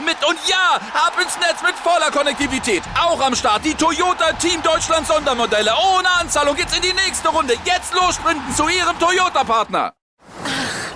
mit. 0.00 0.16
Und 0.26 0.38
ja, 0.48 0.80
ab 0.94 1.14
ins 1.20 1.36
Netz 1.38 1.62
mit 1.62 1.74
voller 1.76 2.10
Konnektivität. 2.10 2.82
Auch 3.00 3.20
am 3.20 3.34
Start 3.34 3.64
die 3.64 3.74
Toyota 3.74 4.32
Team 4.34 4.62
Deutschland 4.62 5.06
Sondermodelle. 5.06 5.72
Ohne 5.96 6.10
Anzahlung 6.20 6.56
geht's 6.56 6.76
in 6.76 6.82
die 6.82 6.92
nächste 6.92 7.28
Runde. 7.28 7.54
Jetzt 7.64 7.94
los 7.94 8.14
sprinten 8.14 8.54
zu 8.54 8.68
ihrem 8.68 8.98
Toyota-Partner. 8.98 9.92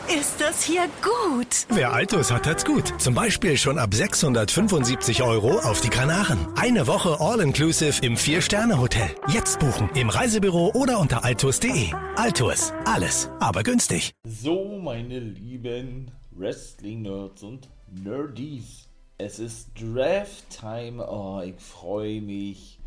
Ist 0.08 0.40
das 0.40 0.62
hier 0.62 0.88
gut? 1.02 1.66
Wer 1.68 1.92
Altus 1.92 2.30
hat, 2.30 2.46
hat's 2.46 2.64
gut. 2.64 2.94
Zum 3.00 3.14
Beispiel 3.14 3.56
schon 3.56 3.76
ab 3.76 3.92
675 3.92 5.22
Euro 5.22 5.58
auf 5.58 5.80
die 5.80 5.88
Kanaren. 5.88 6.46
Eine 6.54 6.86
Woche 6.86 7.16
All-Inclusive 7.18 8.04
im 8.04 8.16
Vier-Sterne-Hotel. 8.16 9.10
Jetzt 9.28 9.58
buchen 9.58 9.90
im 9.94 10.08
Reisebüro 10.08 10.70
oder 10.74 11.00
unter 11.00 11.24
altus.de. 11.24 11.92
Altus. 12.14 12.72
Alles, 12.84 13.30
aber 13.40 13.64
günstig. 13.64 14.12
So, 14.24 14.78
meine 14.80 15.18
lieben 15.18 16.12
Wrestling-Nerds 16.30 17.42
und 17.42 17.68
Nerdies. 17.88 18.85
Es 19.18 19.38
ist 19.38 19.70
Draft-Time. 19.80 21.06
Oh, 21.08 21.40
ich 21.40 21.54
freue 21.56 22.20
mich. 22.20 22.78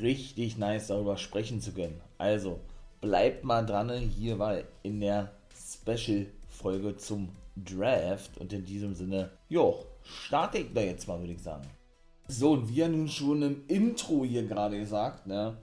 Richtig 0.00 0.56
nice 0.56 0.86
darüber 0.86 1.18
sprechen 1.18 1.60
zu 1.60 1.72
können. 1.72 2.00
Also, 2.16 2.60
bleibt 3.02 3.44
mal 3.44 3.66
dran. 3.66 3.90
Hier 3.90 4.38
war 4.38 4.62
in 4.82 5.00
der 5.00 5.32
Special 5.54 6.26
Folge 6.48 6.96
zum 6.96 7.28
Draft. 7.54 8.38
Und 8.38 8.50
in 8.54 8.64
diesem 8.64 8.94
Sinne, 8.94 9.30
jo, 9.50 9.84
starte 10.02 10.58
ich 10.58 10.72
da 10.72 10.80
jetzt 10.80 11.06
mal, 11.06 11.20
würde 11.20 11.34
ich 11.34 11.42
sagen. 11.42 11.68
So, 12.28 12.52
und 12.52 12.70
wie 12.70 12.76
ja 12.76 12.88
nun 12.88 13.08
schon 13.08 13.42
im 13.42 13.64
Intro 13.68 14.24
hier 14.24 14.46
gerade 14.46 14.78
gesagt, 14.78 15.26
ne? 15.26 15.58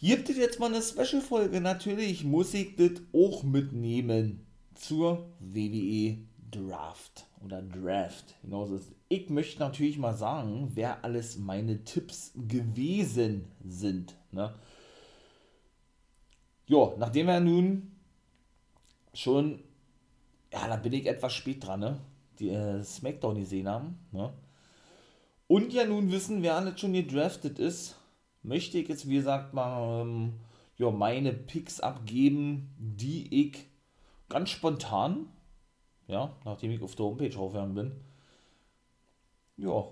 Gibt 0.00 0.28
es 0.30 0.36
jetzt 0.36 0.58
mal 0.58 0.66
eine 0.66 0.82
Special-Folge? 0.82 1.60
Natürlich 1.60 2.24
muss 2.24 2.52
ich 2.54 2.74
das 2.74 3.02
auch 3.12 3.44
mitnehmen 3.44 4.44
zur 4.74 5.28
WWE 5.38 6.18
Draft 6.50 7.26
oder 7.44 7.62
Draft. 7.62 8.34
Genauso 8.42 8.76
ist. 8.76 8.95
Ich 9.08 9.30
möchte 9.30 9.60
natürlich 9.60 9.98
mal 9.98 10.14
sagen, 10.14 10.72
wer 10.74 11.04
alles 11.04 11.38
meine 11.38 11.84
Tipps 11.84 12.32
gewesen 12.34 13.44
sind. 13.64 14.16
Ne? 14.32 14.54
Ja, 16.66 16.92
nachdem 16.98 17.26
wir 17.26 17.40
nun 17.40 17.92
schon 19.14 19.62
ja, 20.52 20.68
da 20.68 20.76
bin 20.76 20.92
ich 20.92 21.06
etwas 21.06 21.34
spät 21.34 21.66
dran, 21.66 21.80
ne? 21.80 22.00
Die 22.38 22.48
äh, 22.48 22.82
Smackdown 22.82 23.36
gesehen 23.36 23.68
haben, 23.68 23.98
ne? 24.12 24.32
Und 25.48 25.72
ja 25.72 25.84
nun 25.84 26.10
wissen, 26.10 26.42
wer 26.42 26.56
alles 26.56 26.80
schon 26.80 26.92
gedraftet 26.92 27.58
ist, 27.58 27.96
möchte 28.42 28.78
ich 28.78 28.88
jetzt, 28.88 29.08
wie 29.08 29.14
gesagt, 29.14 29.54
mal 29.54 30.02
ähm, 30.02 30.34
ja, 30.76 30.90
meine 30.90 31.32
Picks 31.32 31.80
abgeben, 31.80 32.74
die 32.78 33.48
ich 33.48 33.66
ganz 34.28 34.50
spontan, 34.50 35.28
ja, 36.08 36.36
nachdem 36.44 36.72
ich 36.72 36.82
auf 36.82 36.96
der 36.96 37.06
Homepage 37.06 37.28
draufgegangen 37.28 37.74
bin, 37.74 37.92
ja, 39.56 39.84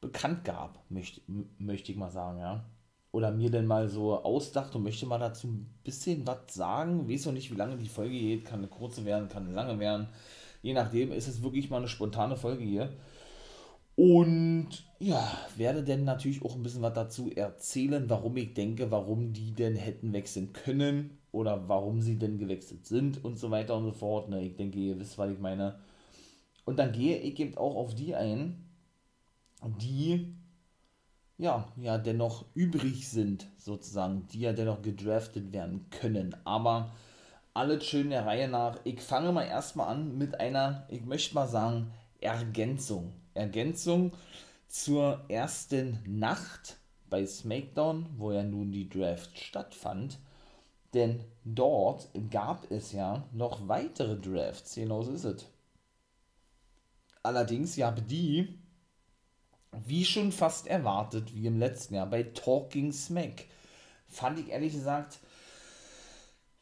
bekannt 0.00 0.44
gab, 0.44 0.82
möchte, 0.90 1.20
möchte 1.58 1.92
ich 1.92 1.98
mal 1.98 2.10
sagen, 2.10 2.38
ja 2.38 2.64
oder 3.10 3.30
mir 3.30 3.50
denn 3.50 3.66
mal 3.66 3.88
so 3.88 4.22
ausdacht 4.22 4.74
und 4.74 4.82
möchte 4.82 5.06
mal 5.06 5.18
dazu 5.18 5.48
ein 5.48 5.74
bisschen 5.82 6.26
was 6.26 6.54
sagen. 6.54 7.08
Weiß 7.08 7.26
noch 7.26 7.32
nicht, 7.32 7.50
wie 7.50 7.56
lange 7.56 7.76
die 7.76 7.88
Folge 7.88 8.18
geht. 8.18 8.44
Kann 8.44 8.60
eine 8.60 8.68
kurze 8.68 9.04
werden, 9.04 9.28
kann 9.28 9.44
eine 9.46 9.54
lange 9.54 9.78
werden. 9.78 10.08
Je 10.62 10.74
nachdem 10.74 11.12
ist 11.12 11.28
es 11.28 11.42
wirklich 11.42 11.70
mal 11.70 11.78
eine 11.78 11.88
spontane 11.88 12.36
Folge 12.36 12.64
hier. 12.64 12.92
Und 13.96 14.68
ja, 15.00 15.26
werde 15.56 15.82
denn 15.82 16.04
natürlich 16.04 16.44
auch 16.44 16.54
ein 16.54 16.62
bisschen 16.62 16.82
was 16.82 16.92
dazu 16.92 17.30
erzählen, 17.34 18.08
warum 18.08 18.36
ich 18.36 18.54
denke, 18.54 18.90
warum 18.90 19.32
die 19.32 19.52
denn 19.52 19.74
hätten 19.74 20.12
wechseln 20.12 20.52
können 20.52 21.18
oder 21.32 21.68
warum 21.68 22.00
sie 22.00 22.18
denn 22.18 22.38
gewechselt 22.38 22.86
sind 22.86 23.24
und 23.24 23.38
so 23.38 23.50
weiter 23.50 23.76
und 23.76 23.84
so 23.84 23.92
fort. 23.92 24.28
Ne, 24.28 24.42
ich 24.44 24.56
denke, 24.56 24.78
ihr 24.78 24.98
wisst, 25.00 25.18
was 25.18 25.32
ich 25.32 25.38
meine. 25.40 25.80
Und 26.68 26.78
dann 26.78 26.92
gehe 26.92 27.16
ich 27.16 27.40
eben 27.40 27.56
auch 27.56 27.76
auf 27.76 27.94
die 27.94 28.14
ein, 28.14 28.62
die 29.80 30.34
ja, 31.38 31.66
ja 31.76 31.96
dennoch 31.96 32.44
übrig 32.52 33.08
sind, 33.08 33.46
sozusagen, 33.56 34.28
die 34.28 34.40
ja 34.40 34.52
dennoch 34.52 34.82
gedraftet 34.82 35.50
werden 35.54 35.88
können. 35.88 36.36
Aber 36.44 36.92
alles 37.54 37.86
schön 37.86 38.10
der 38.10 38.26
Reihe 38.26 38.48
nach. 38.48 38.80
Ich 38.84 39.00
fange 39.00 39.32
mal 39.32 39.44
erstmal 39.46 39.88
an 39.88 40.18
mit 40.18 40.38
einer, 40.40 40.86
ich 40.90 41.06
möchte 41.06 41.34
mal 41.36 41.48
sagen, 41.48 41.90
Ergänzung. 42.20 43.14
Ergänzung 43.32 44.12
zur 44.66 45.24
ersten 45.28 45.98
Nacht 46.04 46.76
bei 47.08 47.24
SmackDown, 47.24 48.04
wo 48.18 48.30
ja 48.30 48.42
nun 48.42 48.72
die 48.72 48.90
Draft 48.90 49.38
stattfand. 49.38 50.18
Denn 50.92 51.24
dort 51.46 52.10
gab 52.30 52.70
es 52.70 52.92
ja 52.92 53.24
noch 53.32 53.66
weitere 53.68 54.20
Drafts, 54.20 54.74
genau 54.74 55.00
so 55.00 55.12
ist 55.12 55.24
es. 55.24 55.46
Allerdings 57.28 57.76
ja 57.76 57.90
die 57.90 58.58
wie 59.86 60.06
schon 60.06 60.32
fast 60.32 60.66
erwartet, 60.66 61.34
wie 61.34 61.46
im 61.46 61.58
letzten 61.58 61.94
Jahr 61.94 62.06
bei 62.06 62.22
Talking 62.22 62.90
Smack, 62.90 63.44
fand 64.06 64.38
ich 64.38 64.48
ehrlich 64.48 64.72
gesagt, 64.72 65.18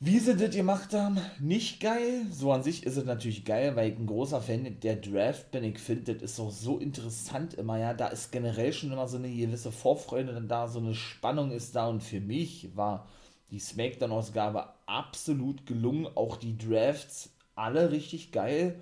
wie 0.00 0.18
sie 0.18 0.36
das 0.36 0.54
gemacht 0.54 0.92
haben, 0.92 1.18
nicht 1.38 1.80
geil. 1.80 2.26
So 2.32 2.50
an 2.52 2.64
sich 2.64 2.84
ist 2.84 2.96
es 2.96 3.04
natürlich 3.04 3.44
geil, 3.44 3.76
weil 3.76 3.92
ich 3.92 3.98
ein 3.98 4.08
großer 4.08 4.42
Fan 4.42 4.80
der 4.80 4.96
Draft 4.96 5.52
bin. 5.52 5.62
Ich 5.62 5.78
finde, 5.78 6.14
das 6.14 6.32
ist 6.32 6.40
auch 6.40 6.50
so 6.50 6.78
interessant 6.78 7.54
immer, 7.54 7.78
ja. 7.78 7.94
Da 7.94 8.08
ist 8.08 8.32
generell 8.32 8.72
schon 8.72 8.90
immer 8.90 9.06
so 9.06 9.16
eine 9.16 9.30
gewisse 9.30 9.70
Vorfreude 9.70 10.38
da, 10.42 10.66
so 10.66 10.80
eine 10.80 10.94
Spannung 10.94 11.52
ist 11.52 11.76
da. 11.76 11.86
Und 11.86 12.02
für 12.02 12.20
mich 12.20 12.76
war 12.76 13.08
die 13.50 13.60
Smackdown-Ausgabe 13.60 14.68
absolut 14.84 15.64
gelungen. 15.64 16.08
Auch 16.14 16.36
die 16.36 16.58
Drafts 16.58 17.30
alle 17.54 17.90
richtig 17.90 18.32
geil. 18.32 18.80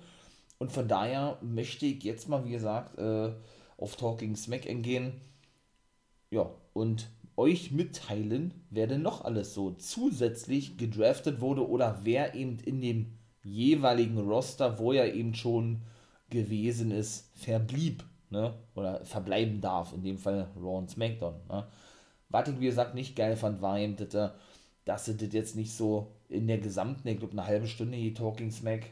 Und 0.65 0.71
von 0.71 0.87
daher 0.87 1.37
möchte 1.43 1.85
ich 1.85 2.03
jetzt 2.03 2.27
mal, 2.27 2.43
wie 2.43 2.53
gesagt, 2.53 2.97
äh, 2.97 3.31
auf 3.77 3.97
Talking 3.97 4.35
Smack 4.35 4.67
eingehen. 4.67 5.21
Ja, 6.31 6.49
und 6.73 7.07
euch 7.37 7.71
mitteilen, 7.71 8.51
wer 8.71 8.87
denn 8.87 9.03
noch 9.03 9.23
alles 9.23 9.53
so 9.53 9.73
zusätzlich 9.73 10.75
gedraftet 10.75 11.39
wurde 11.39 11.69
oder 11.69 11.99
wer 12.01 12.33
eben 12.33 12.57
in 12.61 12.81
dem 12.81 13.19
jeweiligen 13.43 14.17
Roster, 14.17 14.79
wo 14.79 14.91
er 14.91 15.13
eben 15.13 15.35
schon 15.35 15.83
gewesen 16.31 16.89
ist, 16.89 17.29
verblieb. 17.35 18.03
Ne? 18.31 18.55
Oder 18.73 19.05
verbleiben 19.05 19.61
darf, 19.61 19.93
in 19.93 20.01
dem 20.01 20.17
Fall 20.17 20.49
Raw 20.55 20.79
und 20.79 20.89
SmackDown. 20.89 21.35
Ne? 21.47 21.67
Was 22.29 22.47
ich, 22.47 22.59
wie 22.59 22.65
gesagt, 22.65 22.95
nicht 22.95 23.15
geil 23.15 23.37
fand, 23.37 23.61
war 23.61 23.77
eben, 23.77 23.97
dass 24.83 25.05
sie 25.05 25.15
das 25.15 25.31
jetzt 25.31 25.55
nicht 25.55 25.73
so 25.73 26.15
in 26.27 26.47
der 26.47 26.57
gesamten, 26.57 27.07
ich 27.07 27.19
glaube, 27.19 27.33
eine 27.33 27.45
halbe 27.45 27.67
Stunde 27.67 27.97
die 27.97 28.15
Talking 28.15 28.49
Smack 28.49 28.87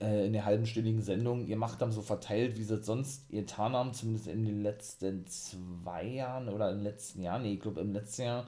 äh, 0.00 0.26
in 0.26 0.32
der 0.32 0.44
halbenstündigen 0.44 1.02
Sendung 1.02 1.46
gemacht 1.46 1.80
haben, 1.80 1.92
so 1.92 2.02
verteilt, 2.02 2.58
wie 2.58 2.62
sie 2.62 2.74
es 2.74 2.86
sonst 2.86 3.28
getan 3.30 3.72
haben, 3.72 3.92
zumindest 3.94 4.28
in 4.28 4.44
den 4.44 4.62
letzten 4.62 5.26
zwei 5.26 6.04
Jahren 6.04 6.48
oder 6.48 6.72
den 6.72 6.82
letzten 6.82 7.22
Jahren, 7.22 7.42
nee, 7.42 7.54
ich 7.54 7.60
glaube 7.60 7.80
im 7.80 7.92
letzten 7.92 8.22
Jahr, 8.22 8.46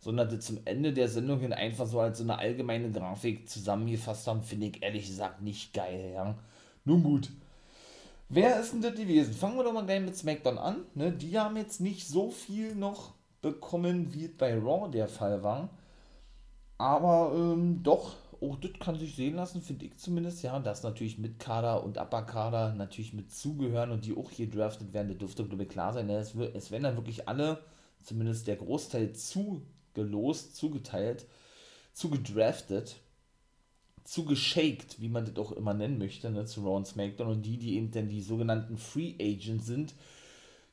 sondern 0.00 0.40
zum 0.40 0.58
Ende 0.64 0.92
der 0.92 1.08
Sendung 1.08 1.40
hin 1.40 1.52
einfach 1.52 1.86
so 1.86 2.00
als 2.00 2.18
so 2.18 2.24
eine 2.24 2.38
allgemeine 2.38 2.90
Grafik 2.90 3.48
zusammengefasst 3.48 4.26
haben, 4.26 4.42
finde 4.42 4.66
ich 4.66 4.82
ehrlich 4.82 5.06
gesagt 5.06 5.42
nicht 5.42 5.72
geil, 5.72 6.12
ja. 6.14 6.34
Nun 6.84 7.02
gut. 7.02 7.30
Wer 8.28 8.60
ist 8.60 8.72
denn 8.72 8.82
das 8.82 8.94
gewesen? 8.94 9.32
Fangen 9.32 9.56
wir 9.56 9.64
doch 9.64 9.72
mal 9.72 9.84
gleich 9.84 10.00
mit 10.00 10.16
SmackDown 10.16 10.58
an. 10.58 10.84
Ne? 10.94 11.12
Die 11.12 11.38
haben 11.38 11.56
jetzt 11.56 11.80
nicht 11.80 12.06
so 12.06 12.30
viel 12.30 12.74
noch 12.74 13.12
bekommen, 13.42 14.12
wie 14.12 14.26
es 14.26 14.36
bei 14.36 14.54
Raw 14.54 14.90
der 14.90 15.08
Fall 15.08 15.42
war. 15.42 15.68
Aber 16.78 17.32
ähm, 17.34 17.82
doch 17.82 18.16
auch 18.50 18.56
das 18.56 18.72
kann 18.78 18.98
sich 18.98 19.16
sehen 19.16 19.36
lassen, 19.36 19.62
finde 19.62 19.86
ich 19.86 19.96
zumindest, 19.96 20.42
ja, 20.42 20.58
dass 20.58 20.82
natürlich 20.82 21.18
mit 21.18 21.38
Kader 21.38 21.84
und 21.84 21.98
Upper-Kader 21.98 22.74
natürlich 22.74 23.12
mit 23.12 23.32
zugehören 23.32 23.90
und 23.90 24.04
die 24.04 24.16
auch 24.16 24.30
hier 24.30 24.48
draftet 24.48 24.92
werden, 24.92 25.08
das 25.08 25.18
dürfte, 25.18 25.44
glaube 25.44 25.64
ich, 25.64 25.68
klar 25.68 25.92
sein. 25.92 26.08
Ja, 26.08 26.18
es, 26.18 26.36
werden 26.36 26.82
dann 26.82 26.96
wirklich 26.96 27.28
alle, 27.28 27.62
zumindest 28.02 28.46
der 28.46 28.56
Großteil, 28.56 29.12
zugelost, 29.12 30.56
zugeteilt, 30.56 31.26
zugedraftet, 31.92 32.96
zugeshaked, 34.04 35.00
wie 35.00 35.08
man 35.08 35.24
das 35.24 35.36
auch 35.36 35.52
immer 35.52 35.74
nennen 35.74 35.98
möchte, 35.98 36.30
ne, 36.30 36.44
zu 36.44 36.60
Raw 36.62 36.76
und 36.76 36.86
SmackDown 36.86 37.28
und 37.28 37.42
die, 37.42 37.58
die 37.58 37.76
eben 37.76 37.90
dann 37.90 38.08
die 38.08 38.20
sogenannten 38.20 38.76
Free 38.76 39.14
Agents 39.20 39.66
sind, 39.66 39.94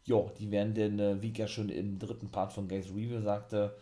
ja, 0.06 0.26
die 0.40 0.52
werden 0.52 0.74
dann, 0.74 1.00
äh, 1.00 1.22
wie 1.22 1.32
ich 1.32 1.38
ja 1.38 1.48
schon 1.48 1.70
im 1.70 2.00
dritten 2.00 2.30
Part 2.30 2.54
von 2.54 2.68
Guys 2.68 2.90
Review 2.90 3.22
sagte, 3.22 3.76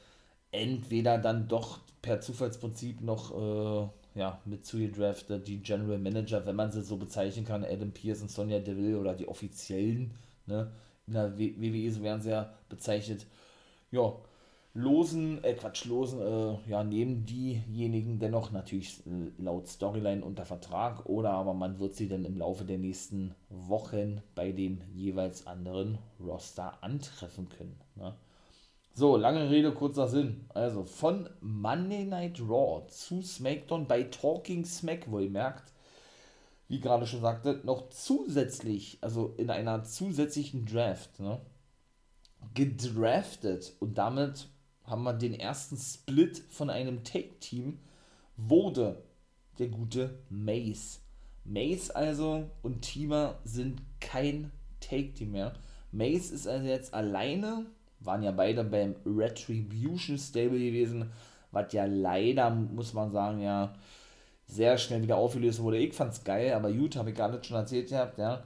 entweder 0.52 1.18
dann 1.18 1.48
doch 1.48 1.80
per 2.02 2.22
Zufallsprinzip 2.22 3.02
noch 3.02 3.92
ja, 4.16 4.40
mit 4.46 4.66
zugedraftet, 4.66 5.48
die 5.48 5.62
General 5.62 5.98
Manager, 5.98 6.46
wenn 6.46 6.56
man 6.56 6.72
sie 6.72 6.82
so 6.82 6.98
bezeichnen 6.98 7.46
kann, 7.46 7.64
Adam 7.64 7.92
Pearce 7.92 8.22
und 8.22 8.32
Sonja 8.32 8.60
Deville 8.60 9.00
oder 9.00 9.14
die 9.16 9.28
offiziellen, 9.28 10.12
ne, 10.46 10.72
in 11.08 11.14
der 11.14 11.38
WWE, 11.38 11.92
so 11.92 12.04
werden 12.04 12.22
sie 12.22 12.32
ja 12.32 12.54
bezeichnet, 12.70 13.26
ja, 13.92 14.14
losen, 14.74 15.44
äh, 15.44 15.54
Quatsch, 15.54 15.86
losen, 15.86 16.22
äh, 16.22 16.70
ja, 16.70 16.84
nehmen 16.84 17.26
diejenigen 17.26 18.20
dennoch 18.20 18.52
natürlich 18.52 19.00
äh, 19.08 19.42
laut 19.42 19.68
Storyline 19.68 20.24
unter 20.24 20.46
Vertrag 20.46 21.06
oder 21.06 21.32
aber 21.32 21.54
man 21.54 21.80
wird 21.80 21.96
sie 21.96 22.08
dann 22.08 22.26
im 22.26 22.38
Laufe 22.38 22.66
der 22.66 22.78
nächsten 22.78 23.34
Wochen 23.50 24.22
bei 24.36 24.52
dem 24.52 24.82
jeweils 24.94 25.48
anderen 25.48 25.98
Roster 26.20 26.84
antreffen 26.84 27.50
können. 27.50 27.80
Ne? 27.96 28.14
So, 28.94 29.16
lange 29.16 29.50
Rede, 29.50 29.72
kurzer 29.72 30.08
Sinn. 30.08 30.46
Also 30.50 30.84
von 30.84 31.30
Monday 31.40 32.06
Night 32.06 32.42
Raw 32.42 32.86
zu 32.88 33.22
SmackDown 33.22 33.88
bei 33.88 34.04
Talking 34.04 34.66
Smack, 34.66 35.10
wo 35.10 35.20
ihr 35.20 35.30
merkt, 35.30 35.72
wie 36.68 36.80
gerade 36.80 37.08
schon 37.08 37.22
sagte, 37.22 37.62
noch 37.64 37.90
zusätzlich, 37.90 38.98
also 39.02 39.34
in 39.38 39.50
einer 39.50 39.84
zusätzlichen 39.84 40.66
Draft, 40.66 41.20
ne, 41.20 41.40
gedraftet 42.54 43.74
und 43.80 43.98
damit 43.98 44.48
haben 44.84 45.04
wir 45.04 45.14
den 45.14 45.34
ersten 45.34 45.78
Split 45.78 46.44
von 46.50 46.70
einem 46.70 47.04
Take-Team, 47.04 47.80
wurde 48.38 49.04
der 49.60 49.68
gute 49.68 50.20
Mace. 50.30 51.02
Mace 51.44 51.92
also 51.92 52.50
und 52.62 52.82
Teamer 52.82 53.40
sind 53.44 53.82
kein 54.00 54.52
Take-Team 54.80 55.32
mehr. 55.32 55.54
Mace 55.92 56.32
ist 56.32 56.48
also 56.48 56.68
jetzt 56.68 56.94
alleine, 56.94 57.66
waren 58.02 58.24
ja 58.24 58.32
beide 58.32 58.64
beim 58.64 58.96
Retribution 59.06 60.18
Stable 60.18 60.60
gewesen, 60.60 61.12
was 61.52 61.74
ja 61.74 61.86
leider, 61.86 62.50
muss 62.50 62.94
man 62.94 63.12
sagen, 63.12 63.42
ja, 63.42 63.74
sehr 64.46 64.78
schnell 64.78 65.04
wieder 65.04 65.18
aufgelöst 65.18 65.62
wurde. 65.62 65.78
Ich 65.78 65.94
fand's 65.94 66.24
geil, 66.24 66.54
aber 66.54 66.72
gut, 66.72 66.96
habe 66.96 67.12
ich 67.12 67.16
gar 67.16 67.30
nicht 67.30 67.46
schon 67.46 67.58
erzählt 67.58 67.90
gehabt, 67.90 68.18
ja 68.18 68.44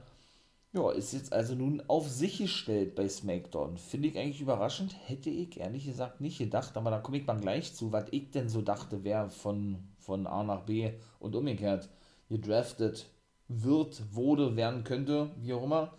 ja, 0.74 0.90
ist 0.90 1.12
jetzt 1.12 1.32
also 1.32 1.54
nun 1.54 1.82
auf 1.86 2.08
sich 2.08 2.38
gestellt 2.38 2.96
bei 2.96 3.08
SmackDown. 3.08 3.78
Finde 3.78 4.08
ich 4.08 4.18
eigentlich 4.18 4.40
überraschend. 4.40 4.94
Hätte 5.06 5.30
ich 5.30 5.58
ehrlich 5.60 5.86
gesagt 5.86 6.20
nicht 6.20 6.38
gedacht, 6.38 6.76
aber 6.76 6.90
da 6.90 6.98
komme 6.98 7.18
ich 7.18 7.26
mal 7.26 7.38
gleich 7.38 7.74
zu, 7.74 7.92
was 7.92 8.06
ich 8.10 8.32
denn 8.32 8.48
so 8.48 8.60
dachte, 8.60 9.04
wer 9.04 9.30
von, 9.30 9.78
von 10.00 10.26
A 10.26 10.42
nach 10.42 10.62
B 10.62 10.92
und 11.20 11.36
umgekehrt 11.36 11.88
gedraftet 12.28 13.06
wird, 13.46 14.02
wurde, 14.12 14.56
werden 14.56 14.82
könnte, 14.82 15.30
wie 15.36 15.54
auch 15.54 15.62
immer. 15.62 15.92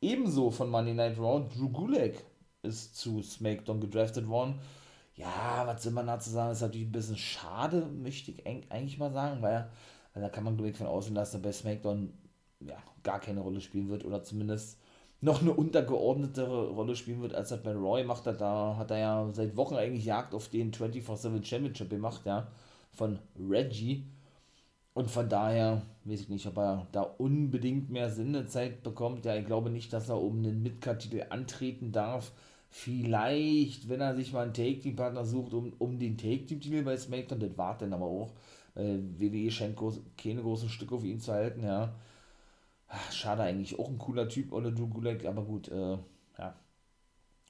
Ebenso 0.00 0.50
von 0.50 0.68
Monday 0.68 0.94
Night 0.94 1.18
Raw, 1.18 1.48
Drew 1.54 1.68
Gulak 1.68 2.24
ist 2.62 2.96
zu 2.96 3.22
SmackDown 3.22 3.80
gedraftet 3.80 4.28
worden. 4.28 4.54
Ja, 5.14 5.64
was 5.66 5.82
soll 5.82 5.92
man 5.92 6.06
dazu 6.06 6.30
sagen, 6.30 6.52
ist 6.52 6.62
natürlich 6.62 6.86
ein 6.88 6.92
bisschen 6.92 7.18
schade, 7.18 7.86
möchte 7.86 8.30
ich 8.30 8.46
eigentlich 8.46 8.98
mal 8.98 9.12
sagen, 9.12 9.42
weil, 9.42 9.68
weil 10.14 10.22
da 10.22 10.28
kann 10.28 10.44
man, 10.44 10.56
glaube 10.56 10.70
ich, 10.70 10.76
von 10.76 10.86
außen 10.86 11.14
lassen, 11.14 11.42
bei 11.42 11.52
SmackDown 11.52 12.12
ja, 12.60 12.76
gar 13.02 13.20
keine 13.20 13.40
Rolle 13.40 13.60
spielen 13.60 13.88
wird 13.88 14.04
oder 14.04 14.22
zumindest 14.22 14.78
noch 15.20 15.40
eine 15.40 15.52
untergeordnetere 15.52 16.70
Rolle 16.70 16.96
spielen 16.96 17.22
wird, 17.22 17.34
als 17.34 17.50
er 17.52 17.58
bei 17.58 17.72
Roy 17.74 18.04
macht. 18.04 18.26
Da 18.26 18.76
hat 18.76 18.90
er 18.90 18.98
ja 18.98 19.28
seit 19.32 19.56
Wochen 19.56 19.76
eigentlich 19.76 20.04
Jagd 20.04 20.34
auf 20.34 20.48
den 20.48 20.72
24-7 20.72 21.44
Championship 21.44 21.90
gemacht, 21.90 22.22
ja, 22.24 22.48
von 22.92 23.18
Reggie. 23.38 24.06
Und 24.94 25.10
von 25.10 25.28
daher 25.28 25.82
weiß 26.04 26.20
ich 26.22 26.28
nicht, 26.28 26.46
ob 26.46 26.58
er 26.58 26.86
da 26.92 27.02
unbedingt 27.02 27.90
mehr 27.90 28.10
Sendezeit 28.10 28.82
bekommt. 28.82 29.24
Ja, 29.24 29.36
ich 29.36 29.46
glaube 29.46 29.70
nicht, 29.70 29.92
dass 29.92 30.08
er 30.08 30.20
um 30.20 30.42
den 30.42 30.62
Midcard-Titel 30.62 31.24
antreten 31.30 31.92
darf. 31.92 32.32
Vielleicht, 32.74 33.90
wenn 33.90 34.00
er 34.00 34.16
sich 34.16 34.32
mal 34.32 34.44
einen 34.44 34.54
Take-Team-Partner 34.54 35.26
sucht, 35.26 35.52
um, 35.52 35.74
um 35.78 35.98
den 35.98 36.16
Take-Team-Titel 36.16 36.82
bei 36.82 36.96
SmackDown, 36.96 37.38
das 37.38 37.58
war 37.58 37.76
dann 37.76 37.92
aber 37.92 38.06
auch. 38.06 38.32
Äh, 38.74 38.96
WWE 39.18 39.50
scheint 39.50 39.76
groß, 39.76 40.00
keine 40.16 40.40
großen 40.40 40.70
Stücke 40.70 40.94
auf 40.94 41.04
ihn 41.04 41.20
zu 41.20 41.32
halten, 41.32 41.62
ja. 41.64 41.94
Ach, 42.88 43.12
schade 43.12 43.42
eigentlich, 43.42 43.78
auch 43.78 43.90
ein 43.90 43.98
cooler 43.98 44.26
Typ, 44.26 44.52
oder 44.54 44.72
Drew 44.72 44.88
Gulak, 44.88 45.26
aber 45.26 45.44
gut, 45.44 45.68
äh, 45.68 45.98
ja, 46.38 46.56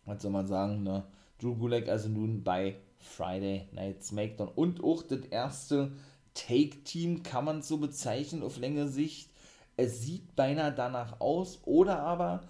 was 0.06 0.22
soll 0.22 0.32
man 0.32 0.48
sagen, 0.48 0.82
ne? 0.82 1.04
Drew 1.38 1.54
Gulak 1.54 1.88
also 1.88 2.08
nun 2.08 2.42
bei 2.42 2.74
Friday 2.98 3.68
Night 3.70 4.02
SmackDown 4.02 4.48
und 4.48 4.82
auch 4.82 5.04
das 5.04 5.20
erste 5.26 5.92
Take-Team 6.34 7.22
kann 7.22 7.44
man 7.44 7.62
so 7.62 7.78
bezeichnen 7.78 8.42
auf 8.42 8.58
längere 8.58 8.88
Sicht. 8.88 9.30
Es 9.76 10.02
sieht 10.02 10.34
beinahe 10.34 10.72
danach 10.72 11.20
aus, 11.20 11.60
oder 11.64 12.00
aber 12.00 12.42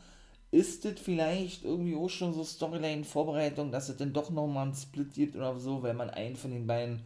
ist 0.52 0.84
es 0.84 1.00
vielleicht 1.00 1.64
irgendwie 1.64 1.96
auch 1.96 2.08
schon 2.08 2.32
so 2.32 2.44
Storyline-Vorbereitung, 2.44 3.72
dass 3.72 3.88
es 3.88 3.96
dann 3.96 4.12
doch 4.12 4.30
nochmal 4.30 4.66
einen 4.66 4.74
Split 4.74 5.14
gibt 5.14 5.34
oder 5.34 5.58
so, 5.58 5.82
wenn 5.82 5.96
man 5.96 6.10
einen 6.10 6.36
von 6.36 6.52
den 6.52 6.68
beiden 6.68 7.02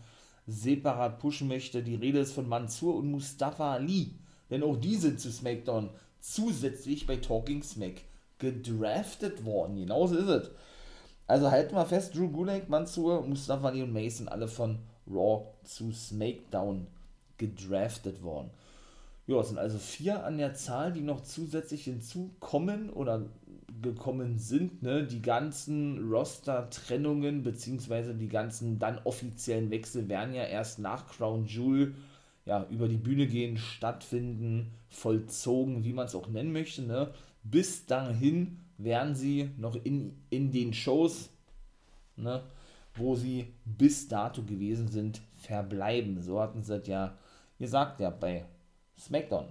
separat 0.47 1.19
pushen 1.19 1.49
möchte. 1.49 1.83
Die 1.83 1.95
Rede 1.95 2.19
ist 2.19 2.33
von 2.33 2.49
Mansur 2.49 2.97
und 2.97 3.11
Mustafa 3.11 3.73
Ali 3.73 4.13
denn 4.51 4.63
auch 4.63 4.77
die 4.77 4.97
sind 4.97 5.21
zu 5.21 5.31
SmackDown 5.31 5.91
zusätzlich 6.21 7.07
bei 7.07 7.17
Talking 7.17 7.63
Smack 7.63 8.03
gedraftet 8.39 9.45
worden. 9.45 9.77
Genauso 9.77 10.17
ist 10.17 10.29
es. 10.29 10.51
Also 11.27 11.51
halten 11.51 11.75
wir 11.75 11.87
fest, 11.87 12.15
Drew 12.15 12.29
Gulak, 12.29 12.69
Mansur, 12.69 13.27
Mustafa 13.27 13.69
Ali 13.69 13.83
und 13.83 13.93
Mason 13.93 14.29
alle 14.29 14.47
von 14.47 14.79
Raw 15.09 15.47
zu 15.65 15.93
SmackDown 15.93 16.87
gedraftet 17.39 18.23
worden. 18.23 18.51
Ja, 19.27 19.41
es 19.41 19.49
sind 19.49 19.59
also 19.59 19.79
vier 19.79 20.25
an 20.25 20.39
der 20.39 20.55
Zahl, 20.55 20.93
die 20.93 21.01
noch 21.01 21.23
zusätzlich 21.23 21.85
hinzukommen 21.85 22.91
oder 22.91 23.27
gekommen 23.83 24.39
sind. 24.39 24.83
Ne? 24.83 25.05
Die 25.05 25.21
ganzen 25.21 26.09
Roster-Trennungen 26.09 27.43
beziehungsweise 27.43 28.15
die 28.15 28.29
ganzen 28.29 28.79
dann 28.79 29.01
offiziellen 29.05 29.71
Wechsel 29.71 30.09
werden 30.09 30.35
ja 30.35 30.45
erst 30.45 30.79
nach 30.79 31.09
Crown 31.09 31.45
Jewel 31.47 31.95
ja, 32.45 32.67
über 32.71 32.87
die 32.87 32.97
Bühne 32.97 33.27
gehen, 33.27 33.59
stattfinden, 33.59 34.73
vollzogen, 34.89 35.85
wie 35.85 35.93
man 35.93 36.07
es 36.07 36.15
auch 36.15 36.29
nennen 36.29 36.53
möchte. 36.53 36.83
Ne? 36.83 37.13
Bis 37.43 37.87
dahin 37.87 38.61
werden 38.79 39.15
sie 39.15 39.51
noch 39.59 39.77
in, 39.85 40.17
in 40.31 40.53
den 40.53 40.73
Shows, 40.73 41.31
ne, 42.17 42.43
wo 42.95 43.17
sie 43.17 43.53
bis 43.65 44.09
dato 44.09 44.43
gewesen 44.43 44.89
sind, 44.89 45.21
verbleiben. 45.37 46.21
So 46.23 46.41
hatten 46.41 46.63
sie 46.63 46.79
das 46.79 46.87
ja 46.87 47.19
gesagt, 47.59 48.01
ja, 48.01 48.11
bei 48.11 48.45
SmackDown. 48.99 49.47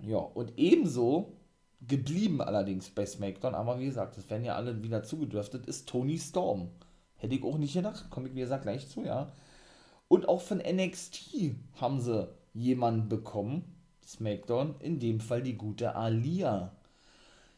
Ja, 0.00 0.18
und 0.18 0.52
ebenso 0.56 1.32
geblieben 1.80 2.40
allerdings 2.40 2.90
bei 2.90 3.06
SmackDown, 3.06 3.54
aber 3.54 3.78
wie 3.78 3.86
gesagt, 3.86 4.18
es 4.18 4.28
werden 4.30 4.44
ja 4.44 4.56
alle 4.56 4.82
wieder 4.82 5.02
zugedürftet, 5.02 5.66
ist 5.66 5.88
Tony 5.88 6.18
Storm. 6.18 6.70
Hätte 7.16 7.34
ich 7.34 7.42
auch 7.42 7.58
nicht 7.58 7.74
gedacht, 7.74 8.10
komme 8.10 8.28
ich 8.28 8.34
wie 8.34 8.40
gesagt 8.40 8.62
gleich 8.62 8.88
zu, 8.88 9.04
ja. 9.04 9.32
Und 10.08 10.28
auch 10.28 10.40
von 10.40 10.58
NXT 10.58 11.54
haben 11.80 12.00
sie 12.00 12.28
jemanden 12.54 13.08
bekommen, 13.08 13.64
SmackDown, 14.04 14.76
in 14.80 14.98
dem 15.00 15.20
Fall 15.20 15.42
die 15.42 15.56
gute 15.56 15.94
Alia. 15.94 16.72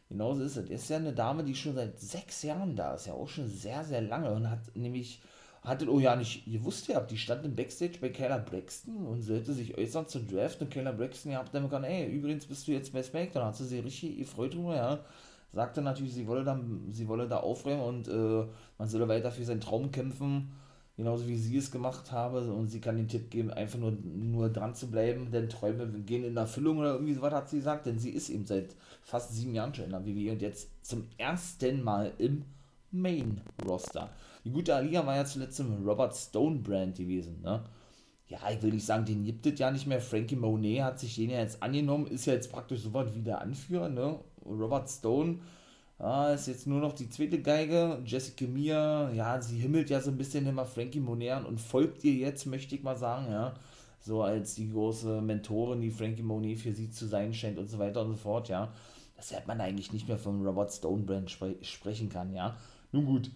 Genauso 0.09 0.43
ist 0.43 0.57
es. 0.57 0.69
Ist 0.69 0.89
ja 0.89 0.97
eine 0.97 1.13
Dame, 1.13 1.43
die 1.45 1.55
schon 1.55 1.75
seit 1.75 1.99
sechs 1.99 2.43
Jahren 2.43 2.75
da 2.75 2.95
ist, 2.95 3.07
ja 3.07 3.13
auch 3.13 3.29
schon 3.29 3.47
sehr, 3.47 3.85
sehr 3.85 4.01
lange 4.01 4.31
und 4.33 4.49
hat 4.49 4.75
nämlich, 4.75 5.21
hattet, 5.63 5.89
oh 5.89 5.99
ja 5.99 6.15
nicht, 6.15 6.47
ihr 6.47 6.63
wusst 6.63 6.87
ja, 6.87 6.99
die 7.01 7.17
stand 7.17 7.45
im 7.45 7.55
Backstage 7.55 7.99
bei 8.01 8.09
Kayla 8.09 8.37
Braxton 8.37 9.05
und 9.05 9.21
sollte 9.21 9.53
sich 9.53 9.77
äußern 9.77 10.07
zu 10.07 10.19
Draft 10.19 10.61
und 10.61 10.71
Kayla 10.71 10.91
Braxton, 10.91 11.31
ihr 11.31 11.37
habt 11.37 11.53
dann 11.53 11.63
gesagt, 11.63 11.85
ey, 11.85 12.11
übrigens 12.11 12.45
bist 12.45 12.67
du 12.67 12.71
jetzt 12.71 12.93
bei 12.93 13.03
SmackDown, 13.03 13.45
hat 13.45 13.55
sie 13.55 13.65
sich 13.65 13.83
richtig 13.83 14.17
gefreut 14.17 14.53
drüber, 14.53 14.75
ja. 14.75 14.99
Sagte 15.53 15.81
natürlich, 15.81 16.13
sie 16.13 16.27
wolle 16.27 16.45
da, 16.45 16.57
sie 16.89 17.07
wolle 17.07 17.27
da 17.27 17.37
aufräumen 17.37 17.81
und 17.81 18.07
äh, 18.07 18.45
man 18.77 18.87
solle 18.87 19.07
weiter 19.09 19.31
für 19.31 19.43
seinen 19.43 19.59
Traum 19.59 19.91
kämpfen 19.91 20.49
genauso 20.97 21.27
wie 21.27 21.37
sie 21.37 21.57
es 21.57 21.71
gemacht 21.71 22.11
habe. 22.11 22.41
Und 22.53 22.67
sie 22.67 22.79
kann 22.79 22.97
den 22.97 23.07
Tipp 23.07 23.29
geben, 23.31 23.51
einfach 23.51 23.79
nur, 23.79 23.91
nur 23.91 24.49
dran 24.49 24.75
zu 24.75 24.89
bleiben, 24.89 25.31
denn 25.31 25.49
Träume 25.49 25.87
gehen 26.01 26.23
in 26.23 26.37
Erfüllung 26.37 26.77
oder 26.77 26.93
irgendwie 26.93 27.13
sowas 27.13 27.33
hat 27.33 27.49
sie 27.49 27.57
gesagt, 27.57 27.85
denn 27.85 27.99
sie 27.99 28.11
ist 28.11 28.29
eben 28.29 28.45
seit 28.45 28.75
fast 29.01 29.33
sieben 29.33 29.55
Jahren 29.55 29.73
schon 29.73 29.85
in 29.85 29.91
der 29.91 30.05
WWE 30.05 30.31
und 30.33 30.41
jetzt 30.41 30.69
zum 30.85 31.07
ersten 31.17 31.83
Mal 31.83 32.11
im 32.17 32.43
Main 32.91 33.41
Roster. 33.65 34.09
Die 34.43 34.51
gute 34.51 34.75
Alia 34.75 35.05
war 35.05 35.15
ja 35.15 35.25
zuletzt 35.25 35.59
im 35.59 35.87
Robert 35.87 36.15
Stone 36.15 36.59
Brand 36.59 36.97
gewesen, 36.97 37.41
ne? 37.41 37.63
Ja, 38.27 38.39
ich 38.49 38.61
will 38.61 38.71
nicht 38.71 38.85
sagen, 38.85 39.05
den 39.05 39.25
gibt 39.25 39.45
es 39.45 39.59
ja 39.59 39.69
nicht 39.71 39.87
mehr. 39.87 39.99
Frankie 39.99 40.37
Monet 40.37 40.83
hat 40.83 40.99
sich 40.99 41.15
den 41.15 41.29
ja 41.29 41.39
jetzt 41.39 41.61
angenommen, 41.61 42.07
ist 42.07 42.25
ja 42.25 42.33
jetzt 42.33 42.51
praktisch 42.51 42.81
so 42.81 42.93
was 42.93 43.13
wie 43.13 43.21
der 43.21 43.41
Anführer, 43.41 43.89
ne? 43.89 44.19
Robert 44.45 44.89
Stone 44.89 45.39
Ah, 46.01 46.33
ist 46.33 46.47
jetzt 46.47 46.65
nur 46.65 46.79
noch 46.79 46.93
die 46.93 47.09
zweite 47.09 47.39
Geige. 47.43 48.01
Jessica 48.03 48.45
Mia, 48.45 49.11
ja, 49.11 49.39
sie 49.39 49.59
himmelt 49.59 49.91
ja 49.91 50.01
so 50.01 50.09
ein 50.09 50.17
bisschen 50.17 50.47
immer 50.47 50.65
Frankie 50.65 50.99
Monet 50.99 51.45
und 51.45 51.61
folgt 51.61 52.03
ihr 52.03 52.13
jetzt, 52.13 52.47
möchte 52.47 52.73
ich 52.73 52.81
mal 52.81 52.97
sagen, 52.97 53.31
ja. 53.31 53.53
So 53.99 54.23
als 54.23 54.55
die 54.55 54.71
große 54.71 55.21
Mentorin, 55.21 55.79
die 55.79 55.91
Frankie 55.91 56.23
Monet 56.23 56.57
für 56.57 56.73
sie 56.73 56.89
zu 56.89 57.05
sein 57.05 57.35
scheint 57.35 57.59
und 57.59 57.67
so 57.69 57.77
weiter 57.77 58.01
und 58.01 58.07
so 58.07 58.15
fort, 58.17 58.49
ja. 58.49 58.73
Weshalb 59.15 59.45
man 59.45 59.61
eigentlich 59.61 59.93
nicht 59.93 60.07
mehr 60.07 60.17
vom 60.17 60.43
Robert 60.43 60.73
Stone 60.73 61.03
Brand 61.03 61.29
spre 61.29 61.55
sprechen 61.61 62.09
kann, 62.09 62.33
ja. 62.33 62.57
Nun 62.91 63.05
gut. 63.05 63.29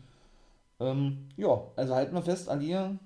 Ähm, 0.79 1.29
ja, 1.37 1.71
also 1.75 1.95
halten 1.95 2.15
wir 2.15 2.21
fest, 2.21 2.49
Alia 2.49 2.97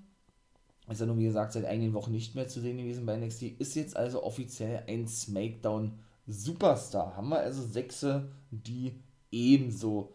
ist 0.90 1.02
ja 1.02 1.06
nun 1.06 1.20
wie 1.20 1.26
gesagt 1.26 1.54
seit 1.54 1.66
einigen 1.66 1.94
Wochen 1.94 2.12
nicht 2.12 2.36
mehr 2.36 2.48
zu 2.48 2.60
sehen 2.62 2.78
gewesen 2.78 3.06
bei 3.06 3.16
NXT, 3.16 3.44
ist 3.60 3.76
jetzt 3.76 3.96
also 3.96 4.24
offiziell 4.24 4.84
ein 4.88 5.08
SmackDown 5.08 6.00
Superstar. 6.26 7.16
Haben 7.16 7.30
wir 7.30 7.40
also 7.40 7.62
Sechse, 7.64 8.32
die 8.50 9.00
ebenso 9.32 10.14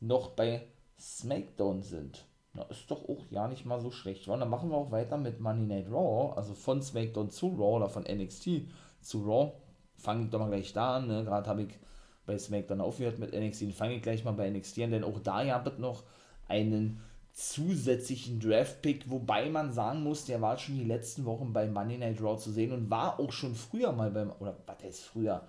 noch 0.00 0.30
bei 0.30 0.66
SmackDown 0.98 1.82
sind. 1.82 2.24
Na, 2.54 2.62
ist 2.64 2.90
doch 2.90 3.08
auch 3.08 3.24
ja 3.30 3.48
nicht 3.48 3.66
mal 3.66 3.80
so 3.80 3.90
schlecht. 3.90 4.26
Und 4.28 4.40
dann 4.40 4.50
machen 4.50 4.70
wir 4.70 4.76
auch 4.76 4.90
weiter 4.90 5.16
mit 5.16 5.40
Money 5.40 5.66
Night 5.66 5.90
Raw, 5.90 6.34
also 6.36 6.54
von 6.54 6.82
SmackDown 6.82 7.30
zu 7.30 7.48
Raw 7.48 7.76
oder 7.76 7.88
von 7.88 8.04
NXT 8.04 8.62
zu 9.00 9.22
Raw. 9.22 9.52
Fange 9.96 10.24
ich 10.24 10.30
doch 10.30 10.38
mal 10.38 10.48
gleich 10.48 10.72
da 10.72 10.96
an. 10.96 11.06
Ne? 11.06 11.24
Gerade 11.24 11.48
habe 11.48 11.62
ich 11.62 11.78
bei 12.24 12.38
SmackDown 12.38 12.80
aufgehört 12.80 13.18
mit 13.18 13.32
NXT. 13.32 13.72
Fange 13.72 13.96
ich 13.96 14.02
gleich 14.02 14.24
mal 14.24 14.32
bei 14.32 14.50
NXT 14.50 14.80
an, 14.80 14.90
denn 14.90 15.04
auch 15.04 15.20
da 15.20 15.44
gab 15.44 15.66
es 15.66 15.78
noch 15.78 16.02
einen 16.48 17.00
zusätzlichen 17.32 18.40
Draft-Pick, 18.40 19.10
wobei 19.10 19.50
man 19.50 19.72
sagen 19.72 20.02
muss, 20.02 20.24
der 20.24 20.40
war 20.40 20.56
schon 20.56 20.76
die 20.76 20.84
letzten 20.84 21.26
Wochen 21.26 21.52
bei 21.52 21.68
Money 21.68 21.98
Night 21.98 22.22
Raw 22.22 22.38
zu 22.38 22.50
sehen 22.50 22.72
und 22.72 22.90
war 22.90 23.20
auch 23.20 23.30
schon 23.30 23.54
früher 23.54 23.92
mal 23.92 24.10
beim, 24.10 24.32
oder 24.38 24.56
was 24.66 24.82
heißt 24.82 25.02
früher, 25.02 25.42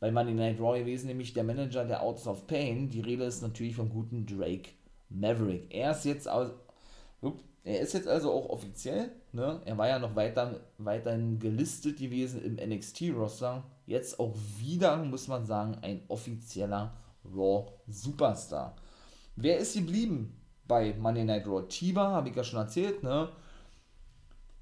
bei 0.00 0.12
Money 0.12 0.34
Night 0.34 0.60
Raw 0.60 0.78
gewesen, 0.78 1.06
nämlich 1.06 1.32
der 1.32 1.44
Manager 1.44 1.86
der 1.86 2.02
Outs 2.02 2.26
of 2.26 2.46
Pain. 2.46 2.90
Die 2.90 3.00
Rede 3.00 3.24
ist 3.24 3.40
natürlich 3.40 3.74
vom 3.74 3.88
guten 3.88 4.26
Drake 4.26 4.70
Maverick. 5.08 5.74
Er 5.74 5.92
ist 5.92 6.04
jetzt 6.04 6.28
also, 6.28 6.52
er 7.64 7.80
ist 7.80 7.94
jetzt 7.94 8.08
also 8.08 8.30
auch 8.30 8.50
offiziell, 8.50 9.10
ne? 9.32 9.62
Er 9.64 9.78
war 9.78 9.88
ja 9.88 9.98
noch 9.98 10.14
weiter, 10.14 10.60
weiterhin 10.76 11.38
gelistet 11.38 11.98
gewesen 11.98 12.44
im 12.44 12.56
NXT-Roster. 12.56 13.64
Jetzt 13.86 14.20
auch 14.20 14.34
wieder, 14.58 14.98
muss 14.98 15.26
man 15.26 15.46
sagen, 15.46 15.78
ein 15.80 16.02
offizieller 16.08 16.92
Raw 17.34 17.72
Superstar. 17.86 18.76
Wer 19.36 19.58
ist 19.58 19.74
geblieben 19.74 20.40
bei 20.66 20.94
Monday 20.94 21.24
Night 21.24 21.46
Raw? 21.46 21.66
Tiba, 21.68 22.10
habe 22.10 22.28
ich 22.28 22.36
ja 22.36 22.44
schon 22.44 22.60
erzählt, 22.60 23.02
ne? 23.02 23.30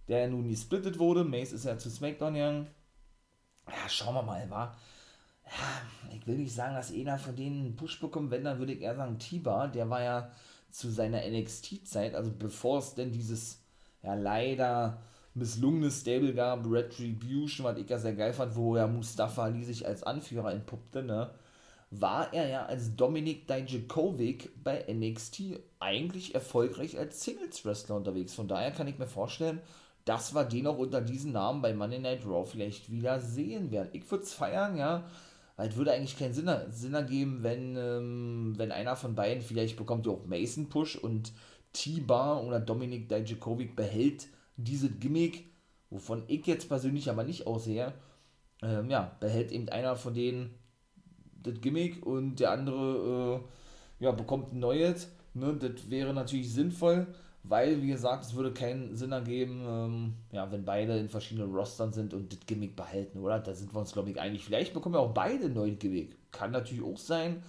Der 0.08 0.28
nun 0.28 0.48
gesplittet 0.48 0.98
wurde. 0.98 1.24
Mace 1.24 1.52
ist 1.52 1.64
ja 1.64 1.78
zu 1.78 1.90
SmackDown 1.90 2.34
gegangen. 2.34 2.66
Ja, 3.68 3.88
schauen 3.88 4.14
wir 4.14 4.22
mal, 4.22 4.50
war 4.50 4.76
ja, 5.46 6.14
ich 6.16 6.26
will 6.26 6.38
nicht 6.38 6.54
sagen, 6.54 6.74
dass 6.74 6.92
einer 6.92 7.18
von 7.18 7.36
denen 7.36 7.66
einen 7.66 7.76
Push 7.76 8.00
bekommt, 8.00 8.30
wenn, 8.30 8.44
dann 8.44 8.58
würde 8.58 8.72
ich 8.72 8.80
eher 8.80 8.96
sagen 8.96 9.18
Tiba, 9.18 9.66
der 9.68 9.88
war 9.90 10.02
ja 10.02 10.30
zu 10.70 10.90
seiner 10.90 11.20
NXT-Zeit, 11.28 12.14
also 12.14 12.32
bevor 12.32 12.78
es 12.78 12.94
denn 12.94 13.12
dieses, 13.12 13.62
ja 14.02 14.14
leider 14.14 15.02
misslungene 15.34 15.90
Stable 15.90 16.34
gab, 16.34 16.66
Retribution, 16.66 17.64
was 17.64 17.78
ich 17.78 17.88
ja 17.88 17.98
sehr 17.98 18.14
geil 18.14 18.32
fand, 18.32 18.54
wo 18.56 18.76
ja 18.76 18.86
Mustafa 18.86 19.44
Ali 19.44 19.64
sich 19.64 19.86
als 19.86 20.02
Anführer 20.02 20.52
entpuppte, 20.52 21.02
ne, 21.02 21.30
war 21.94 22.32
er 22.32 22.48
ja 22.48 22.64
als 22.64 22.96
Dominik 22.96 23.46
Dijakovic 23.46 24.50
bei 24.64 24.82
NXT 24.90 25.60
eigentlich 25.78 26.34
erfolgreich 26.34 26.98
als 26.98 27.22
Singles-Wrestler 27.22 27.96
unterwegs. 27.96 28.32
Von 28.32 28.48
daher 28.48 28.70
kann 28.70 28.88
ich 28.88 28.98
mir 28.98 29.06
vorstellen, 29.06 29.60
dass 30.06 30.34
wir 30.34 30.44
den 30.44 30.66
auch 30.66 30.78
unter 30.78 31.02
diesem 31.02 31.32
Namen 31.32 31.60
bei 31.60 31.74
Monday 31.74 31.98
Night 31.98 32.24
Raw 32.24 32.46
vielleicht 32.46 32.90
wieder 32.90 33.20
sehen 33.20 33.70
werden. 33.70 33.90
Ich 33.92 34.10
würde 34.10 34.24
es 34.24 34.32
feiern, 34.32 34.76
ja, 34.76 35.04
weil 35.56 35.68
es 35.68 35.76
würde 35.76 35.92
eigentlich 35.92 36.18
keinen 36.18 36.32
Sinn, 36.32 36.50
Sinn 36.70 36.94
ergeben, 36.94 37.42
wenn, 37.42 37.76
ähm, 37.76 38.54
wenn 38.56 38.72
einer 38.72 38.96
von 38.96 39.14
beiden, 39.14 39.42
vielleicht 39.42 39.76
bekommt 39.76 40.06
ja 40.06 40.12
auch 40.12 40.24
Mason 40.24 40.70
Push 40.70 40.96
und 40.96 41.32
T-Bar 41.74 42.42
oder 42.42 42.58
Dominik 42.58 43.10
Dijakovic 43.10 43.76
behält 43.76 44.28
dieses 44.56 44.98
Gimmick, 44.98 45.44
wovon 45.90 46.22
ich 46.26 46.46
jetzt 46.46 46.68
persönlich 46.68 47.10
aber 47.10 47.24
nicht 47.24 47.46
aussehe, 47.46 47.92
ähm, 48.62 48.88
ja, 48.88 49.14
behält 49.20 49.52
eben 49.52 49.68
einer 49.68 49.94
von 49.94 50.14
denen 50.14 50.54
das 51.42 51.60
Gimmick 51.60 52.04
und 52.04 52.40
der 52.40 52.52
andere 52.52 53.40
äh, 54.00 54.04
ja, 54.04 54.12
bekommt 54.12 54.52
ein 54.52 54.60
neues. 54.60 55.08
Ne? 55.34 55.56
Das 55.58 55.90
wäre 55.90 56.12
natürlich 56.12 56.52
sinnvoll 56.52 57.06
weil, 57.44 57.82
wie 57.82 57.88
gesagt, 57.88 58.24
es 58.24 58.34
würde 58.34 58.52
keinen 58.52 58.94
Sinn 58.96 59.12
ergeben, 59.12 59.64
ähm, 59.66 60.14
ja, 60.30 60.50
wenn 60.52 60.64
beide 60.64 60.96
in 60.98 61.08
verschiedenen 61.08 61.52
Rostern 61.52 61.92
sind 61.92 62.14
und 62.14 62.32
das 62.32 62.40
Gimmick 62.46 62.76
behalten, 62.76 63.18
oder? 63.18 63.40
Da 63.40 63.52
sind 63.52 63.74
wir 63.74 63.80
uns, 63.80 63.92
glaube 63.92 64.10
ich, 64.10 64.20
einig. 64.20 64.44
Vielleicht 64.44 64.72
bekommen 64.72 64.94
wir 64.94 65.00
auch 65.00 65.12
beide 65.12 65.46
ein 65.46 65.54
neues 65.54 65.78
Gimmick. 65.78 66.16
Kann 66.30 66.52
natürlich 66.52 66.84
auch 66.84 66.98
sein. 66.98 67.42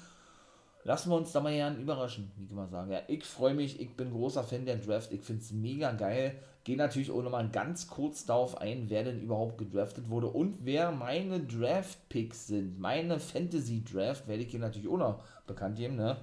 Lassen 0.84 1.12
wir 1.12 1.16
uns 1.16 1.32
da 1.32 1.40
mal 1.40 1.54
gern 1.54 1.80
überraschen, 1.80 2.32
wie 2.38 2.48
kann 2.48 2.56
man 2.56 2.70
sagen. 2.70 2.92
Ja, 2.92 3.02
ich 3.08 3.24
freue 3.24 3.54
mich, 3.54 3.80
ich 3.80 3.96
bin 3.96 4.12
großer 4.12 4.44
Fan 4.44 4.66
der 4.66 4.78
Draft, 4.78 5.14
ich 5.14 5.22
finde 5.22 5.42
es 5.44 5.52
mega 5.52 5.92
geil. 5.92 6.36
Gehe 6.64 6.78
natürlich 6.78 7.12
auch 7.12 7.22
nochmal 7.22 7.50
ganz 7.50 7.88
kurz 7.88 8.26
darauf 8.26 8.58
ein, 8.62 8.90
wer 8.90 9.04
denn 9.04 9.22
überhaupt 9.22 9.58
gedraftet 9.58 10.10
wurde 10.10 10.28
und 10.28 10.66
wer 10.66 10.92
meine 10.92 11.42
Draft-Picks 11.42 12.48
sind. 12.48 12.80
Meine 12.80 13.20
Fantasy-Draft 13.20 14.28
werde 14.28 14.44
ich 14.44 14.52
hier 14.52 14.62
natürlich 14.62 14.88
auch 14.88 14.98
noch 14.98 15.24
bekannt 15.46 15.76
geben, 15.76 15.98
ne? 15.98 16.18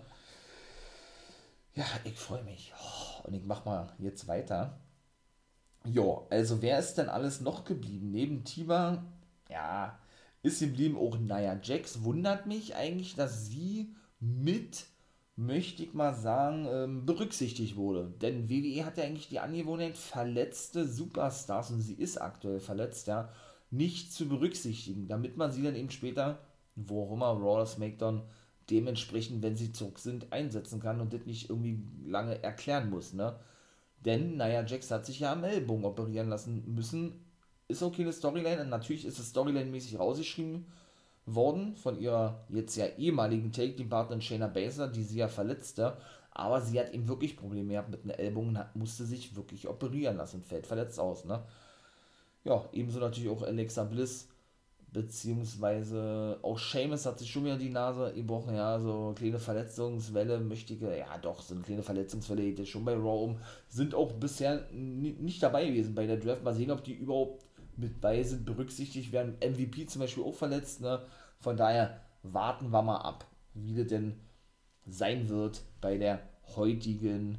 Ja, 1.75 1.85
ich 2.05 2.19
freue 2.19 2.43
mich. 2.43 2.73
Oh, 2.81 3.29
und 3.29 3.35
ich 3.35 3.45
mache 3.45 3.69
mal 3.69 3.93
jetzt 3.99 4.27
weiter. 4.29 4.81
Ja, 5.85 6.23
also 6.31 6.63
wer 6.63 6.79
ist 6.79 6.95
denn 6.95 7.09
alles 7.09 7.41
noch 7.41 7.65
geblieben? 7.65 8.11
Neben 8.11 8.45
Tiba, 8.45 9.05
ja, 9.49 9.99
ist 10.43 10.61
geblieben 10.61 10.97
auch 10.97 11.19
Naya 11.19 11.59
Jax. 11.63 12.03
Wundert 12.03 12.47
mich 12.47 12.77
eigentlich, 12.77 13.15
dass 13.15 13.47
sie 13.47 13.95
mit, 14.21 14.87
möchte 15.41 15.83
ich 15.83 15.95
mal 15.95 16.15
sagen, 16.15 16.69
ähm, 16.71 17.07
berücksichtigt 17.07 17.77
wurde. 17.77 18.13
Denn 18.21 18.51
WWE 18.51 18.85
hat 18.85 18.99
ja 18.99 19.05
eigentlich 19.05 19.29
die 19.29 19.41
Angewohnheit, 19.41 19.97
verletzte 19.97 20.87
Superstars, 20.87 21.71
und 21.71 21.81
sie 21.81 21.95
ist 21.95 22.19
aktuell 22.19 22.61
verletzt, 22.61 23.07
ja, 23.07 23.31
nicht 23.71 24.13
zu 24.13 24.29
berücksichtigen, 24.29 25.09
damit 25.09 25.37
man 25.39 25.51
sie 25.51 25.63
dann 25.63 25.77
eben 25.77 25.91
später, 25.91 26.41
wo 26.77 27.05
auch 27.05 27.13
immer, 27.13 27.29
Raw 27.29 27.55
oder 27.55 27.67
SmackDown, 27.67 28.23
dementsprechend, 28.69 29.43
wenn 29.43 29.57
sie 29.57 29.73
zurück 29.73 29.99
sind, 29.99 30.31
einsetzen 30.33 30.79
kann 30.79 31.01
und 31.01 31.13
das 31.13 31.25
nicht 31.25 31.49
irgendwie 31.49 31.83
lange 32.05 32.43
erklären 32.43 32.91
muss, 32.91 33.15
ne? 33.15 33.37
Denn, 34.05 34.37
naja, 34.37 34.65
Jax 34.65 34.91
hat 34.91 35.07
sich 35.07 35.21
ja 35.21 35.33
am 35.33 35.45
Ellbogen 35.45 35.85
operieren 35.85 36.29
lassen 36.29 36.75
müssen. 36.75 37.25
Ist 37.69 37.83
okay 37.83 38.03
eine 38.03 38.13
Storyline, 38.13 38.65
natürlich 38.65 39.05
ist 39.05 39.19
es 39.19 39.35
Storyline-mäßig 39.35 39.99
rausgeschrieben 39.99 40.67
worden 41.35 41.77
von 41.77 41.99
ihrer 41.99 42.45
jetzt 42.49 42.77
ja 42.77 42.87
ehemaligen 42.99 43.53
Take-Team-Partnerin 43.53 44.23
Shayna 44.23 44.47
Baszler, 44.49 44.89
die 44.89 45.03
sie 45.03 45.19
ja 45.19 45.29
verletzte, 45.29 45.97
aber 46.33 46.61
sie 46.61 46.79
hat 46.79 46.93
eben 46.93 47.09
wirklich 47.09 47.37
Probleme 47.37 47.73
gehabt 47.73 47.91
mit 47.91 48.05
den 48.05 48.11
Ellbogen, 48.11 48.59
hat, 48.59 48.77
musste 48.77 49.05
sich 49.05 49.37
wirklich 49.37 49.69
operieren 49.69 50.17
lassen 50.17 50.43
fällt 50.43 50.67
verletzt 50.67 50.99
aus, 50.99 51.25
ne? 51.25 51.43
Ja, 52.45 52.65
ebenso 52.73 53.01
natürlich 53.01 53.29
auch 53.29 53.43
Alexa 53.43 53.85
Bliss, 53.85 54.29
beziehungsweise 54.93 56.39
auch 56.43 56.59
Seamus 56.59 57.07
hat 57.07 57.19
sich 57.19 57.31
schon 57.31 57.45
wieder 57.45 57.57
die 57.59 57.71
Nase 57.71 58.13
gebrochen, 58.15 58.57
ja, 58.57 58.81
so 58.81 59.13
kleine 59.17 59.39
Verletzungswelle, 59.39 60.41
möchtige, 60.41 60.97
ja 60.97 61.19
doch, 61.19 61.41
so 61.43 61.55
eine 61.55 61.63
kleine 61.63 61.83
Verletzungswelle 61.83 62.53
geht 62.53 62.67
schon 62.69 62.85
bei 62.85 62.95
Raw 62.95 63.25
um, 63.25 63.37
sind 63.69 63.95
auch 63.95 64.13
bisher 64.13 64.67
nicht 64.73 65.43
dabei 65.43 65.67
gewesen 65.67 65.95
bei 65.95 66.07
der 66.07 66.17
Draft, 66.17 66.43
mal 66.43 66.55
sehen, 66.55 66.71
ob 66.71 66.83
die 66.83 66.95
überhaupt 66.95 67.45
mit 67.77 68.01
bei 68.01 68.23
sind, 68.23 68.45
berücksichtigt 68.45 69.13
werden, 69.13 69.37
MVP 69.41 69.87
zum 69.87 70.01
Beispiel 70.01 70.25
auch 70.25 70.35
verletzt, 70.35 70.81
ne, 70.81 71.01
von 71.41 71.57
daher 71.57 72.01
warten 72.23 72.71
wir 72.71 72.83
mal 72.83 72.99
ab, 72.99 73.27
wie 73.55 73.75
das 73.75 73.89
denn 73.89 74.21
sein 74.87 75.29
wird 75.29 75.63
bei 75.81 75.99
der 75.99 76.21
heutigen 76.57 77.39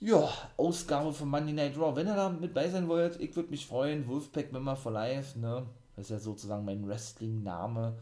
ja, 0.00 0.30
Ausgabe 0.56 1.12
von 1.12 1.28
Monday 1.28 1.52
Night 1.52 1.76
Raw. 1.76 1.94
Wenn 1.94 2.06
ihr 2.06 2.16
da 2.16 2.30
mit 2.30 2.54
bei 2.54 2.68
sein 2.68 2.88
wollt, 2.88 3.20
ich 3.20 3.36
würde 3.36 3.50
mich 3.50 3.66
freuen. 3.66 4.08
Wolfpack 4.08 4.50
Member 4.50 4.74
for 4.74 4.92
Life, 4.92 5.38
ne? 5.38 5.66
Das 5.94 6.06
ist 6.06 6.10
ja 6.10 6.18
sozusagen 6.18 6.64
mein 6.64 6.88
Wrestling-Name. 6.88 7.98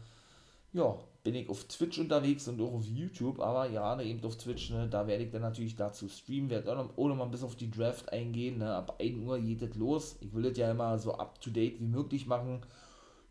Ja, 0.71 0.97
bin 1.23 1.35
ich 1.35 1.49
auf 1.49 1.65
Twitch 1.65 1.99
unterwegs 1.99 2.47
und 2.47 2.61
auch 2.61 2.73
auf 2.73 2.85
YouTube, 2.85 3.41
aber 3.41 3.67
gerade 3.67 4.03
eben 4.03 4.23
auf 4.23 4.37
Twitch, 4.37 4.69
ne, 4.69 4.87
da 4.87 5.07
werde 5.07 5.23
ich 5.23 5.31
dann 5.31 5.41
natürlich 5.41 5.75
dazu 5.75 6.07
streamen, 6.07 6.49
werde 6.49 6.71
auch 6.71 7.07
noch, 7.07 7.15
mal 7.15 7.25
bis 7.25 7.43
auf 7.43 7.55
die 7.55 7.69
Draft 7.69 8.13
eingehen, 8.13 8.59
ne, 8.59 8.75
ab 8.75 8.95
1 9.01 9.17
Uhr 9.25 9.39
geht 9.39 9.61
das 9.61 9.75
los. 9.75 10.15
Ich 10.21 10.33
will 10.33 10.43
das 10.43 10.57
ja 10.57 10.71
immer 10.71 10.97
so 10.97 11.15
up-to-date 11.15 11.79
wie 11.81 11.87
möglich 11.87 12.27
machen. 12.27 12.61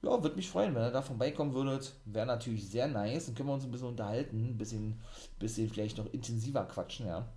Ja, 0.03 0.23
würde 0.23 0.37
mich 0.37 0.49
freuen, 0.49 0.75
wenn 0.75 0.83
ihr 0.83 0.91
da 0.91 1.03
vorbeikommen 1.03 1.55
würdet. 1.55 1.95
Wäre 2.05 2.27
natürlich 2.27 2.69
sehr 2.69 2.87
nice. 2.87 3.27
Dann 3.27 3.35
können 3.35 3.49
wir 3.49 3.55
uns 3.55 3.65
ein 3.65 3.71
bisschen 3.71 3.89
unterhalten, 3.89 4.51
ein 4.51 4.59
bisschen, 4.59 5.01
bisschen 5.39 5.69
vielleicht 5.69 5.99
noch 5.99 6.13
intensiver 6.13 6.65
quatschen, 6.65 7.07
ja. 7.07 7.29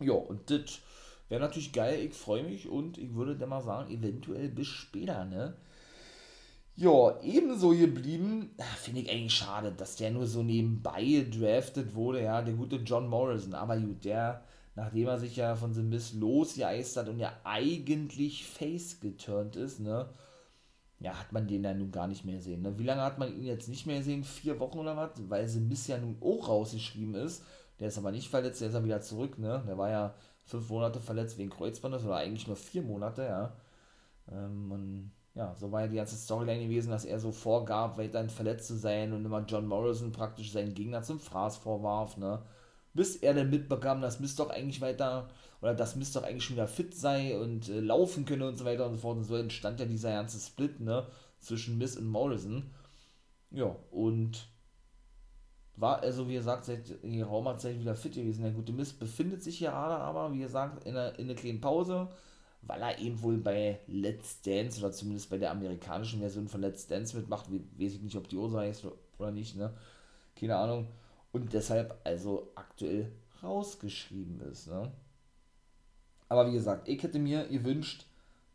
Ja, 0.00 0.14
und 0.14 0.50
das 0.50 0.80
wäre 1.28 1.42
natürlich 1.42 1.72
geil. 1.72 2.00
Ich 2.00 2.14
freue 2.14 2.44
mich 2.44 2.68
und 2.68 2.96
ich 2.96 3.14
würde 3.14 3.36
dann 3.36 3.50
mal 3.50 3.62
sagen, 3.62 3.90
eventuell 3.90 4.48
bis 4.48 4.68
später, 4.68 5.26
ne. 5.26 5.54
Ja, 6.76 7.20
ebenso 7.22 7.70
geblieben, 7.70 8.54
finde 8.78 9.02
ich 9.02 9.10
eigentlich 9.10 9.34
schade, 9.34 9.70
dass 9.70 9.96
der 9.96 10.10
nur 10.12 10.26
so 10.26 10.42
nebenbei 10.42 11.26
draftet 11.30 11.94
wurde, 11.94 12.22
ja, 12.22 12.40
der 12.40 12.54
gute 12.54 12.76
John 12.76 13.06
Morrison. 13.06 13.52
Aber 13.52 13.76
gut, 13.76 14.04
der, 14.06 14.44
nachdem 14.76 15.08
er 15.08 15.18
sich 15.18 15.36
ja 15.36 15.56
von 15.56 15.74
The 15.74 15.82
Miss 15.82 16.14
losgeeist 16.14 16.96
hat 16.96 17.10
und 17.10 17.18
ja 17.18 17.34
eigentlich 17.44 18.46
Face 18.46 18.98
geturnt 18.98 19.56
ist, 19.56 19.80
ne, 19.80 20.08
ja, 21.00 21.18
hat 21.18 21.32
man 21.32 21.46
den 21.46 21.64
ja 21.64 21.74
nun 21.74 21.90
gar 21.90 22.06
nicht 22.06 22.24
mehr 22.24 22.36
gesehen. 22.36 22.62
Ne? 22.62 22.78
Wie 22.78 22.84
lange 22.84 23.02
hat 23.02 23.18
man 23.18 23.34
ihn 23.34 23.44
jetzt 23.44 23.68
nicht 23.68 23.86
mehr 23.86 23.98
gesehen? 23.98 24.22
Vier 24.22 24.60
Wochen 24.60 24.78
oder 24.78 24.96
was? 24.96 25.10
Weil 25.28 25.48
Miss 25.60 25.86
ja 25.86 25.98
nun 25.98 26.16
auch 26.20 26.48
rausgeschrieben 26.48 27.14
ist. 27.14 27.42
Der 27.80 27.88
ist 27.88 27.98
aber 27.98 28.12
nicht 28.12 28.28
verletzt, 28.28 28.60
der 28.60 28.68
ist 28.68 28.74
ja 28.74 28.84
wieder 28.84 29.00
zurück, 29.00 29.38
ne? 29.38 29.64
Der 29.66 29.78
war 29.78 29.88
ja 29.90 30.14
fünf 30.44 30.68
Monate 30.68 31.00
verletzt 31.00 31.38
wegen 31.38 31.48
Kreuzband, 31.48 31.94
oder 31.94 32.16
eigentlich 32.16 32.46
nur 32.46 32.56
vier 32.56 32.82
Monate, 32.82 33.22
ja. 33.22 33.56
Ähm, 34.30 34.70
und 34.70 35.12
ja, 35.34 35.54
so 35.56 35.72
war 35.72 35.82
ja 35.82 35.88
die 35.88 35.96
ganze 35.96 36.16
Storyline 36.16 36.64
gewesen, 36.64 36.90
dass 36.90 37.06
er 37.06 37.18
so 37.18 37.32
vorgab, 37.32 37.96
weiterhin 37.96 38.28
verletzt 38.28 38.66
zu 38.66 38.76
sein 38.76 39.14
und 39.14 39.24
immer 39.24 39.44
John 39.46 39.66
Morrison 39.66 40.12
praktisch 40.12 40.52
seinen 40.52 40.74
Gegner 40.74 41.02
zum 41.02 41.18
Fraß 41.20 41.56
vorwarf, 41.56 42.18
ne? 42.18 42.42
Bis 42.92 43.16
er 43.16 43.32
dann 43.34 43.48
mitbekam, 43.48 44.02
dass 44.02 44.20
Mist 44.20 44.38
doch 44.38 44.50
eigentlich 44.50 44.80
weiter, 44.82 45.28
oder 45.60 45.74
dass 45.74 45.96
Mist 45.96 46.16
doch 46.16 46.22
eigentlich 46.22 46.44
schon 46.44 46.56
wieder 46.56 46.68
fit 46.68 46.94
sei 46.94 47.38
und 47.38 47.68
äh, 47.68 47.80
laufen 47.80 48.24
könne 48.24 48.48
und 48.48 48.56
so 48.56 48.64
weiter 48.64 48.86
und 48.86 48.94
so 48.94 49.00
fort. 49.00 49.18
Und 49.18 49.24
so 49.24 49.36
entstand 49.36 49.80
ja 49.80 49.86
dieser 49.86 50.12
ganze 50.12 50.38
Split, 50.40 50.80
ne? 50.80 51.06
Zwischen 51.38 51.78
Miss 51.78 51.96
und 51.96 52.06
Morrison. 52.06 52.70
Ja, 53.50 53.76
und 53.90 54.46
War 55.76 56.00
also, 56.02 56.28
wie 56.28 56.34
gesagt, 56.34 56.66
seit 56.66 57.00
geraumer 57.02 57.56
Zeit 57.56 57.78
wieder 57.80 57.94
fit 57.94 58.14
gewesen. 58.14 58.42
Der 58.42 58.52
gute 58.52 58.72
Mist 58.72 58.98
befindet 59.00 59.42
sich 59.42 59.60
gerade 59.60 59.94
aber, 59.94 60.32
wie 60.32 60.40
gesagt, 60.40 60.84
in 60.84 60.96
einer, 60.96 61.18
in 61.18 61.24
einer 61.26 61.34
kleinen 61.34 61.60
Pause, 61.60 62.08
weil 62.62 62.82
er 62.82 62.98
eben 62.98 63.22
wohl 63.22 63.38
bei 63.38 63.80
Let's 63.86 64.42
Dance 64.42 64.78
oder 64.80 64.92
zumindest 64.92 65.30
bei 65.30 65.38
der 65.38 65.50
amerikanischen 65.52 66.20
Version 66.20 66.48
von 66.48 66.60
Let's 66.60 66.86
Dance 66.86 67.16
mitmacht. 67.16 67.46
Weiß 67.50 67.94
ich 67.94 68.02
nicht, 68.02 68.16
ob 68.16 68.28
die 68.28 68.36
Ursache 68.36 68.66
ist 68.66 68.84
oder 69.18 69.30
nicht, 69.30 69.56
ne? 69.56 69.72
Keine 70.38 70.56
Ahnung. 70.56 70.88
Und 71.32 71.52
deshalb 71.54 71.98
also 72.04 72.52
aktuell 72.56 73.10
rausgeschrieben 73.42 74.40
ist, 74.42 74.66
ne? 74.68 74.92
Aber 76.30 76.46
wie 76.48 76.52
gesagt, 76.52 76.88
ich 76.88 77.02
hätte 77.02 77.18
mir 77.18 77.46
gewünscht, 77.48 78.06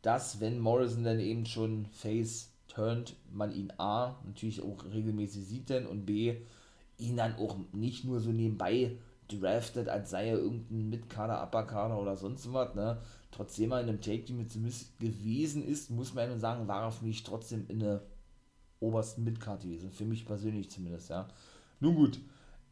dass, 0.02 0.40
wenn 0.40 0.60
Morrison 0.60 1.04
dann 1.04 1.20
eben 1.20 1.46
schon 1.46 1.86
Face 1.88 2.50
turnt, 2.68 3.16
man 3.32 3.54
ihn 3.54 3.72
A, 3.78 4.16
natürlich 4.26 4.64
auch 4.64 4.86
regelmäßig 4.92 5.46
sieht 5.46 5.70
denn 5.70 5.86
und 5.86 6.06
B, 6.06 6.38
ihn 6.98 7.18
dann 7.18 7.36
auch 7.36 7.58
nicht 7.74 8.06
nur 8.06 8.22
so 8.22 8.32
nebenbei 8.32 8.98
draftet, 9.28 9.90
als 9.90 10.10
sei 10.10 10.30
er 10.30 10.38
irgendein 10.38 10.90
Mitkader, 10.90 11.44
Upperkader 11.44 12.00
oder 12.00 12.16
sonst 12.16 12.52
was, 12.54 12.74
ne? 12.76 13.02
Trotzdem 13.32 13.72
er 13.72 13.82
in 13.82 13.90
einem 13.90 14.00
Take-Team 14.02 14.38
mit 14.38 15.00
gewesen 15.00 15.68
ist, 15.68 15.90
muss 15.90 16.14
man 16.14 16.30
eben 16.32 16.40
sagen, 16.40 16.68
war 16.70 16.84
er 16.84 16.92
für 16.92 17.04
mich 17.04 17.24
trotzdem 17.24 17.66
in 17.68 17.80
der 17.80 18.02
obersten 18.80 19.26
Midcard 19.26 19.64
gewesen. 19.64 19.92
Für 19.92 20.06
mich 20.06 20.26
persönlich 20.26 20.70
zumindest, 20.70 21.10
ja. 21.10 21.28
Nun 21.82 21.96
gut, 21.96 22.20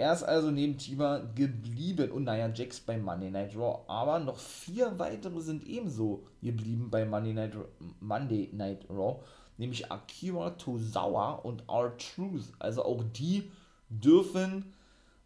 er 0.04 0.12
ist 0.12 0.24
also 0.24 0.52
neben 0.52 0.78
Tima 0.78 1.20
geblieben 1.34 2.12
und 2.12 2.26
naja, 2.26 2.52
Jax 2.54 2.82
bei 2.82 2.98
Monday 2.98 3.32
Night 3.32 3.56
Raw. 3.56 3.86
Aber 3.88 4.20
noch 4.20 4.38
vier 4.38 5.00
weitere 5.00 5.40
sind 5.40 5.66
ebenso 5.66 6.28
geblieben 6.42 6.90
bei 6.92 7.06
Monday 7.06 7.34
Night, 7.34 7.54
Monday 8.02 8.50
Night 8.52 8.86
Raw. 8.90 9.22
Nämlich 9.58 9.90
Akira 9.90 10.50
Tozawa 10.52 11.36
und 11.36 11.64
R-Truth. 11.70 12.52
Also 12.60 12.84
auch 12.84 13.02
die 13.14 13.50
dürfen 13.88 14.74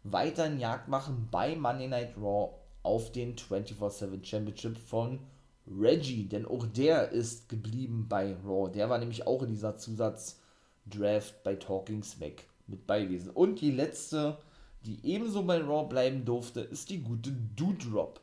weiterhin 0.04 0.60
Jagd 0.60 0.86
machen 0.86 1.26
bei 1.32 1.56
Monday 1.56 1.88
Night 1.88 2.16
Raw 2.16 2.52
auf 2.84 3.10
den 3.10 3.34
24-7 3.34 4.24
Championship 4.24 4.78
von 4.78 5.18
Reggie. 5.66 6.28
Denn 6.28 6.46
auch 6.46 6.66
der 6.66 7.08
ist 7.08 7.48
geblieben 7.48 8.06
bei 8.08 8.36
Raw. 8.46 8.70
Der 8.70 8.88
war 8.88 8.98
nämlich 8.98 9.26
auch 9.26 9.42
in 9.42 9.50
dieser 9.50 9.76
Zusatzdraft 9.76 11.42
bei 11.42 11.56
Talking 11.56 12.04
Smack 12.04 12.44
mit 12.68 12.86
beiwesen. 12.86 13.30
Und 13.30 13.60
die 13.60 13.72
letzte 13.72 14.38
die 14.84 15.04
ebenso 15.04 15.42
bei 15.44 15.60
Raw 15.60 15.88
bleiben 15.88 16.24
durfte, 16.24 16.60
ist 16.60 16.90
die 16.90 17.02
gute 17.02 17.32
Doudrop. 17.32 18.20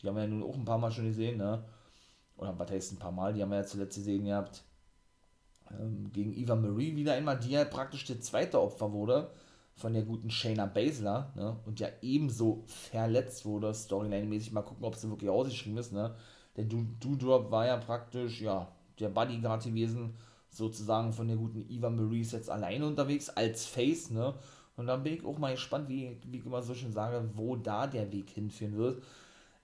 Die 0.00 0.08
haben 0.08 0.16
wir 0.16 0.22
ja 0.22 0.28
nun 0.28 0.42
auch 0.42 0.54
ein 0.54 0.64
paar 0.64 0.78
Mal 0.78 0.92
schon 0.92 1.06
gesehen, 1.06 1.38
ne? 1.38 1.64
Oder 2.36 2.56
was 2.58 2.70
heißt 2.70 2.92
ein 2.92 2.98
paar 2.98 3.12
Mal? 3.12 3.32
Die 3.34 3.42
haben 3.42 3.50
wir 3.50 3.58
ja 3.58 3.66
zuletzt 3.66 3.96
gesehen 3.96 4.24
gehabt. 4.24 4.62
Ähm, 5.70 6.10
gegen 6.12 6.32
Eva 6.32 6.54
Marie 6.54 6.94
wieder 6.94 7.14
einmal, 7.14 7.38
die 7.38 7.50
ja 7.50 7.64
praktisch 7.64 8.04
der 8.04 8.20
zweite 8.20 8.60
Opfer 8.60 8.92
wurde 8.92 9.30
von 9.74 9.92
der 9.92 10.02
guten 10.02 10.30
Shayna 10.30 10.66
Baszler, 10.66 11.32
ne? 11.36 11.56
Und 11.64 11.80
ja 11.80 11.88
ebenso 12.02 12.64
verletzt 12.66 13.44
wurde, 13.44 13.72
Storyline-mäßig. 13.72 14.52
Mal 14.52 14.62
gucken, 14.62 14.84
ob 14.84 14.96
sie 14.96 15.08
wirklich 15.10 15.30
ausgeschrieben 15.30 15.78
ist, 15.78 15.92
ne? 15.92 16.14
Der 16.56 16.64
Doudrop 16.64 17.50
war 17.50 17.66
ja 17.66 17.76
praktisch, 17.76 18.40
ja, 18.40 18.72
der 18.98 19.08
Bodyguard 19.08 19.64
gewesen, 19.64 20.14
sozusagen 20.50 21.12
von 21.12 21.28
der 21.28 21.36
guten 21.36 21.68
Eva 21.68 21.90
Marie 21.90 22.20
ist 22.20 22.32
jetzt 22.32 22.50
alleine 22.50 22.86
unterwegs 22.86 23.30
als 23.30 23.66
Face, 23.66 24.10
ne? 24.10 24.34
Und 24.78 24.86
dann 24.86 25.02
bin 25.02 25.14
ich 25.14 25.24
auch 25.24 25.38
mal 25.38 25.52
gespannt, 25.52 25.88
wie, 25.88 26.16
wie 26.24 26.38
ich 26.38 26.46
immer 26.46 26.62
so 26.62 26.72
schön 26.72 26.92
sage, 26.92 27.28
wo 27.34 27.56
da 27.56 27.88
der 27.88 28.12
Weg 28.12 28.30
hinführen 28.30 28.76
wird. 28.76 29.02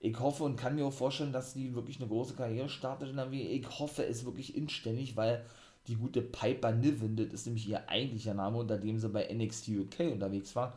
Ich 0.01 0.19
hoffe 0.19 0.43
und 0.43 0.57
kann 0.57 0.75
mir 0.75 0.85
auch 0.85 0.93
vorstellen, 0.93 1.31
dass 1.31 1.53
die 1.53 1.73
wirklich 1.73 1.99
eine 1.99 2.09
große 2.09 2.35
Karriere 2.35 2.67
startet 2.67 3.09
in 3.09 3.15
der 3.15 3.31
WWE. 3.31 3.47
Ich 3.47 3.79
hoffe 3.79 4.05
es 4.05 4.25
wirklich 4.25 4.57
inständig, 4.57 5.15
weil 5.15 5.45
die 5.87 5.95
gute 5.95 6.21
Piper 6.21 6.73
Niven, 6.73 7.15
das 7.15 7.27
ist 7.27 7.45
nämlich 7.45 7.67
ihr 7.69 7.89
eigentlicher 7.89 8.33
Name, 8.33 8.57
unter 8.57 8.77
dem 8.77 8.99
sie 8.99 9.07
bei 9.07 9.33
NXT 9.33 9.69
UK 9.69 10.11
unterwegs 10.11 10.53
war, 10.53 10.73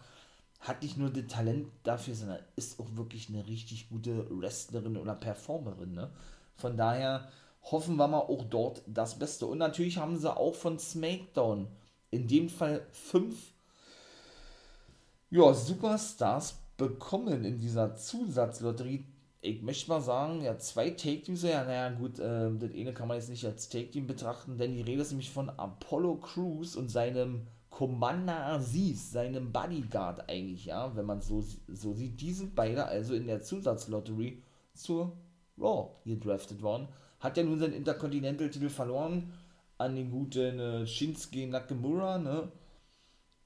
hat 0.60 0.82
nicht 0.82 0.96
nur 0.96 1.10
das 1.10 1.26
Talent 1.26 1.66
dafür, 1.82 2.14
sondern 2.14 2.38
ist 2.54 2.78
auch 2.78 2.88
wirklich 2.94 3.28
eine 3.28 3.44
richtig 3.46 3.88
gute 3.88 4.24
Wrestlerin 4.30 4.96
oder 4.96 5.16
Performerin. 5.16 5.94
Ne? 5.94 6.10
Von 6.54 6.76
daher 6.76 7.28
hoffen 7.64 7.96
wir 7.96 8.06
mal 8.06 8.18
auch 8.18 8.44
dort 8.44 8.82
das 8.86 9.18
Beste. 9.18 9.46
Und 9.46 9.58
natürlich 9.58 9.98
haben 9.98 10.16
sie 10.16 10.34
auch 10.34 10.54
von 10.54 10.78
SmackDown 10.78 11.66
in 12.12 12.28
dem 12.28 12.48
Fall 12.48 12.86
fünf 12.92 13.52
ja, 15.30 15.52
Superstars 15.52 16.58
bekommen 16.76 17.44
in 17.44 17.58
dieser 17.58 17.96
Zusatzlotterie. 17.96 19.04
Ich 19.40 19.62
möchte 19.62 19.90
mal 19.90 20.00
sagen, 20.00 20.42
ja, 20.42 20.58
zwei 20.58 20.90
Take-Teams, 20.90 21.42
ja, 21.42 21.64
naja, 21.64 21.90
gut, 21.90 22.18
äh, 22.18 22.50
das 22.58 22.72
eine 22.72 22.92
kann 22.92 23.08
man 23.08 23.16
jetzt 23.16 23.28
nicht 23.28 23.44
als 23.44 23.68
Take-Team 23.68 24.06
betrachten, 24.06 24.58
denn 24.58 24.74
die 24.74 24.82
Rede 24.82 25.02
ist 25.02 25.10
nämlich 25.10 25.30
von 25.30 25.50
Apollo 25.50 26.16
Crews 26.16 26.76
und 26.76 26.88
seinem 26.88 27.46
Commander 27.70 28.46
Aziz, 28.46 29.12
seinem 29.12 29.52
Bodyguard 29.52 30.28
eigentlich, 30.28 30.66
ja, 30.66 30.96
wenn 30.96 31.06
man 31.06 31.20
so, 31.20 31.44
so 31.68 31.94
sieht. 31.94 32.20
Die 32.20 32.32
sind 32.32 32.56
beide 32.56 32.86
also 32.86 33.14
in 33.14 33.26
der 33.26 33.42
Zusatzlotterie 33.42 34.42
zur 34.74 35.12
Raw 35.56 35.90
gedraftet 36.04 36.62
worden. 36.62 36.88
Hat 37.20 37.36
ja 37.36 37.44
nun 37.44 37.58
seinen 37.58 37.74
Intercontinental-Titel 37.74 38.68
verloren 38.68 39.32
an 39.76 39.94
den 39.94 40.10
guten 40.10 40.58
äh, 40.58 40.86
Shinsuke 40.86 41.46
Nakamura, 41.46 42.18
ne? 42.18 42.50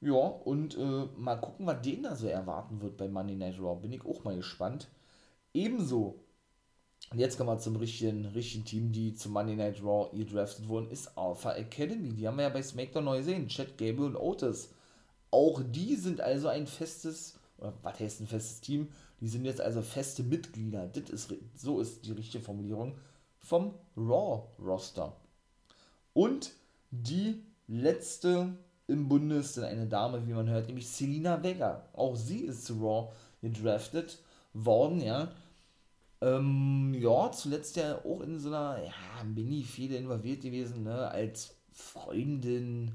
Ja, 0.03 0.15
und 0.15 0.77
äh, 0.77 1.07
mal 1.17 1.37
gucken, 1.37 1.65
was 1.65 1.81
den 1.81 2.03
da 2.03 2.17
so 2.17 2.27
erwarten 2.27 2.83
wird 2.83 2.97
bei 2.97 3.07
Monday 3.07 3.37
Night 3.37 3.61
Raw. 3.61 3.81
Bin 3.81 3.93
ich 3.93 4.05
auch 4.05 4.25
mal 4.25 4.35
gespannt. 4.35 4.89
Ebenso, 5.55 6.25
und 7.13 7.21
jetzt 7.21 7.39
kommen 7.39 7.51
wir 7.51 7.59
zum 7.59 7.77
richtigen, 7.77 8.27
richtigen 8.27 8.65
Team, 8.65 8.91
die 8.91 9.15
zum 9.15 9.33
Monday 9.33 9.55
Night 9.55 9.81
Raw 9.81 10.11
gedraftet 10.13 10.67
wurden, 10.67 10.91
ist 10.91 11.17
Alpha 11.17 11.53
Academy. 11.53 12.15
Die 12.15 12.27
haben 12.27 12.37
wir 12.37 12.43
ja 12.43 12.49
bei 12.49 12.63
SmackDown 12.63 13.05
neu 13.05 13.19
gesehen. 13.19 13.47
Chad 13.47 13.79
Gable 13.79 14.07
und 14.07 14.17
Otis. 14.17 14.71
Auch 15.31 15.63
die 15.63 15.95
sind 15.95 16.21
also 16.21 16.49
ein 16.49 16.67
festes, 16.67 17.39
oder 17.59 17.73
was 17.83 18.01
heißt 18.01 18.23
ein 18.23 18.27
festes 18.27 18.61
Team? 18.61 18.89
Die 19.21 19.29
sind 19.29 19.45
jetzt 19.45 19.61
also 19.61 19.83
feste 19.83 20.25
Mitglieder. 20.25 20.89
Das 20.89 21.11
ist, 21.11 21.33
so 21.55 21.79
ist 21.79 22.05
die 22.05 22.13
richtige 22.13 22.43
Formulierung 22.43 22.99
vom 23.39 23.75
Raw-Roster. 23.97 25.17
Und 26.13 26.51
die 26.91 27.41
letzte 27.69 28.59
im 28.87 29.09
Bundes 29.09 29.59
eine 29.59 29.87
Dame, 29.87 30.27
wie 30.27 30.33
man 30.33 30.49
hört, 30.49 30.67
nämlich 30.67 30.89
Selina 30.89 31.43
Vega. 31.43 31.89
Auch 31.93 32.17
sie 32.17 32.41
ist 32.41 32.65
zu 32.65 32.75
Raw 32.75 33.13
gedraftet 33.41 34.19
worden, 34.53 35.01
ja. 35.01 35.33
Ähm, 36.21 36.95
ja, 36.95 37.33
zuletzt 37.33 37.77
ja 37.77 37.99
auch 38.05 38.21
in 38.21 38.39
so 38.39 38.49
einer 38.49 38.83
ja, 38.85 39.25
Mini-Fehde 39.25 39.97
involviert 39.97 40.43
gewesen, 40.43 40.85
ne, 40.85 41.11
als 41.11 41.57
Freundin, 41.73 42.93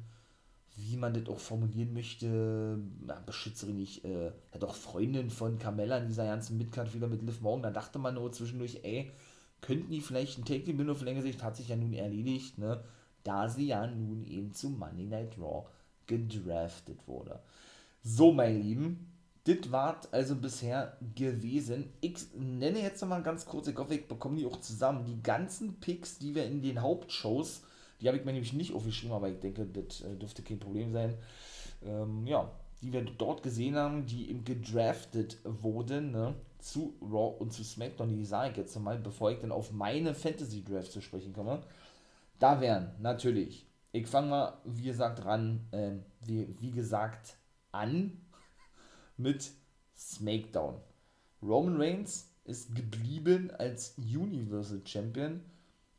wie 0.77 0.95
man 0.95 1.13
das 1.13 1.27
auch 1.27 1.39
formulieren 1.39 1.93
möchte, 1.93 2.79
ja, 3.05 3.19
Beschützerin 3.25 3.75
nicht, 3.75 4.05
äh, 4.05 4.27
ja 4.27 4.59
doch 4.59 4.75
Freundin 4.75 5.29
von 5.29 5.59
Carmella 5.59 5.97
in 5.97 6.07
dieser 6.07 6.25
ganzen 6.25 6.57
Midcard 6.57 6.93
wieder 6.93 7.07
mit 7.07 7.21
Liv 7.21 7.41
Morgan, 7.41 7.63
da 7.63 7.71
dachte 7.71 7.99
man 7.99 8.13
nur 8.13 8.31
zwischendurch, 8.31 8.79
ey, 8.83 9.11
könnten 9.59 9.91
die 9.91 10.01
vielleicht 10.01 10.37
ein 10.37 10.45
Take-Team 10.45 10.89
auf 10.89 11.01
längere 11.01 11.23
Sicht, 11.23 11.43
hat 11.43 11.57
sich 11.57 11.67
ja 11.67 11.75
nun 11.75 11.93
erledigt, 11.93 12.57
ne, 12.57 12.81
da 13.23 13.49
sie 13.49 13.67
ja 13.67 13.87
nun 13.87 14.23
eben 14.23 14.53
zu 14.53 14.69
Monday 14.69 15.05
Night 15.05 15.37
Raw 15.37 15.65
gedraftet 16.07 17.07
wurde. 17.07 17.39
So, 18.03 18.31
meine 18.31 18.57
Lieben, 18.57 19.11
das 19.43 19.71
war 19.71 20.01
also 20.11 20.35
bisher 20.35 20.97
gewesen. 21.15 21.93
Ich 22.01 22.17
nenne 22.35 22.81
jetzt 22.81 23.01
nochmal 23.01 23.23
ganz 23.23 23.45
kurz, 23.45 23.67
ich 23.67 23.77
hoffe, 23.77 23.95
ich 23.95 24.07
bekomme 24.07 24.37
die 24.37 24.45
auch 24.45 24.59
zusammen. 24.59 25.05
Die 25.05 25.21
ganzen 25.21 25.79
Picks, 25.79 26.17
die 26.17 26.35
wir 26.35 26.45
in 26.45 26.61
den 26.61 26.81
Hauptshows, 26.81 27.61
die 28.01 28.07
habe 28.07 28.17
ich 28.17 28.25
mir 28.25 28.33
nämlich 28.33 28.53
nicht 28.53 28.73
aufgeschrieben, 28.73 29.15
aber 29.15 29.29
ich 29.29 29.39
denke, 29.39 29.65
das 29.65 30.01
äh, 30.01 30.15
dürfte 30.15 30.43
kein 30.43 30.59
Problem 30.59 30.91
sein. 30.91 31.17
Ähm, 31.85 32.27
ja, 32.27 32.51
die 32.81 32.93
wir 32.93 33.03
dort 33.03 33.43
gesehen 33.43 33.75
haben, 33.75 34.05
die 34.05 34.29
eben 34.29 34.43
gedraftet 34.43 35.37
wurden, 35.43 36.11
ne, 36.11 36.35
zu 36.59 36.93
Raw 37.01 37.35
und 37.39 37.53
zu 37.53 37.63
SmackDown, 37.63 38.09
die 38.09 38.25
sage 38.25 38.51
ich 38.51 38.57
jetzt 38.57 38.75
nochmal, 38.75 38.99
bevor 38.99 39.31
ich 39.31 39.39
dann 39.39 39.51
auf 39.51 39.71
meine 39.71 40.13
Fantasy 40.13 40.63
Draft 40.63 40.91
zu 40.91 41.01
sprechen 41.01 41.33
komme. 41.33 41.61
Da 42.39 42.61
wären 42.61 42.91
natürlich 42.99 43.66
ich 43.97 44.07
fange 44.07 44.29
mal, 44.29 44.57
wie 44.63 44.83
gesagt, 44.83 45.25
ran, 45.25 45.67
äh, 45.71 45.93
wie, 46.21 46.55
wie 46.59 46.71
gesagt, 46.71 47.37
an 47.71 48.21
mit 49.17 49.51
SmackDown. 49.97 50.79
Roman 51.41 51.81
Reigns 51.81 52.29
ist 52.43 52.75
geblieben 52.75 53.51
als 53.51 53.95
Universal 53.97 54.81
Champion 54.85 55.41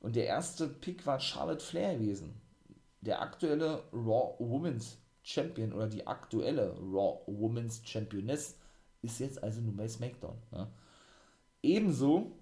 und 0.01 0.17
der 0.17 0.27
erste 0.27 0.69
Pick 0.69 1.07
war 1.07 1.21
Charlotte 1.21 1.65
Flair 1.65 1.95
gewesen. 1.95 2.41
Der 3.01 3.21
aktuelle 3.21 3.85
Raw 3.93 4.35
Women's 4.39 4.99
Champion 5.23 5.73
oder 5.73 5.89
die 5.89 6.07
aktuelle 6.07 6.73
Raw 6.79 7.21
Women's 7.27 7.83
Championess 7.85 8.57
ist 9.03 9.21
jetzt 9.21 9.43
also 9.43 9.61
nur 9.61 9.77
bei 9.77 9.89
SmackDown. 9.89 10.39
Ne? 10.51 10.69
Ebenso 11.63 12.38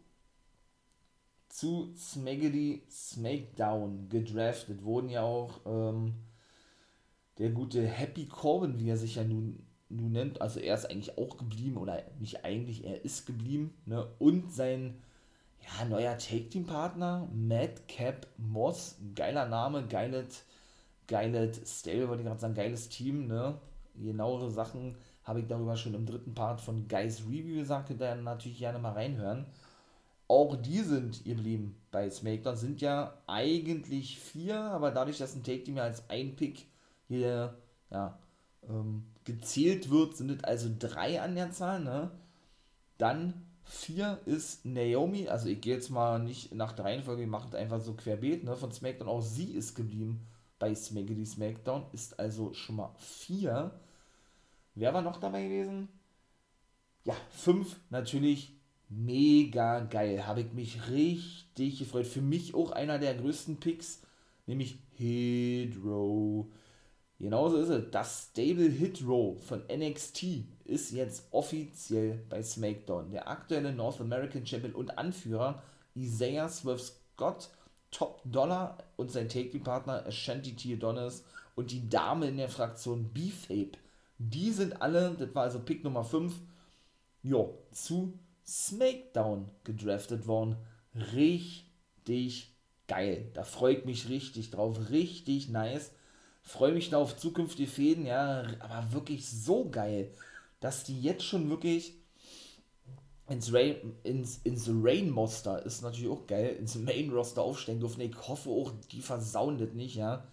zu 1.49 1.93
Smaggedy 1.97 2.83
Smackdown 2.91 4.09
gedraftet. 4.09 4.85
Wurden 4.85 5.09
ja 5.09 5.23
auch 5.23 5.61
ähm, 5.67 6.15
der 7.39 7.51
gute 7.51 7.87
Happy 7.87 8.27
Corbin, 8.27 8.79
wie 8.79 8.91
er 8.91 8.97
sich 8.97 9.17
ja 9.17 9.25
nun, 9.25 9.67
nun 9.89 10.13
nennt, 10.13 10.41
also 10.41 10.61
er 10.61 10.75
ist 10.75 10.91
eigentlich 10.91 11.19
auch 11.19 11.37
geblieben, 11.37 11.77
oder 11.77 12.03
nicht 12.19 12.45
eigentlich, 12.45 12.85
er 12.85 13.05
ist 13.05 13.27
geblieben, 13.27 13.75
ne? 13.85 14.07
und 14.19 14.53
sein 14.53 15.03
ja, 15.61 15.85
neuer 15.85 16.17
Take-Team-Partner, 16.19 17.29
Madcap 17.33 18.27
Moss, 18.37 18.97
geiler 19.15 19.47
Name, 19.47 19.87
geiles, 19.87 20.45
geiles 21.07 21.81
Stable, 21.81 22.09
wollte 22.09 22.23
ich 22.23 22.29
gerade 22.29 22.41
sagen, 22.41 22.55
geiles 22.55 22.89
Team, 22.89 23.27
ne? 23.27 23.59
genauere 23.95 24.51
Sachen 24.51 24.97
habe 25.25 25.41
ich 25.41 25.47
darüber 25.47 25.77
schon 25.77 25.95
im 25.95 26.07
dritten 26.07 26.35
Part 26.35 26.61
von 26.61 26.87
Guys 26.89 27.23
Review 27.29 27.57
gesagt, 27.57 27.89
könnt 27.89 28.01
ihr 28.01 28.15
natürlich 28.15 28.59
gerne 28.59 28.79
mal 28.79 28.93
reinhören. 28.93 29.47
Auch 30.29 30.57
die 30.57 30.81
sind 30.81 31.25
geblieben 31.25 31.77
bei 31.93 32.11
SmackDown, 32.11 32.57
sind 32.57 32.81
ja 32.81 33.17
eigentlich 33.27 34.19
vier, 34.19 34.59
aber 34.59 34.91
dadurch, 34.91 35.19
dass 35.19 35.37
ein 35.37 35.45
Take-Team 35.45 35.77
ja 35.77 35.85
als 35.85 36.09
ein 36.11 36.35
Pick 36.35 36.67
hier 37.07 37.57
ja, 37.91 38.19
ähm, 38.69 39.05
gezählt 39.25 39.91
wird, 39.91 40.17
sind 40.17 40.31
es 40.31 40.45
also 40.45 40.69
drei 40.77 41.21
an 41.21 41.37
der 41.37 41.53
Zahl, 41.53 41.81
ne? 41.81 42.11
Dann 42.99 43.47
vier 43.63 44.21
ist 44.27 44.65
Naomi, 44.65 45.29
also 45.29 45.49
ich 45.49 45.61
gehe 45.61 45.75
jetzt 45.75 45.91
mal 45.91 46.19
nicht 46.19 46.55
nach 46.55 46.73
der 46.73 46.87
Reihenfolge, 46.87 47.23
ich 47.23 47.29
mache 47.29 47.49
es 47.49 47.55
einfach 47.55 47.81
so 47.81 47.95
querbeet, 47.95 48.43
ne? 48.43 48.57
Von 48.57 48.73
SmackDown, 48.73 49.09
auch 49.09 49.23
sie 49.23 49.53
ist 49.53 49.75
geblieben 49.75 50.27
bei 50.59 50.75
Smackity 50.75 51.27
SmackDown, 51.27 51.87
ist 51.93 52.19
also 52.19 52.53
schon 52.53 52.77
mal 52.77 52.95
vier. 52.99 53.79
Wer 54.75 54.93
war 54.95 55.03
noch 55.03 55.19
dabei 55.19 55.45
gewesen? 55.45 55.89
Ja, 57.05 57.15
fünf 57.31 57.77
natürlich 57.91 58.56
mega 58.89 59.81
geil. 59.81 60.27
Habe 60.27 60.43
ich 60.43 60.53
mich 60.53 60.89
richtig 60.91 61.79
gefreut. 61.79 62.07
Für 62.07 62.21
mich 62.21 62.55
auch 62.55 62.73
einer 62.73 62.99
der 62.99 63.15
größten 63.15 63.59
Picks, 63.59 64.03
nämlich 64.47 64.79
Hydro. 64.97 66.51
Genauso 67.19 67.59
ist 67.59 67.71
es. 67.71 67.91
Das 67.91 68.29
Stable 68.31 68.71
Hydro 68.71 69.37
von 69.41 69.63
NXT 69.73 70.45
ist 70.65 70.93
jetzt 70.93 71.27
offiziell 71.31 72.23
bei 72.29 72.43
SmackDown. 72.43 73.11
Der 73.11 73.29
aktuelle 73.29 73.73
North 73.73 74.01
American 74.01 74.47
Champion 74.47 74.75
und 74.75 74.99
Anführer 74.99 75.63
Isaiah 75.95 76.49
Swerve 76.49 76.81
Scott, 76.81 77.49
Top 77.91 78.21
Dollar 78.25 78.77
und 78.97 79.11
sein 79.11 79.29
Take-Partner 79.29 80.05
Ashanti 80.07 80.55
T. 80.55 80.75
Adonis 80.75 81.25
und 81.55 81.71
die 81.71 81.89
Dame 81.89 82.29
in 82.29 82.37
der 82.37 82.51
Fraktion 82.51 83.09
B-Fape. 83.15 83.79
Die 84.19 84.51
sind 84.51 84.83
alle, 84.83 85.15
das 85.19 85.35
war 85.35 85.45
also 85.45 85.61
Pick 85.61 85.85
Nummer 85.85 86.05
5, 86.05 86.35
jo, 87.23 87.59
zu 87.73 88.13
SmackDown 88.47 89.51
gedraftet 89.65 90.27
worden. 90.27 90.57
Richtig 91.15 92.55
geil. 92.89 93.31
Da 93.35 93.45
freue 93.45 93.77
ich 93.77 93.85
mich 93.85 94.09
richtig 94.09 94.51
drauf. 94.51 94.91
Richtig 94.91 95.49
nice. 95.49 95.91
Freue 96.43 96.73
mich 96.73 96.91
da 96.91 96.99
auf 96.99 97.17
zukünftige 97.17 97.69
Fäden, 97.69 98.07
ja, 98.07 98.45
aber 98.61 98.93
wirklich 98.93 99.29
so 99.29 99.69
geil, 99.69 100.13
dass 100.61 100.85
die 100.85 101.01
jetzt 101.01 101.25
schon 101.25 101.51
wirklich 101.51 101.95
ins, 103.29 103.53
Rain, 103.53 103.97
ins, 104.05 104.39
ins 104.45 104.69
Rain 104.69 105.11
Monster 105.11 105.65
ist 105.67 105.83
natürlich 105.83 106.11
auch 106.11 106.27
geil, 106.27 106.57
ins 106.59 106.77
Main 106.77 107.11
Roster 107.11 107.43
aufsteigen 107.43 107.81
dürfen. 107.81 108.01
Ich 108.01 108.17
hoffe 108.29 108.51
auch, 108.51 108.73
die 108.93 109.01
versauen 109.01 109.59
das 109.59 109.73
nicht, 109.73 109.97
ja. 109.97 110.25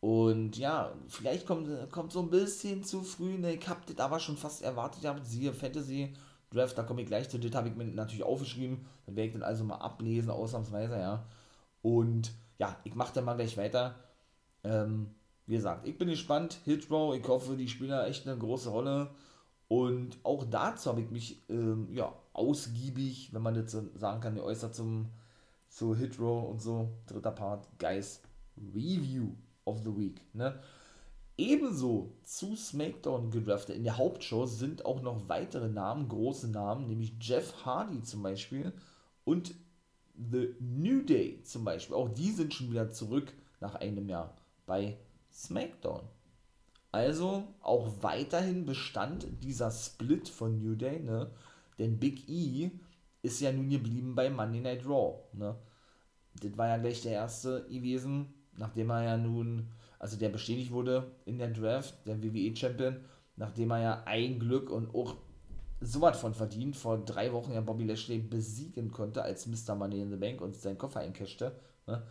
Und 0.00 0.56
ja, 0.56 0.94
vielleicht 1.08 1.46
kommt, 1.46 1.68
kommt 1.90 2.12
so 2.12 2.20
ein 2.20 2.30
bisschen 2.30 2.84
zu 2.84 3.02
früh, 3.02 3.36
ne, 3.36 3.54
ich 3.54 3.68
hab 3.68 3.84
das 3.86 3.98
aber 3.98 4.20
schon 4.20 4.36
fast 4.36 4.62
erwartet, 4.62 5.02
ja, 5.02 5.16
siehe 5.24 5.52
Fantasy 5.52 6.14
Draft, 6.50 6.78
da 6.78 6.82
komme 6.82 7.02
ich 7.02 7.08
gleich 7.08 7.28
zu, 7.28 7.38
das 7.38 7.54
habe 7.54 7.68
ich 7.68 7.76
mir 7.76 7.84
natürlich 7.84 8.24
aufgeschrieben, 8.24 8.86
dann 9.06 9.16
werde 9.16 9.28
ich 9.28 9.32
dann 9.34 9.42
also 9.42 9.64
mal 9.64 9.76
ablesen, 9.76 10.30
ausnahmsweise, 10.30 10.98
ja. 10.98 11.26
Und 11.82 12.32
ja, 12.58 12.76
ich 12.84 12.94
mache 12.94 13.14
dann 13.14 13.24
mal 13.24 13.34
gleich 13.34 13.56
weiter. 13.56 13.96
Ähm, 14.64 15.14
wie 15.46 15.56
gesagt, 15.56 15.86
ich 15.86 15.96
bin 15.96 16.08
gespannt, 16.08 16.58
Hitrow, 16.64 17.14
ich 17.14 17.26
hoffe, 17.26 17.56
die 17.56 17.68
spielen 17.68 17.90
da 17.90 18.06
echt 18.06 18.26
eine 18.26 18.38
große 18.38 18.68
Rolle. 18.70 19.10
Und 19.68 20.18
auch 20.22 20.44
dazu 20.44 20.90
habe 20.90 21.02
ich 21.02 21.10
mich 21.10 21.42
ähm, 21.50 21.88
ja, 21.92 22.12
ausgiebig, 22.32 23.32
wenn 23.32 23.42
man 23.42 23.66
so 23.66 23.82
sagen 23.94 24.20
kann, 24.20 24.34
geäußert 24.34 24.74
zum, 24.74 25.10
zu 25.68 25.94
Hitrow 25.94 26.50
und 26.50 26.60
so. 26.60 26.90
Dritter 27.06 27.32
Part, 27.32 27.68
Guys 27.78 28.22
Review 28.74 29.34
of 29.64 29.78
the 29.84 29.96
Week. 29.96 30.20
Ne? 30.34 30.58
Ebenso 31.38 32.16
zu 32.24 32.56
SmackDown 32.56 33.30
gedraftet 33.30 33.76
in 33.76 33.84
der 33.84 33.96
Hauptshow 33.96 34.44
sind 34.44 34.84
auch 34.84 35.02
noch 35.02 35.28
weitere 35.28 35.68
Namen, 35.68 36.08
große 36.08 36.48
Namen, 36.48 36.88
nämlich 36.88 37.14
Jeff 37.20 37.64
Hardy 37.64 38.02
zum 38.02 38.24
Beispiel 38.24 38.72
und 39.24 39.54
The 40.16 40.56
New 40.58 41.02
Day 41.02 41.40
zum 41.44 41.64
Beispiel. 41.64 41.94
Auch 41.94 42.08
die 42.08 42.32
sind 42.32 42.52
schon 42.52 42.72
wieder 42.72 42.90
zurück 42.90 43.32
nach 43.60 43.76
einem 43.76 44.08
Jahr 44.08 44.36
bei 44.66 44.98
SmackDown. 45.32 46.02
Also 46.90 47.44
auch 47.60 48.02
weiterhin 48.02 48.66
bestand 48.66 49.28
dieser 49.40 49.70
Split 49.70 50.28
von 50.28 50.58
New 50.58 50.74
Day, 50.74 50.98
ne? 50.98 51.30
Denn 51.78 52.00
Big 52.00 52.28
E 52.28 52.72
ist 53.22 53.40
ja 53.40 53.52
nun 53.52 53.70
geblieben 53.70 54.16
bei 54.16 54.28
Monday 54.28 54.60
Night 54.60 54.84
Raw, 54.84 55.20
ne? 55.34 55.54
Das 56.34 56.56
war 56.58 56.66
ja 56.66 56.78
gleich 56.78 57.02
der 57.02 57.12
erste 57.12 57.64
gewesen, 57.68 58.34
nachdem 58.56 58.90
er 58.90 59.04
ja 59.04 59.16
nun 59.16 59.68
also 59.98 60.16
der 60.16 60.28
bestätigt 60.28 60.70
wurde 60.70 61.10
in 61.24 61.38
der 61.38 61.48
Draft, 61.48 61.94
der 62.06 62.22
WWE-Champion, 62.22 62.96
nachdem 63.36 63.70
er 63.70 63.82
ja 63.82 64.02
ein 64.04 64.38
Glück 64.38 64.70
und 64.70 64.94
auch 64.94 65.16
so 65.80 66.00
was 66.00 66.20
von 66.20 66.34
verdient, 66.34 66.76
vor 66.76 66.98
drei 66.98 67.32
Wochen 67.32 67.52
ja 67.52 67.60
Bobby 67.60 67.84
Lashley 67.84 68.18
besiegen 68.18 68.90
konnte 68.90 69.22
als 69.22 69.46
Mr. 69.46 69.74
Money 69.74 70.00
in 70.00 70.10
the 70.10 70.16
Bank 70.16 70.40
und 70.40 70.56
seinen 70.56 70.78
Koffer 70.78 71.00
eincashte. 71.00 71.52
Ne? 71.86 72.02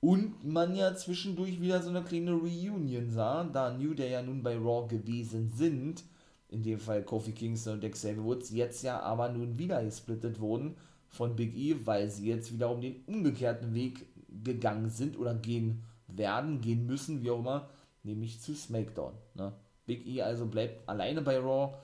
Und 0.00 0.44
man 0.44 0.74
ja 0.74 0.94
zwischendurch 0.94 1.60
wieder 1.60 1.82
so 1.82 1.90
eine 1.90 2.02
kleine 2.02 2.32
Reunion 2.32 3.10
sah, 3.10 3.44
da 3.44 3.72
New 3.72 3.94
Day 3.94 4.12
ja 4.12 4.22
nun 4.22 4.42
bei 4.42 4.56
Raw 4.56 4.86
gewesen 4.86 5.50
sind, 5.54 6.04
in 6.48 6.62
dem 6.62 6.78
Fall 6.78 7.02
Kofi 7.02 7.32
Kingston 7.32 7.80
und 7.80 7.90
Xavier 7.90 8.22
Woods, 8.22 8.50
jetzt 8.50 8.82
ja 8.82 9.00
aber 9.00 9.30
nun 9.30 9.58
wieder 9.58 9.82
gesplittet 9.82 10.40
wurden 10.40 10.76
von 11.08 11.34
Big 11.36 11.56
E, 11.56 11.76
weil 11.84 12.10
sie 12.10 12.28
jetzt 12.28 12.52
wiederum 12.52 12.80
den 12.80 13.02
umgekehrten 13.06 13.74
Weg 13.74 14.06
gegangen 14.44 14.90
sind 14.90 15.18
oder 15.18 15.34
gehen 15.34 15.82
werden, 16.16 16.60
gehen 16.60 16.86
müssen, 16.86 17.22
wie 17.22 17.30
auch 17.30 17.40
immer, 17.40 17.68
nämlich 18.02 18.40
zu 18.40 18.54
SmackDown. 18.54 19.14
Ne? 19.34 19.52
Big 19.86 20.06
E 20.06 20.22
also 20.22 20.46
bleibt 20.46 20.88
alleine 20.88 21.22
bei 21.22 21.38
Raw. 21.38 21.74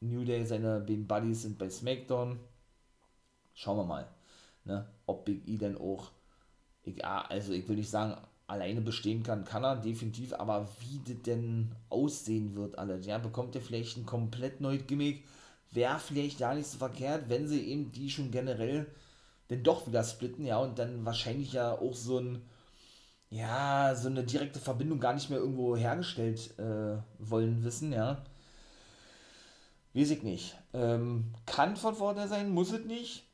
New 0.00 0.24
Day, 0.24 0.44
seine 0.44 0.80
beiden 0.80 1.06
Buddies 1.06 1.42
sind 1.42 1.58
bei 1.58 1.70
SmackDown. 1.70 2.38
Schauen 3.54 3.78
wir 3.78 3.84
mal, 3.84 4.06
ne? 4.64 4.86
ob 5.06 5.24
Big 5.24 5.48
E 5.48 5.56
denn 5.56 5.78
auch, 5.78 6.10
ich, 6.82 7.04
also 7.04 7.52
ich 7.52 7.66
will 7.68 7.76
nicht 7.76 7.90
sagen, 7.90 8.16
alleine 8.46 8.80
bestehen 8.80 9.22
kann, 9.22 9.44
kann 9.44 9.64
er 9.64 9.76
definitiv, 9.76 10.32
aber 10.34 10.68
wie 10.80 11.00
das 11.04 11.22
denn 11.22 11.72
aussehen 11.88 12.54
wird, 12.54 12.78
alles, 12.78 13.06
ja, 13.06 13.18
bekommt 13.18 13.54
er 13.56 13.60
vielleicht 13.60 13.96
ein 13.96 14.06
komplett 14.06 14.60
neues 14.60 14.86
Gimmick, 14.86 15.24
wäre 15.72 15.98
vielleicht 15.98 16.38
gar 16.38 16.54
nicht 16.54 16.68
so 16.68 16.78
verkehrt, 16.78 17.28
wenn 17.28 17.48
sie 17.48 17.60
eben 17.60 17.90
die 17.92 18.10
schon 18.10 18.30
generell 18.30 18.86
denn 19.50 19.62
doch 19.62 19.86
wieder 19.86 20.04
splitten, 20.04 20.44
ja, 20.44 20.58
und 20.58 20.78
dann 20.78 21.04
wahrscheinlich 21.04 21.52
ja 21.52 21.72
auch 21.72 21.94
so 21.94 22.18
ein 22.18 22.42
ja, 23.30 23.94
so 23.94 24.08
eine 24.08 24.24
direkte 24.24 24.58
Verbindung 24.60 25.00
gar 25.00 25.14
nicht 25.14 25.30
mehr 25.30 25.38
irgendwo 25.38 25.76
hergestellt 25.76 26.58
äh, 26.58 26.98
wollen 27.18 27.64
wissen, 27.64 27.92
ja. 27.92 28.22
Weiß 29.94 30.10
ich 30.10 30.22
nicht. 30.22 30.56
Ähm, 30.74 31.32
kann 31.46 31.76
von 31.76 31.94
Vorteil 31.94 32.28
sein, 32.28 32.50
muss 32.50 32.72
es 32.72 32.84
nicht. 32.84 33.24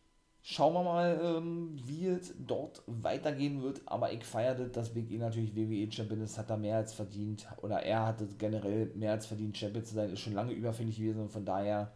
Schauen 0.45 0.75
wir 0.75 0.83
mal, 0.83 1.21
ähm, 1.23 1.79
wie 1.85 2.07
es 2.07 2.35
dort 2.39 2.83
weitergehen 2.87 3.63
wird. 3.63 3.83
Aber 3.87 4.13
ich 4.13 4.25
feiere 4.25 4.69
dass 4.69 4.95
Big 4.95 5.11
E 5.11 5.19
natürlich 5.19 5.55
WWE-Champion 5.55 6.23
ist, 6.23 6.39
hat 6.39 6.51
er 6.51 6.57
mehr 6.57 6.77
als 6.79 6.95
verdient. 6.95 7.47
Oder 7.63 7.83
er 7.83 8.07
hatte 8.07 8.27
generell 8.39 8.87
mehr 8.95 9.13
als 9.13 9.27
verdient, 9.27 9.57
Champion 9.59 9.85
zu 9.85 9.95
sein. 9.95 10.13
Ist 10.13 10.21
schon 10.21 10.35
lange 10.35 10.53
überfällig 10.53 10.97
gewesen 10.97 11.23
und 11.23 11.31
von 11.33 11.45
daher, 11.45 11.93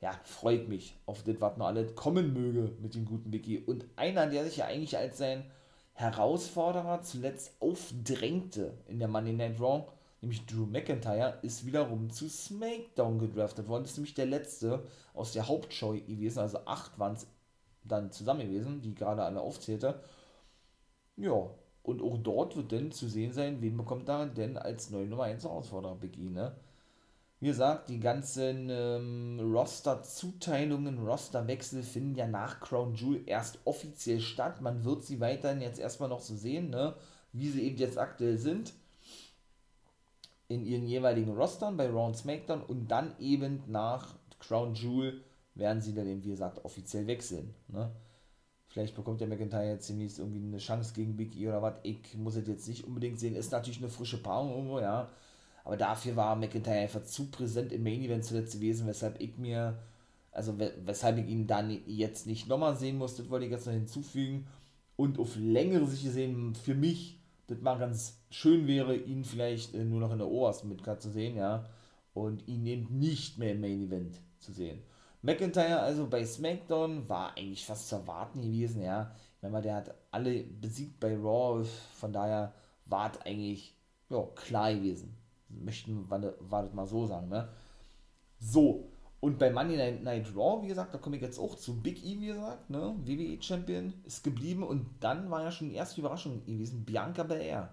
ja, 0.00 0.12
freut 0.24 0.68
mich 0.68 0.96
auf 1.06 1.22
das, 1.24 1.40
was 1.40 1.56
noch 1.56 1.66
alles 1.66 1.94
kommen 1.94 2.32
möge 2.32 2.72
mit 2.80 2.94
dem 2.94 3.04
guten 3.04 3.30
Big 3.30 3.46
E. 3.48 3.58
Und 3.64 3.86
einer, 3.96 4.26
der 4.28 4.44
sich 4.44 4.58
ja 4.58 4.66
eigentlich 4.66 4.96
als 4.96 5.18
sein 5.18 5.44
Herausforderer 5.94 7.02
zuletzt 7.02 7.52
aufdrängte 7.60 8.74
in 8.88 8.98
der 8.98 9.08
Monday 9.08 9.32
Night 9.32 9.60
Raw, 9.60 9.86
nämlich 10.20 10.44
Drew 10.46 10.66
McIntyre, 10.66 11.38
ist 11.42 11.64
wiederum 11.66 12.10
zu 12.10 12.28
SmackDown 12.28 13.18
gedraftet 13.18 13.68
worden. 13.68 13.84
Das 13.84 13.92
ist 13.92 13.98
nämlich 13.98 14.14
der 14.14 14.26
letzte 14.26 14.84
aus 15.14 15.32
der 15.32 15.46
Hauptshow 15.48 15.92
gewesen, 15.92 16.40
also 16.40 16.58
acht 16.66 16.98
waren 16.98 17.14
es 17.14 17.26
dann 17.84 18.10
zusammen 18.10 18.48
gewesen, 18.48 18.80
die 18.82 18.94
gerade 18.94 19.22
alle 19.22 19.40
aufzählte. 19.40 20.00
Ja, 21.16 21.50
und 21.82 22.02
auch 22.02 22.18
dort 22.18 22.56
wird 22.56 22.72
dann 22.72 22.90
zu 22.90 23.08
sehen 23.08 23.32
sein, 23.32 23.60
wen 23.60 23.76
bekommt 23.76 24.08
da 24.08 24.24
denn 24.26 24.56
als 24.56 24.90
neue 24.90 25.06
Nummer 25.06 25.24
1 25.24 25.44
Herausforderer 25.44 25.94
Big 25.96 26.18
E, 26.18 26.30
ne? 26.30 26.56
Wie 27.44 27.48
gesagt, 27.48 27.90
die 27.90 28.00
ganzen 28.00 28.70
ähm, 28.70 29.38
Roster-Zuteilungen, 29.38 31.06
Rosterwechsel 31.06 31.82
finden 31.82 32.14
ja 32.14 32.26
nach 32.26 32.58
Crown 32.58 32.94
Jewel 32.94 33.20
erst 33.26 33.58
offiziell 33.66 34.22
statt. 34.22 34.62
Man 34.62 34.82
wird 34.82 35.04
sie 35.04 35.20
weiterhin 35.20 35.60
jetzt 35.60 35.78
erstmal 35.78 36.08
noch 36.08 36.22
so 36.22 36.34
sehen, 36.34 36.70
ne? 36.70 36.94
wie 37.34 37.50
sie 37.50 37.64
eben 37.64 37.76
jetzt 37.76 37.98
aktuell 37.98 38.38
sind. 38.38 38.72
In 40.48 40.64
ihren 40.64 40.86
jeweiligen 40.86 41.36
Rostern 41.36 41.76
bei 41.76 41.86
Raw 41.86 42.06
und 42.06 42.16
SmackDown 42.16 42.62
und 42.62 42.88
dann 42.88 43.12
eben 43.18 43.62
nach 43.66 44.14
Crown 44.38 44.72
Jewel 44.72 45.20
werden 45.54 45.82
sie 45.82 45.94
dann 45.94 46.06
eben, 46.06 46.24
wie 46.24 46.30
gesagt, 46.30 46.64
offiziell 46.64 47.06
wechseln. 47.06 47.54
Ne? 47.68 47.90
Vielleicht 48.68 48.96
bekommt 48.96 49.20
der 49.20 49.28
McIntyre 49.28 49.68
jetzt 49.68 49.90
demnächst 49.90 50.18
irgendwie 50.18 50.38
eine 50.38 50.56
Chance 50.56 50.94
gegen 50.94 51.18
Big 51.18 51.36
E 51.36 51.48
oder 51.48 51.60
was. 51.60 51.74
Ich 51.82 52.16
muss 52.16 52.36
es 52.36 52.48
jetzt 52.48 52.68
nicht 52.68 52.84
unbedingt 52.84 53.20
sehen. 53.20 53.36
Ist 53.36 53.52
natürlich 53.52 53.80
eine 53.80 53.90
frische 53.90 54.22
Paarung 54.22 54.54
irgendwo, 54.54 54.80
ja. 54.80 55.10
Aber 55.64 55.76
dafür 55.76 56.14
war 56.16 56.36
McIntyre 56.36 56.80
einfach 56.80 57.04
zu 57.04 57.30
präsent 57.30 57.72
im 57.72 57.82
Main 57.82 58.02
Event 58.02 58.24
zuletzt 58.24 58.54
gewesen, 58.54 58.86
weshalb 58.86 59.20
ich 59.20 59.38
mir, 59.38 59.78
also 60.30 60.54
weshalb 60.58 61.18
ich 61.18 61.26
ihn 61.26 61.46
dann 61.46 61.80
jetzt 61.86 62.26
nicht 62.26 62.48
nochmal 62.48 62.76
sehen 62.76 62.98
musste, 62.98 63.28
wollte 63.30 63.46
ich 63.46 63.52
jetzt 63.52 63.66
noch 63.66 63.72
hinzufügen. 63.72 64.46
Und 64.96 65.18
auf 65.18 65.36
längere 65.36 65.86
Sicht 65.86 66.04
gesehen, 66.04 66.54
für 66.54 66.74
mich 66.74 67.18
das 67.46 67.60
mal 67.60 67.78
ganz 67.78 68.20
schön 68.30 68.66
wäre, 68.66 68.94
ihn 68.94 69.24
vielleicht 69.24 69.74
äh, 69.74 69.84
nur 69.84 70.00
noch 70.00 70.12
in 70.12 70.18
der 70.18 70.28
obersten 70.28 70.68
Midcard 70.68 71.02
zu 71.02 71.10
sehen, 71.10 71.36
ja, 71.36 71.64
und 72.12 72.46
ihn 72.46 72.64
eben 72.66 72.98
nicht 72.98 73.38
mehr 73.38 73.52
im 73.52 73.60
Main 73.60 73.82
Event 73.82 74.20
zu 74.38 74.52
sehen. 74.52 74.82
McIntyre 75.22 75.80
also 75.80 76.06
bei 76.06 76.24
SmackDown 76.24 77.08
war 77.08 77.36
eigentlich 77.36 77.64
fast 77.64 77.88
zu 77.88 77.96
erwarten 77.96 78.42
gewesen, 78.42 78.82
ja. 78.82 79.10
Wenn 79.40 79.52
man 79.52 79.62
der 79.62 79.76
hat 79.76 79.94
alle 80.10 80.42
besiegt 80.42 81.00
bei 81.00 81.16
Raw, 81.16 81.64
von 81.94 82.12
daher 82.12 82.52
war 82.86 83.10
es 83.10 83.20
eigentlich 83.22 83.74
ja, 84.10 84.22
klar 84.34 84.74
gewesen. 84.74 85.16
Möchten 85.62 86.08
wir 86.08 86.70
mal 86.72 86.86
so 86.86 87.06
sagen, 87.06 87.28
ne? 87.28 87.48
So, 88.38 88.90
und 89.24 89.38
bei 89.38 89.50
Money 89.50 89.78
Night, 90.02 90.36
Raw, 90.36 90.62
wie 90.62 90.68
gesagt, 90.68 90.92
da 90.92 90.98
komme 90.98 91.16
ich 91.16 91.22
jetzt 91.22 91.38
auch 91.38 91.56
zu 91.56 91.80
Big 91.80 92.04
E, 92.04 92.20
wie 92.20 92.26
gesagt, 92.26 92.68
ne? 92.68 92.94
WWE 93.04 93.40
Champion 93.40 93.94
ist 94.04 94.22
geblieben 94.22 94.62
und 94.62 94.86
dann 95.00 95.30
war 95.30 95.42
ja 95.42 95.50
schon 95.50 95.70
die 95.70 95.76
erste 95.76 96.02
Überraschung 96.02 96.44
gewesen, 96.44 96.84
Bianca 96.84 97.22
Belair. 97.22 97.72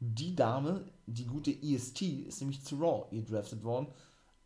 Die 0.00 0.34
Dame, 0.34 0.84
die 1.06 1.26
gute 1.26 1.52
EST, 1.52 2.02
ist 2.26 2.40
nämlich 2.40 2.64
zu 2.64 2.74
Raw 2.74 3.04
gedraftet 3.12 3.62
worden. 3.62 3.86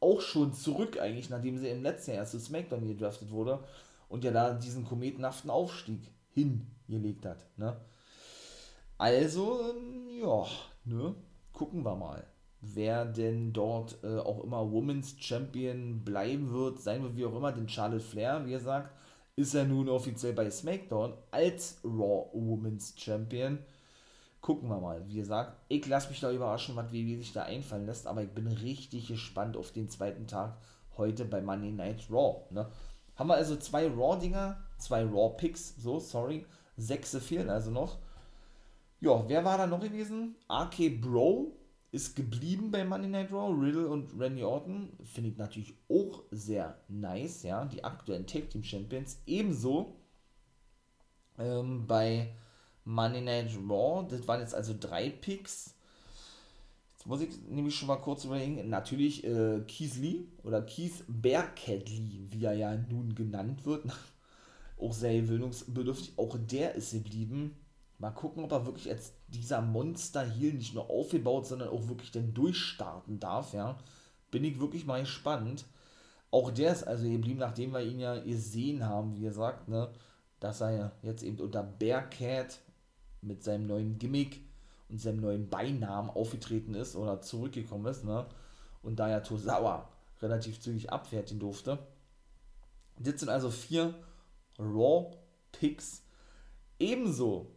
Auch 0.01 0.21
schon 0.21 0.53
zurück 0.53 1.01
eigentlich, 1.01 1.31
nachdem 1.31 1.57
sie 1.57 1.69
im 1.69 1.83
letzten 1.83 2.11
Jahr 2.11 2.27
zu 2.27 2.39
SmackDown 2.39 2.87
gedraftet 2.87 3.31
wurde 3.31 3.65
und 4.11 4.23
ja 4.23 4.31
da 4.31 4.53
diesen 4.53 4.85
kometenhaften 4.85 5.49
Aufstieg 5.49 6.03
hingelegt 6.29 7.25
hat, 7.25 7.39
ne? 7.57 7.81
Also, 8.99 9.63
ähm, 9.63 10.11
ja, 10.21 10.47
ne? 10.85 11.15
Gucken 11.55 11.87
wir 11.87 11.97
mal 11.97 12.23
wer 12.73 13.05
denn 13.05 13.53
dort 13.53 13.99
äh, 14.03 14.19
auch 14.19 14.43
immer 14.43 14.71
Women's 14.71 15.17
Champion 15.19 16.05
bleiben 16.05 16.53
wird, 16.53 16.81
sein 16.81 17.03
wird 17.03 17.17
wie 17.17 17.27
auch 17.27 17.37
immer, 17.37 17.53
denn 17.53 17.69
Charlotte 17.69 18.05
Flair, 18.05 18.45
wie 18.47 18.53
gesagt, 18.53 18.91
ist 19.37 19.55
er 19.55 19.65
nun 19.65 19.89
offiziell 19.89 20.33
bei 20.33 20.51
SmackDown 20.51 21.15
als 21.31 21.81
Raw 21.85 22.29
Women's 22.33 22.95
Champion. 22.97 23.59
Gucken 24.41 24.69
wir 24.69 24.79
mal. 24.79 25.07
Wie 25.09 25.17
gesagt, 25.17 25.57
ich 25.69 25.87
lasse 25.87 26.11
mich 26.11 26.21
da 26.21 26.31
überraschen, 26.31 26.77
was 26.77 26.93
WWE 26.93 27.17
sich 27.17 27.33
da 27.33 27.43
einfallen 27.43 27.87
lässt, 27.87 28.07
aber 28.07 28.23
ich 28.23 28.31
bin 28.31 28.47
richtig 28.47 29.09
gespannt 29.09 29.57
auf 29.57 29.73
den 29.73 29.89
zweiten 29.89 30.27
Tag 30.27 30.59
heute 30.97 31.25
bei 31.25 31.41
Monday 31.41 31.73
Night 31.73 32.07
Raw. 32.11 32.43
Ne? 32.51 32.71
Haben 33.17 33.29
wir 33.29 33.35
also 33.35 33.57
zwei 33.57 33.89
Raw-Dinger, 33.89 34.57
zwei 34.79 35.05
Raw-Picks, 35.05 35.77
so, 35.77 35.99
sorry. 35.99 36.45
Sechse 36.77 37.21
fehlen 37.21 37.51
also 37.51 37.71
noch. 37.71 37.99
Ja, 39.01 39.25
wer 39.29 39.45
war 39.45 39.59
da 39.59 39.67
noch 39.67 39.81
gewesen? 39.81 40.37
RK 40.51 41.01
Bro 41.01 41.53
ist 41.95 42.17
geblieben 42.17 42.73
bei 42.73 42.85
Monday 42.85 43.09
Night 43.09 43.31
Raw. 43.31 43.55
Riddle 43.55 43.89
und 43.89 44.19
Randy 44.19 44.43
Orton 44.43 44.91
finde 45.05 45.31
ich 45.31 45.37
natürlich 45.37 45.75
auch 45.89 46.25
sehr 46.33 46.77
nice, 46.89 47.45
ja, 47.45 47.65
die 47.67 47.85
aktuellen 47.85 48.27
Tag 48.27 48.51
Team 48.51 48.65
Champions. 48.65 49.19
Ebenso 49.27 49.95
ähm, 51.39 51.87
bei 51.87 52.35
Monday 52.85 53.21
Night 53.21 53.57
Raw, 53.69 54.05
das 54.09 54.27
waren 54.27 54.41
jetzt 54.41 54.57
also 54.57 54.75
drei 54.79 55.09
Picks. 55.09 55.75
Jetzt 56.95 57.07
muss 57.07 57.21
ich 57.21 57.31
nämlich 57.49 57.77
schon 57.77 57.87
mal 57.87 57.97
kurz 57.97 58.25
überlegen. 58.25 58.69
Natürlich 58.69 59.23
äh, 59.23 59.61
Keith 59.69 59.97
Lee 59.97 60.25
oder 60.43 60.63
Keith 60.63 61.05
Bearcat 61.07 61.89
Lee, 61.89 62.27
wie 62.29 62.45
er 62.45 62.55
ja 62.55 62.75
nun 62.75 63.15
genannt 63.15 63.65
wird. 63.65 63.85
auch 64.81 64.93
sehr 64.93 65.15
gewöhnungsbedürftig. 65.21 66.15
Auch 66.17 66.37
der 66.39 66.75
ist 66.75 66.93
geblieben. 66.93 67.55
Mal 67.99 68.11
gucken, 68.11 68.45
ob 68.45 68.53
er 68.53 68.67
wirklich 68.67 68.91
als 68.91 69.13
dieser 69.29 69.61
Monster 69.63 70.25
hier 70.25 70.53
nicht 70.53 70.75
nur 70.75 70.91
aufgebaut, 70.91 71.47
sondern 71.47 71.69
auch 71.69 71.89
wirklich 71.89 72.11
dann 72.11 72.35
durchstarten 72.35 73.21
darf, 73.21 73.53
ja. 73.55 73.79
Bin 74.31 74.45
ich 74.45 74.61
wirklich 74.61 74.85
mal 74.85 75.01
gespannt. 75.01 75.65
Auch 76.31 76.51
der 76.51 76.73
ist 76.73 76.83
also 76.83 77.09
geblieben, 77.09 77.39
nachdem 77.39 77.73
wir 77.73 77.83
ihn 77.83 78.01
ja 78.01 78.19
gesehen 78.19 78.85
haben, 78.85 79.15
wie 79.15 79.23
gesagt, 79.23 79.69
ne, 79.69 79.93
dass 80.41 80.61
er 80.61 80.93
jetzt 81.03 81.23
eben 81.23 81.39
unter 81.39 81.63
Bearcat 81.63 82.59
mit 83.21 83.45
seinem 83.45 83.69
neuen 83.69 83.99
Gimmick 83.99 84.41
und 84.89 85.01
seinem 85.01 85.21
neuen 85.21 85.49
Beinamen 85.49 86.11
aufgetreten 86.11 86.75
ist 86.75 86.97
oder 86.97 87.21
zurückgekommen 87.21 87.87
ist, 87.87 88.05
ne, 88.05 88.27
und 88.83 88.97
da 88.99 89.09
ja 89.09 89.21
Tosawa 89.21 89.89
relativ 90.21 90.61
zügig 90.61 90.93
abfertigen 90.93 91.39
durfte. 91.39 91.79
Das 92.99 93.21
sind 93.21 93.29
also 93.29 93.51
vier 93.51 93.95
Raw 94.59 95.17
Picks. 95.53 96.03
Ebenso 96.79 97.54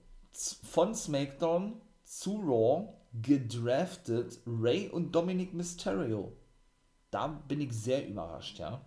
von 0.63 0.93
SmackDown 0.93 1.82
zu 2.04 2.38
Raw 2.38 2.93
gedraftet 3.21 4.39
Ray 4.45 4.89
und 4.89 5.13
Dominic 5.13 5.54
Mysterio. 5.54 6.34
Da 7.12 7.28
bin 7.28 7.62
ich 7.62 7.73
sehr 7.73 8.08
überrascht, 8.08 8.60
ja. 8.60 8.82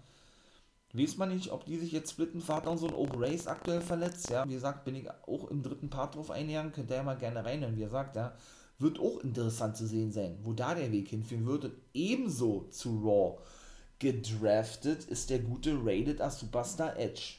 Weiß 0.93 1.17
man 1.17 1.29
nicht, 1.29 1.53
ob 1.53 1.65
die 1.65 1.79
sich 1.79 1.93
jetzt 1.93 2.11
splitten, 2.11 2.41
Vater 2.41 2.71
und 2.71 2.79
Sohn, 2.79 2.95
auch 2.95 3.09
Ray 3.19 3.35
ist 3.35 3.49
aktuell 3.49 3.81
verletzt, 3.81 4.31
ja. 4.31 4.49
Wie 4.49 4.55
gesagt, 4.55 4.85
bin 4.85 4.97
ich 4.97 5.09
auch 5.27 5.49
im 5.51 5.63
dritten 5.63 5.91
Part 5.91 6.15
drauf 6.17 6.31
eingegangen, 6.31 6.73
könnt 6.73 6.91
ihr 6.91 6.97
ja 6.97 7.03
mal 7.03 7.17
gerne 7.17 7.45
reinhören, 7.45 7.77
wie 7.77 7.83
gesagt, 7.83 8.17
ja. 8.17 8.35
Wird 8.79 8.99
auch 8.99 9.19
interessant 9.21 9.77
zu 9.77 9.87
sehen 9.87 10.11
sein, 10.11 10.39
wo 10.43 10.53
da 10.53 10.75
der 10.75 10.91
Weg 10.91 11.09
hinführen 11.09 11.47
wird. 11.47 11.67
Und 11.67 11.75
ebenso 11.93 12.67
zu 12.71 12.99
Raw 13.01 13.39
gedraftet 13.99 15.05
ist 15.05 15.31
der 15.31 15.41
gute 15.41 15.79
Rated 15.85 16.21
as 16.21 16.41
Superstar 16.41 16.97
Edge. 16.97 17.37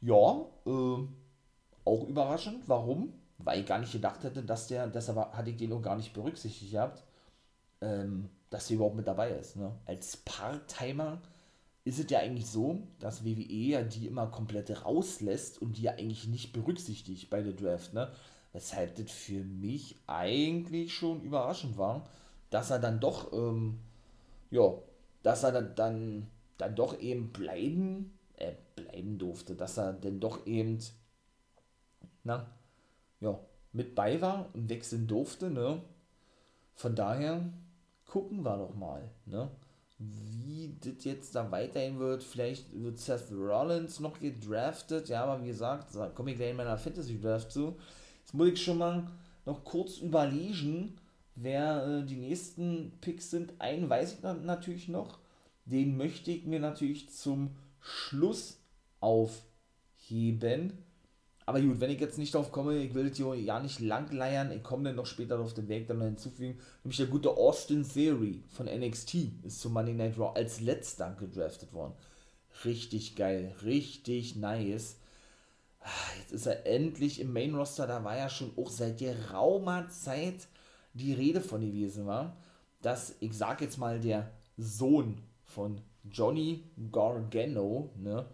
Ja, 0.00 0.46
äh, 0.66 1.06
auch 1.90 2.08
überraschend. 2.08 2.68
Warum? 2.68 3.12
Weil 3.38 3.60
ich 3.60 3.66
gar 3.66 3.78
nicht 3.78 3.92
gedacht 3.92 4.22
hätte, 4.22 4.42
dass 4.42 4.68
der, 4.68 4.86
deshalb 4.86 5.32
hatte 5.34 5.50
ich 5.50 5.56
den 5.56 5.72
auch 5.72 5.82
gar 5.82 5.96
nicht 5.96 6.12
berücksichtigt 6.12 6.72
gehabt, 6.72 7.02
ähm, 7.80 8.28
dass 8.50 8.68
der 8.68 8.76
überhaupt 8.76 8.96
mit 8.96 9.06
dabei 9.06 9.30
ist. 9.30 9.56
Ne? 9.56 9.72
Als 9.86 10.18
Part-Timer 10.18 11.20
ist 11.84 11.98
es 11.98 12.10
ja 12.10 12.18
eigentlich 12.18 12.46
so, 12.46 12.82
dass 12.98 13.24
WWE 13.24 13.52
ja 13.52 13.82
die 13.82 14.06
immer 14.06 14.26
komplett 14.26 14.84
rauslässt 14.84 15.60
und 15.62 15.76
die 15.78 15.82
ja 15.82 15.92
eigentlich 15.92 16.28
nicht 16.28 16.52
berücksichtigt 16.52 17.30
bei 17.30 17.42
der 17.42 17.54
Draft. 17.54 17.94
Ne? 17.94 18.12
Weshalb 18.52 18.96
das 18.96 19.10
für 19.10 19.42
mich 19.42 19.96
eigentlich 20.06 20.94
schon 20.94 21.22
überraschend 21.22 21.78
war, 21.78 22.06
dass 22.50 22.70
er 22.70 22.78
dann 22.78 23.00
doch, 23.00 23.32
ähm, 23.32 23.78
ja, 24.50 24.74
dass 25.22 25.44
er 25.44 25.52
dann, 25.52 25.74
dann, 25.74 26.26
dann 26.58 26.74
doch 26.74 27.00
eben 27.00 27.30
bleiben, 27.32 28.18
äh, 28.36 28.52
bleiben 28.76 29.18
durfte, 29.18 29.54
dass 29.54 29.78
er 29.78 29.92
dann 29.94 30.20
doch 30.20 30.46
eben 30.46 30.78
na, 32.24 32.46
ja, 33.20 33.38
mit 33.72 33.94
bei 33.94 34.20
war 34.20 34.48
und 34.54 34.68
wechseln 34.68 35.06
durfte, 35.06 35.50
ne? 35.50 35.82
Von 36.74 36.94
daher 36.94 37.52
gucken 38.06 38.42
wir 38.42 38.56
doch 38.56 38.74
mal, 38.74 39.10
ne? 39.26 39.50
Wie 39.98 40.76
das 40.80 41.04
jetzt 41.04 41.34
da 41.34 41.50
weiterhin 41.50 41.98
wird. 41.98 42.22
Vielleicht 42.22 42.72
wird 42.72 42.98
Seth 42.98 43.30
Rollins 43.30 44.00
noch 44.00 44.18
gedraftet, 44.18 45.08
ja, 45.08 45.24
aber 45.24 45.42
wie 45.42 45.48
gesagt, 45.48 45.94
da 45.94 46.08
komme 46.08 46.30
ich 46.30 46.38
gleich 46.38 46.50
in 46.50 46.56
meiner 46.56 46.78
Fantasy 46.78 47.20
Draft 47.20 47.52
zu. 47.52 47.76
Jetzt 48.20 48.32
muss 48.32 48.48
ich 48.48 48.62
schon 48.62 48.78
mal 48.78 49.06
noch 49.44 49.64
kurz 49.64 49.98
überlegen, 49.98 50.96
wer 51.34 51.86
äh, 51.86 52.06
die 52.06 52.16
nächsten 52.16 52.92
Picks 53.00 53.30
sind. 53.30 53.52
Einen 53.58 53.90
weiß 53.90 54.14
ich 54.14 54.22
natürlich 54.22 54.88
noch. 54.88 55.18
Den 55.66 55.96
möchte 55.96 56.30
ich 56.30 56.46
mir 56.46 56.60
natürlich 56.60 57.10
zum 57.10 57.56
Schluss 57.80 58.58
aufheben. 59.00 60.78
Aber 61.50 61.60
gut, 61.60 61.80
wenn 61.80 61.90
ich 61.90 61.98
jetzt 61.98 62.16
nicht 62.16 62.32
drauf 62.32 62.52
komme, 62.52 62.76
ich 62.76 62.94
will 62.94 63.08
das 63.08 63.16
hier 63.16 63.34
ja 63.34 63.58
nicht 63.58 63.80
langleiern, 63.80 64.52
ich 64.52 64.62
komme 64.62 64.84
dann 64.84 64.94
noch 64.94 65.06
später 65.06 65.36
auf 65.40 65.52
den 65.52 65.66
Weg 65.66 65.88
dann 65.88 65.98
noch 65.98 66.04
hinzufügen. 66.04 66.60
Nämlich 66.84 66.98
der 66.98 67.08
gute 67.08 67.30
Austin 67.30 67.82
Theory 67.82 68.44
von 68.50 68.66
NXT 68.66 69.16
ist 69.42 69.60
zu 69.60 69.68
Monday 69.68 69.94
Night 69.94 70.16
Raw 70.16 70.30
als 70.32 70.60
letzter 70.60 71.12
gedraftet 71.18 71.72
worden. 71.72 71.94
Richtig 72.64 73.16
geil, 73.16 73.52
richtig 73.64 74.36
nice. 74.36 74.98
Ah, 75.80 75.88
jetzt 76.20 76.30
ist 76.30 76.46
er 76.46 76.64
endlich 76.66 77.18
im 77.20 77.32
Main 77.32 77.56
Roster, 77.56 77.88
da 77.88 78.04
war 78.04 78.16
ja 78.16 78.28
schon 78.28 78.52
auch 78.56 78.70
seit 78.70 78.98
geraumer 78.98 79.88
Zeit 79.88 80.46
die 80.94 81.14
Rede 81.14 81.40
von 81.40 81.62
gewesen 81.62 82.06
war, 82.06 82.36
dass, 82.80 83.16
ich 83.18 83.32
sag 83.32 83.60
jetzt 83.60 83.76
mal, 83.76 83.98
der 83.98 84.30
Sohn 84.56 85.20
von 85.42 85.80
Johnny 86.04 86.62
Gargano, 86.92 87.90
ne, 87.96 88.24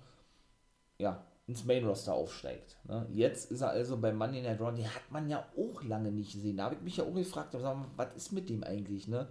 ja, 0.98 1.24
ins 1.47 1.65
Main 1.65 1.87
Roster 1.87 2.15
aufsteigt. 2.15 2.77
Ne? 2.89 3.07
Jetzt 3.13 3.51
ist 3.51 3.61
er 3.61 3.71
also 3.71 3.97
bei 3.97 4.13
Monday 4.13 4.43
Night 4.43 4.61
Raw, 4.61 4.75
den 4.75 4.93
hat 4.93 5.11
man 5.11 5.29
ja 5.29 5.47
auch 5.57 5.83
lange 5.85 6.11
nicht 6.11 6.33
gesehen. 6.33 6.57
Da 6.57 6.65
habe 6.65 6.75
ich 6.75 6.81
mich 6.81 6.97
ja 6.97 7.05
auch 7.05 7.15
gefragt, 7.15 7.57
was 7.97 8.15
ist 8.15 8.33
mit 8.33 8.49
dem 8.49 8.65
eigentlich? 8.65 9.07
Ne? 9.07 9.29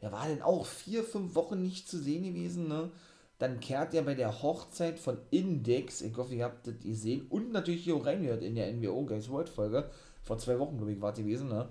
Der 0.00 0.12
war 0.12 0.26
denn 0.28 0.42
auch 0.42 0.66
vier, 0.66 1.02
fünf 1.02 1.34
Wochen 1.34 1.60
nicht 1.60 1.88
zu 1.88 1.98
sehen 1.98 2.22
gewesen. 2.22 2.68
Ne? 2.68 2.90
Dann 3.38 3.58
kehrt 3.60 3.94
er 3.94 4.02
bei 4.02 4.14
der 4.14 4.42
Hochzeit 4.42 4.98
von 4.98 5.18
Index, 5.30 6.00
ich 6.00 6.16
hoffe, 6.16 6.34
ihr 6.34 6.44
habt 6.44 6.66
das 6.66 6.78
gesehen, 6.80 7.26
und 7.28 7.52
natürlich 7.52 7.84
hier 7.84 8.04
reingehört 8.04 8.42
in 8.42 8.54
der 8.54 8.72
NWO 8.72 9.04
Guys 9.04 9.28
World 9.28 9.48
Folge. 9.48 9.90
Vor 10.22 10.38
zwei 10.38 10.58
Wochen, 10.58 10.76
glaube 10.76 10.92
ich, 10.92 11.00
war 11.00 11.12
es 11.12 11.18
gewesen. 11.18 11.48
Ne? 11.48 11.68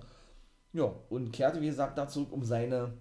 Ja, 0.74 0.92
und 1.08 1.32
kehrte, 1.32 1.60
wie 1.62 1.66
gesagt, 1.66 1.96
da 1.96 2.08
zurück, 2.08 2.32
um 2.32 2.44
seine 2.44 2.92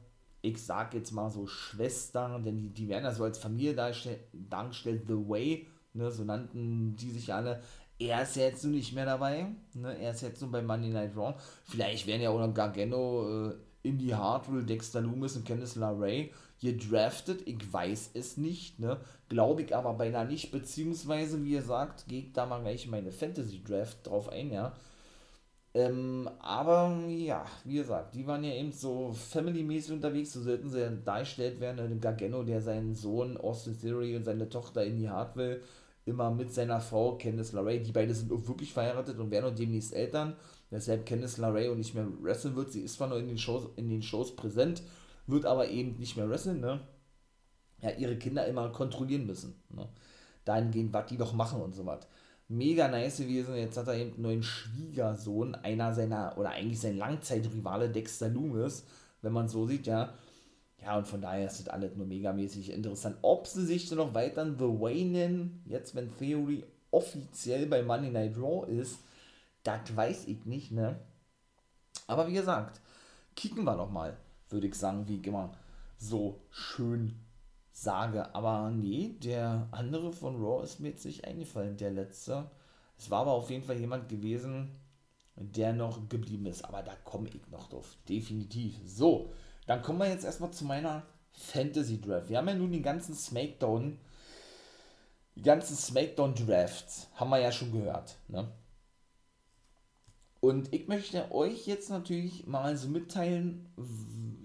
ich 0.42 0.64
sag 0.64 0.94
jetzt 0.94 1.12
mal 1.12 1.30
so 1.30 1.48
Schwestern, 1.48 2.44
denn 2.44 2.58
die, 2.58 2.70
die 2.70 2.88
werden 2.88 3.04
ja 3.04 3.12
so 3.12 3.24
als 3.24 3.38
Familie 3.38 3.74
dargestellt, 3.74 5.04
The 5.08 5.30
Way 5.30 5.68
ne, 5.98 6.12
so 6.12 6.24
nannten 6.24 6.96
die 6.96 7.12
sich 7.12 7.34
alle. 7.34 7.62
Er 8.00 8.22
ist 8.22 8.36
jetzt 8.36 8.64
nur 8.64 8.74
nicht 8.74 8.94
mehr 8.94 9.06
dabei, 9.06 9.48
ne, 9.74 9.98
er 10.00 10.12
ist 10.12 10.22
jetzt 10.22 10.42
nur 10.42 10.52
bei 10.52 10.62
Monday 10.62 10.90
Night 10.90 11.16
Raw. 11.16 11.36
Vielleicht 11.66 12.08
werden 12.08 12.22
ja 12.22 12.30
auch 12.30 12.40
noch 12.40 12.54
Gargano, 12.54 13.50
äh, 13.50 13.54
Indy 13.84 14.10
Hartwell, 14.10 14.64
Dexter 14.64 15.02
Loomis 15.02 15.36
und 15.36 15.46
Candice 15.46 15.76
LeRae 15.76 16.30
gedraftet. 16.62 17.42
Ich 17.46 17.72
weiß 17.72 18.12
es 18.14 18.38
nicht, 18.38 18.80
ne, 18.80 19.00
glaube 19.30 19.64
ich 19.64 19.76
aber 19.76 19.94
beinahe 19.94 20.26
nicht, 20.26 20.52
beziehungsweise, 20.52 21.44
wie 21.44 21.54
ihr 21.54 21.62
sagt, 21.62 22.06
ich 22.12 22.34
da 22.34 22.46
mal 22.46 22.62
gleich 22.62 22.86
in 22.86 22.92
meine 22.92 23.12
Fantasy 23.12 23.64
Draft 23.64 24.06
drauf 24.06 24.30
ein, 24.30 24.52
ja. 24.52 24.74
Ähm, 25.74 26.28
aber 26.40 26.98
ja, 27.08 27.46
wie 27.64 27.76
gesagt, 27.76 28.16
die 28.16 28.26
waren 28.26 28.44
ja 28.44 28.52
eben 28.54 28.72
so 28.72 29.12
family-mäßig 29.14 29.94
unterwegs, 29.94 30.34
so 30.34 30.42
sollten 30.42 30.70
sie 30.70 31.02
dargestellt 31.06 31.60
werden. 31.60 32.02
Gargano, 32.02 32.44
der 32.44 32.62
seinen 32.62 32.96
Sohn 32.96 33.38
Austin 33.38 33.80
Theory 33.80 34.16
und 34.16 34.24
seine 34.24 34.50
Tochter 34.50 34.84
in 34.86 34.98
die 34.98 35.10
Hart 35.10 35.36
will, 35.36 35.62
immer 36.08 36.32
mit 36.32 36.54
seiner 36.54 36.80
Frau 36.80 37.18
Candice 37.18 37.54
LeRae. 37.54 37.80
Die 37.80 37.92
beiden 37.92 38.16
sind 38.16 38.30
wirklich 38.48 38.74
verheiratet 38.74 39.20
und 39.20 39.32
werden 39.32 39.52
auch 39.52 39.56
demnächst 39.56 39.94
Eltern. 39.94 40.36
Deshalb 40.72 41.06
Candice 41.06 41.38
LeRae 41.38 41.70
und 41.70 41.78
nicht 41.78 41.94
mehr 41.94 42.08
wresteln 42.22 42.56
wird. 42.56 42.72
Sie 42.72 42.82
ist 42.82 42.96
zwar 42.96 43.08
noch 43.08 43.18
in 43.18 43.28
den 43.28 43.38
Shows, 43.38 43.70
in 43.76 43.90
den 43.90 44.02
Shows 44.02 44.36
präsent, 44.36 44.84
wird 45.28 45.46
aber 45.46 45.70
eben 45.70 45.98
nicht 46.00 46.18
mehr 46.18 46.30
wresteln, 46.30 46.60
ne? 46.60 46.82
Ja, 47.82 47.92
ihre 47.92 48.18
Kinder 48.18 48.48
immer 48.48 48.70
kontrollieren 48.70 49.28
müssen, 49.28 49.56
ne? 49.70 49.88
Dahingehend, 50.46 50.94
was 50.94 51.08
die 51.08 51.18
doch 51.18 51.34
machen 51.34 51.62
und 51.62 51.76
so 51.76 51.86
was 51.86 52.08
mega 52.48 52.88
nice 52.88 53.18
gewesen. 53.18 53.56
Jetzt 53.56 53.78
hat 53.78 53.88
er 53.88 53.96
eben 53.96 54.14
einen 54.14 54.22
neuen 54.22 54.44
Schwiegersohn, 54.44 55.56
einer 55.56 55.94
seiner, 55.94 56.38
oder 56.38 56.52
eigentlich 56.52 56.80
sein 56.80 56.98
Langzeitrivale 56.98 57.90
Dexter 57.90 58.30
Loomis, 58.30 58.86
wenn 59.22 59.34
man 59.34 59.48
so 59.48 59.66
sieht, 59.66 59.88
ja. 59.88 60.14
Ja, 60.88 60.98
und 60.98 61.06
von 61.06 61.20
daher 61.20 61.48
ist 61.48 61.60
das 61.60 61.68
alles 61.68 61.98
nur 61.98 62.08
megamäßig 62.08 62.72
interessant. 62.72 63.18
Ob 63.22 63.46
sie 63.46 63.66
sich 63.66 63.90
dann 63.90 63.98
noch 63.98 64.14
weiter 64.14 64.46
The 64.46 64.80
Way 64.80 65.04
nennen, 65.04 65.62
jetzt 65.66 65.96
wenn 65.96 66.18
Theory 66.18 66.64
offiziell 66.92 67.66
bei 67.66 67.84
Monday 67.84 68.10
Night 68.10 68.38
Raw 68.38 68.66
ist, 68.72 69.00
das 69.64 69.94
weiß 69.94 70.28
ich 70.28 70.46
nicht, 70.46 70.72
ne? 70.72 70.98
Aber 72.08 72.30
wie 72.30 72.36
gesagt, 72.36 72.80
kicken 73.36 73.66
wir 73.66 73.76
noch 73.76 73.92
mal, 73.92 74.16
würde 74.48 74.68
ich 74.68 74.76
sagen, 74.76 75.06
wie 75.10 75.18
ich 75.18 75.28
immer 75.28 75.52
so 75.98 76.40
schön 76.52 77.20
sage. 77.74 78.34
Aber 78.34 78.72
nee, 78.72 79.18
der 79.22 79.68
andere 79.72 80.14
von 80.14 80.42
Raw 80.42 80.64
ist 80.64 80.80
mir 80.80 80.92
jetzt 80.92 81.04
nicht 81.04 81.26
eingefallen, 81.26 81.76
der 81.76 81.92
letzte. 81.92 82.50
Es 82.98 83.12
war 83.12 83.24
aber 83.24 83.34
auf 83.34 83.50
jeden 83.50 83.66
Fall 83.66 83.78
jemand 83.78 84.08
gewesen, 84.08 84.72
der 85.36 85.74
noch 85.74 86.08
geblieben 86.08 86.46
ist. 86.46 86.64
Aber 86.64 86.82
da 86.82 86.96
komme 87.04 87.28
ich 87.28 87.46
noch 87.52 87.68
drauf. 87.68 87.98
Definitiv. 88.08 88.80
So, 88.86 89.34
dann 89.68 89.82
kommen 89.82 90.00
wir 90.00 90.10
jetzt 90.10 90.26
erstmal 90.26 90.52
zu 90.52 90.66
meiner 90.66 91.04
Fantasy 91.34 92.02
Draft. 92.02 92.30
Wir 92.30 92.38
haben 92.40 92.48
ja 92.48 92.56
nun 92.56 92.72
den 92.72 92.82
ganzen 92.82 93.14
Smackdown, 93.14 94.00
die 95.36 95.44
ganzen 95.44 95.76
Smackdown 95.76 96.34
Drafts, 96.34 97.08
haben 97.14 97.30
wir 97.30 97.40
ja 97.40 97.52
schon 97.52 97.72
gehört. 97.72 98.18
Ne? 98.28 98.52
Und 100.40 100.74
ich 100.74 100.88
möchte 100.88 101.32
euch 101.32 101.68
jetzt 101.68 101.90
natürlich 101.90 102.48
mal 102.48 102.76
so 102.78 102.88
mitteilen, 102.88 103.70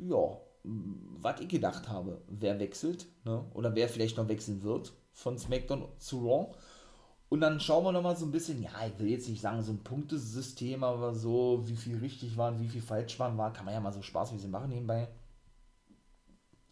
ja, 0.01 0.39
was 0.65 1.41
ich 1.41 1.49
gedacht 1.49 1.89
habe, 1.89 2.21
wer 2.29 2.59
wechselt, 2.59 3.07
ne? 3.25 3.45
oder 3.55 3.75
wer 3.75 3.89
vielleicht 3.89 4.17
noch 4.17 4.29
wechseln 4.29 4.63
wird 4.63 4.93
von 5.13 5.39
SmackDown 5.39 5.89
zu 5.99 6.27
Raw. 6.27 6.55
Und 7.33 7.41
dann 7.41 7.61
schauen 7.61 7.83
wir 7.83 7.93
nochmal 7.93 8.15
so 8.15 8.27
ein 8.27 8.31
bisschen, 8.31 8.63
ja, 8.63 8.71
ich 8.87 8.99
will 8.99 9.09
jetzt 9.09 9.27
nicht 9.27 9.41
sagen, 9.41 9.63
so 9.63 9.73
ein 9.73 9.83
Punktesystem, 9.83 10.85
aber 10.85 11.15
so, 11.15 11.63
wie 11.67 11.77
viel 11.77 11.97
richtig 11.97 12.37
war 12.37 12.53
und 12.53 12.61
wie 12.61 12.69
viel 12.69 12.83
falsch 12.83 13.19
war, 13.19 13.35
war, 13.39 13.55
kann 13.55 13.65
man 13.65 13.73
ja 13.73 13.81
mal 13.81 13.91
so 13.91 14.03
Spaß 14.03 14.35
wie 14.35 14.39
sie 14.39 14.49
machen 14.49 14.69
nebenbei. 14.69 15.09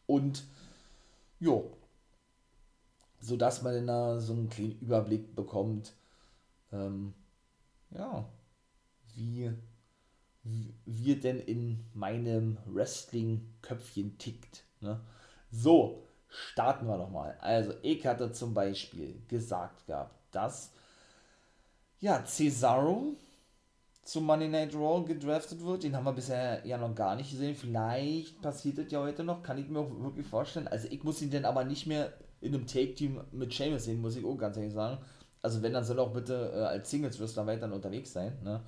Und, 0.04 0.44
jo, 1.38 1.78
so 3.20 3.38
dass 3.38 3.62
man 3.62 3.86
da 3.86 4.20
so 4.20 4.34
einen 4.34 4.50
kleinen 4.50 4.78
Überblick 4.80 5.34
bekommt, 5.34 5.94
ähm, 6.72 7.14
ja, 7.92 8.28
wie 9.14 9.54
wie 10.84 11.16
denn 11.16 11.40
in 11.40 11.86
meinem 11.94 12.58
Wrestling-Köpfchen 12.66 14.18
tickt. 14.18 14.64
Ne? 14.80 15.00
So, 15.50 16.06
starten 16.28 16.86
wir 16.86 16.98
doch 16.98 17.08
mal. 17.08 17.38
Also, 17.40 17.72
ich 17.80 18.06
hatte 18.06 18.30
zum 18.32 18.52
Beispiel 18.52 19.22
gesagt 19.26 19.86
gehabt, 19.86 20.19
dass 20.30 20.72
ja, 22.00 22.24
Cesaro 22.24 23.14
zum 24.02 24.24
Money 24.24 24.48
Night 24.48 24.74
Raw 24.74 25.04
gedraftet 25.04 25.62
wird. 25.62 25.82
Den 25.82 25.94
haben 25.94 26.04
wir 26.04 26.12
bisher 26.12 26.66
ja 26.66 26.78
noch 26.78 26.94
gar 26.94 27.14
nicht 27.16 27.30
gesehen. 27.30 27.54
Vielleicht 27.54 28.40
passiert 28.40 28.78
das 28.78 28.90
ja 28.90 29.00
heute 29.00 29.22
noch, 29.22 29.42
kann 29.42 29.58
ich 29.58 29.68
mir 29.68 29.80
auch 29.80 29.90
wirklich 30.02 30.26
vorstellen. 30.26 30.68
Also 30.68 30.88
ich 30.90 31.04
muss 31.04 31.22
ihn 31.22 31.30
denn 31.30 31.44
aber 31.44 31.64
nicht 31.64 31.86
mehr 31.86 32.12
in 32.40 32.54
einem 32.54 32.66
Take-Team 32.66 33.20
mit 33.32 33.52
Sheamus 33.52 33.84
sehen, 33.84 34.00
muss 34.00 34.16
ich 34.16 34.24
auch 34.24 34.36
ganz 34.36 34.56
ehrlich 34.56 34.72
sagen. 34.72 34.98
Also 35.42 35.62
wenn, 35.62 35.72
dann 35.72 35.84
soll 35.84 35.98
er 35.98 36.04
auch 36.04 36.12
bitte 36.12 36.52
äh, 36.54 36.64
als 36.64 36.90
Singles-Wrestler 36.90 37.46
weiter 37.46 37.72
unterwegs 37.72 38.12
sein. 38.12 38.36
Ne? 38.42 38.62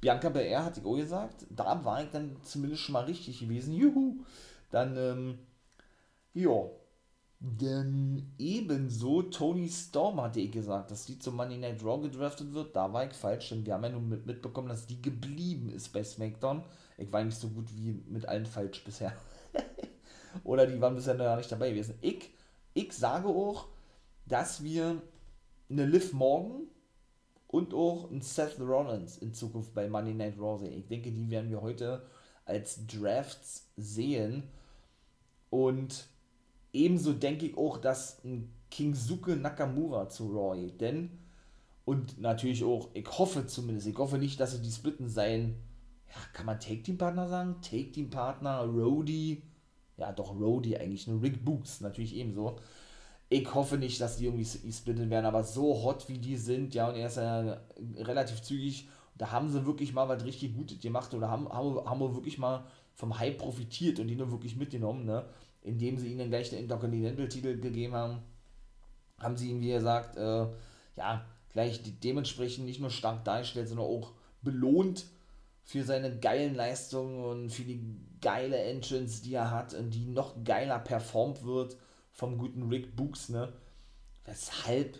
Bianca 0.00 0.28
Belair 0.28 0.64
hatte 0.64 0.80
ich 0.80 0.86
auch 0.86 0.96
gesagt, 0.96 1.46
da 1.50 1.84
war 1.84 2.02
ich 2.02 2.10
dann 2.10 2.36
zumindest 2.42 2.82
schon 2.82 2.94
mal 2.94 3.04
richtig 3.04 3.40
gewesen. 3.40 3.74
Juhu! 3.74 4.24
Dann, 4.70 4.96
ähm, 4.96 5.38
ja. 6.34 6.70
Dann 7.40 8.32
ebenso 8.38 9.22
Tony 9.22 9.68
Storm 9.68 10.20
hatte 10.20 10.40
ich 10.40 10.50
gesagt, 10.50 10.90
dass 10.90 11.06
die 11.06 11.20
zum 11.20 11.36
Money 11.36 11.56
Night 11.56 11.84
Raw 11.84 12.00
gedraftet 12.02 12.52
wird. 12.52 12.74
Da 12.74 12.92
war 12.92 13.06
ich 13.06 13.12
falsch, 13.12 13.50
denn 13.50 13.64
wir 13.64 13.74
haben 13.74 13.84
ja 13.84 13.90
nun 13.90 14.08
mit, 14.08 14.26
mitbekommen, 14.26 14.68
dass 14.68 14.86
die 14.86 15.00
geblieben 15.00 15.70
ist 15.70 15.92
bei 15.92 16.02
SmackDown. 16.02 16.64
Ich 16.96 17.12
war 17.12 17.22
nicht 17.22 17.38
so 17.38 17.48
gut 17.48 17.68
wie 17.76 18.02
mit 18.08 18.26
allen 18.26 18.46
falsch 18.46 18.82
bisher. 18.82 19.12
Oder 20.44 20.66
die 20.66 20.80
waren 20.80 20.96
bisher 20.96 21.14
noch 21.14 21.36
nicht 21.36 21.52
dabei 21.52 21.70
gewesen. 21.70 21.94
Ich, 22.00 22.30
ich 22.74 22.92
sage 22.92 23.28
auch, 23.28 23.68
dass 24.26 24.64
wir 24.64 25.00
eine 25.70 25.86
Liv 25.86 26.12
Morgan 26.12 26.62
und 27.46 27.72
auch 27.72 28.10
ein 28.10 28.20
Seth 28.20 28.58
Rollins 28.58 29.16
in 29.18 29.32
Zukunft 29.32 29.74
bei 29.74 29.88
Monday 29.88 30.14
Night 30.14 30.38
Raw 30.40 30.58
sehen. 30.58 30.72
Ich 30.72 30.88
denke, 30.88 31.12
die 31.12 31.30
werden 31.30 31.50
wir 31.50 31.62
heute 31.62 32.04
als 32.44 32.84
Drafts 32.86 33.68
sehen. 33.76 34.42
Und 35.50 36.08
ebenso 36.78 37.12
denke 37.12 37.46
ich 37.46 37.56
auch, 37.56 37.78
dass 37.78 38.24
ein 38.24 38.52
Kingsuke 38.70 39.36
Nakamura 39.36 40.08
zu 40.08 40.28
geht. 40.54 40.80
Denn, 40.80 41.10
und 41.84 42.20
natürlich 42.20 42.64
auch, 42.64 42.88
ich 42.94 43.08
hoffe 43.08 43.46
zumindest, 43.46 43.86
ich 43.86 43.96
hoffe 43.96 44.18
nicht, 44.18 44.38
dass 44.40 44.52
sie 44.52 44.62
die 44.62 44.70
splitten 44.70 45.08
sein, 45.08 45.56
ja, 46.08 46.14
kann 46.32 46.46
man 46.46 46.60
Take-Team-Partner 46.60 47.28
sagen? 47.28 47.56
Take-Team-Partner, 47.62 48.64
Rody, 48.64 49.42
ja 49.96 50.12
doch, 50.12 50.38
Rody 50.38 50.76
eigentlich, 50.76 51.06
ne? 51.06 51.20
Rick 51.22 51.44
Books 51.44 51.80
natürlich 51.80 52.14
ebenso 52.16 52.56
ich 53.30 53.54
hoffe 53.54 53.76
nicht, 53.76 54.00
dass 54.00 54.16
die 54.16 54.26
irgendwie 54.26 54.72
splittet 54.72 55.10
werden, 55.10 55.26
aber 55.26 55.44
so 55.44 55.82
hot 55.82 56.08
wie 56.08 56.18
die 56.18 56.36
sind, 56.36 56.74
ja, 56.74 56.88
und 56.88 56.96
er 56.96 57.08
ist 57.08 57.16
ja 57.16 57.60
relativ 57.96 58.40
zügig, 58.42 58.88
da 59.16 59.30
haben 59.32 59.50
sie 59.50 59.66
wirklich 59.66 59.92
mal 59.92 60.08
was 60.08 60.24
richtig 60.24 60.54
Gutes 60.56 60.80
gemacht 60.80 61.12
oder 61.12 61.28
haben, 61.28 61.48
haben, 61.48 61.84
haben 61.84 62.00
wir 62.00 62.14
wirklich 62.14 62.38
mal 62.38 62.64
vom 62.94 63.18
Hype 63.18 63.38
profitiert 63.38 64.00
und 64.00 64.08
die 64.08 64.16
nur 64.16 64.30
wirklich 64.30 64.56
mitgenommen, 64.56 65.04
ne, 65.04 65.24
indem 65.68 65.98
sie 65.98 66.12
ihnen 66.12 66.30
gleich 66.30 66.50
den 66.50 66.60
Intercontinental-Titel 66.60 67.60
gegeben 67.60 67.94
haben, 67.94 68.22
haben 69.18 69.36
sie 69.36 69.50
ihn, 69.50 69.60
wie 69.60 69.70
gesagt, 69.70 70.16
äh, 70.16 70.46
ja, 70.96 71.24
gleich 71.52 71.80
dementsprechend 72.00 72.64
nicht 72.64 72.80
nur 72.80 72.90
stark 72.90 73.24
dargestellt, 73.24 73.68
sondern 73.68 73.86
auch 73.86 74.12
belohnt 74.42 75.06
für 75.64 75.84
seine 75.84 76.18
geilen 76.18 76.54
Leistungen 76.54 77.24
und 77.24 77.50
für 77.50 77.62
die 77.62 77.84
geile 78.20 78.56
Entrance, 78.58 79.22
die 79.22 79.34
er 79.34 79.50
hat 79.50 79.74
und 79.74 79.90
die 79.90 80.06
noch 80.06 80.42
geiler 80.44 80.78
performt 80.78 81.44
wird 81.44 81.76
vom 82.10 82.38
guten 82.38 82.68
Rick 82.68 82.96
Books, 82.96 83.28
ne? 83.28 83.52
Weshalb 84.24 84.98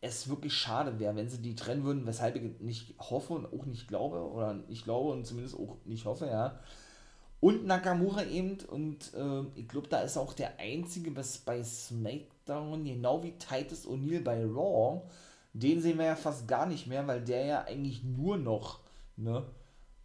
es 0.00 0.28
wirklich 0.28 0.52
schade 0.52 0.98
wäre, 0.98 1.14
wenn 1.14 1.28
sie 1.28 1.40
die 1.40 1.54
trennen 1.54 1.84
würden, 1.84 2.06
weshalb 2.06 2.36
ich 2.36 2.60
nicht 2.60 2.98
hoffe 2.98 3.34
und 3.34 3.46
auch 3.46 3.66
nicht 3.66 3.86
glaube, 3.88 4.20
oder 4.20 4.54
nicht 4.54 4.84
glaube 4.84 5.10
und 5.10 5.26
zumindest 5.26 5.56
auch 5.56 5.76
nicht 5.84 6.04
hoffe, 6.06 6.26
ja. 6.26 6.58
Und 7.42 7.66
Nakamura 7.66 8.22
eben, 8.24 8.58
und 8.70 9.12
äh, 9.14 9.42
ich 9.56 9.66
glaube, 9.66 9.88
da 9.88 10.00
ist 10.02 10.16
auch 10.16 10.32
der 10.32 10.60
einzige 10.60 11.16
was 11.16 11.38
bei 11.38 11.62
SmackDown, 11.64 12.84
genau 12.84 13.20
wie 13.24 13.32
Titus 13.32 13.84
O'Neill 13.84 14.22
bei 14.22 14.44
Raw, 14.44 15.02
den 15.52 15.82
sehen 15.82 15.98
wir 15.98 16.06
ja 16.06 16.14
fast 16.14 16.46
gar 16.46 16.66
nicht 16.66 16.86
mehr, 16.86 17.06
weil 17.08 17.20
der 17.24 17.44
ja 17.44 17.64
eigentlich 17.64 18.04
nur 18.04 18.36
noch, 18.36 18.80
ne, 19.16 19.44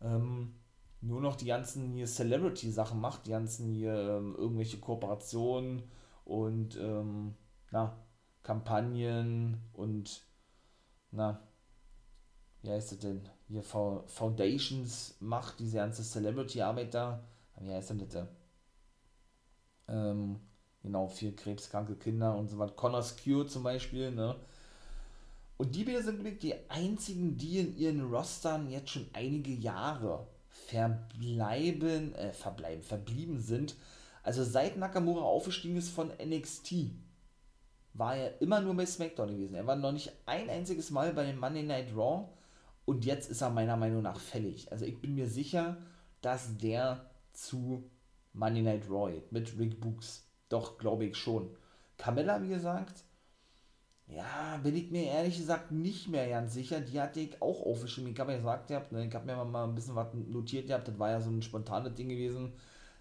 ähm, 0.01 0.55
nur 1.01 1.21
noch 1.21 1.35
die 1.35 1.45
ganzen 1.45 1.93
hier 1.93 2.07
Celebrity-Sachen 2.07 2.99
macht, 2.99 3.27
die 3.27 3.31
ganzen 3.31 3.71
hier 3.71 3.93
ähm, 3.93 4.35
irgendwelche 4.35 4.79
Kooperationen, 4.79 5.83
und 6.27 6.75
ähm, 6.75 7.35
na, 7.71 7.97
Kampagnen 8.43 9.61
und 9.73 10.25
na, 11.11 11.39
wie 12.61 12.69
heißt 12.69 12.91
das 12.91 12.99
denn? 12.99 13.29
Hier 13.47 13.63
Foundations 13.63 15.15
macht, 15.19 15.59
diese 15.59 15.77
ganze 15.77 16.03
Celebrity-Arbeit 16.03 16.93
da. 16.93 17.23
Wie 17.59 17.71
heißt 17.71 17.91
denn 17.91 18.07
das? 18.09 18.27
Ähm, 19.87 20.39
genau, 20.83 21.07
für 21.07 21.31
krebskranke 21.31 21.95
Kinder 21.95 22.35
und 22.35 22.49
so 22.49 22.59
was. 22.59 22.75
Connors 22.75 23.15
Cure 23.23 23.47
zum 23.47 23.63
Beispiel, 23.63 24.11
ne? 24.11 24.35
Und 25.55 25.73
die 25.75 25.85
Bilder 25.85 26.03
sind 26.03 26.19
wirklich 26.19 26.39
die 26.39 26.69
einzigen, 26.69 27.37
die 27.37 27.59
in 27.59 27.77
ihren 27.77 28.13
Rostern 28.13 28.69
jetzt 28.69 28.91
schon 28.91 29.07
einige 29.13 29.51
Jahre 29.51 30.27
verbleiben, 30.49 32.13
äh, 32.15 32.33
verbleiben, 32.33 32.83
verblieben 32.83 33.39
sind 33.39 33.75
also 34.27 34.43
seit 34.43 34.75
Nakamura 34.75 35.21
aufgestiegen 35.21 35.77
ist 35.77 35.89
von 35.89 36.11
NXT, 36.21 36.91
war 37.93 38.17
er 38.17 38.41
immer 38.41 38.59
nur 38.59 38.75
bei 38.75 38.85
SmackDown 38.85 39.29
gewesen. 39.29 39.55
Er 39.55 39.65
war 39.65 39.77
noch 39.77 39.93
nicht 39.93 40.11
ein 40.25 40.49
einziges 40.49 40.91
Mal 40.91 41.13
bei 41.13 41.23
dem 41.23 41.39
Monday 41.39 41.63
Night 41.63 41.95
Raw 41.95 42.27
und 42.87 43.03
jetzt 43.03 43.29
ist 43.29 43.41
er 43.41 43.49
meiner 43.49 43.75
Meinung 43.75 44.01
nach 44.01 44.17
fällig. 44.17 44.71
Also 44.71 44.85
ich 44.85 45.01
bin 45.01 45.13
mir 45.13 45.27
sicher, 45.27 45.75
dass 46.21 46.57
der 46.57 47.05
zu 47.33 47.83
Monday 48.31 48.61
Night 48.61 48.89
Raw 48.89 49.11
mit 49.29 49.59
Rick 49.59 49.81
Books. 49.81 50.25
Doch, 50.47 50.77
glaube 50.77 51.03
ich 51.03 51.17
schon. 51.17 51.49
Carmella, 51.97 52.41
wie 52.41 52.47
gesagt, 52.47 53.03
ja, 54.07 54.57
bin 54.63 54.73
ich 54.77 54.89
mir 54.89 55.03
ehrlich 55.03 55.35
gesagt 55.37 55.71
nicht 55.71 56.07
mehr 56.07 56.29
ganz 56.29 56.53
sicher. 56.53 56.79
Die 56.79 57.01
hatte 57.01 57.19
ich 57.19 57.41
auch 57.41 57.65
aufgeschrieben. 57.65 58.13
Ich 58.13 58.19
habe 58.21 58.31
ja 58.31 58.37
gesagt, 58.37 58.69
gehabt, 58.69 58.93
ne, 58.93 59.05
ich 59.05 59.13
habe 59.13 59.25
mir 59.25 59.43
mal 59.43 59.65
ein 59.65 59.75
bisschen 59.75 59.95
was 59.95 60.13
notiert 60.13 60.67
gehabt. 60.67 60.87
Das 60.87 60.97
war 60.97 61.09
ja 61.09 61.19
so 61.19 61.29
ein 61.29 61.41
spontanes 61.41 61.93
Ding 61.93 62.07
gewesen, 62.07 62.53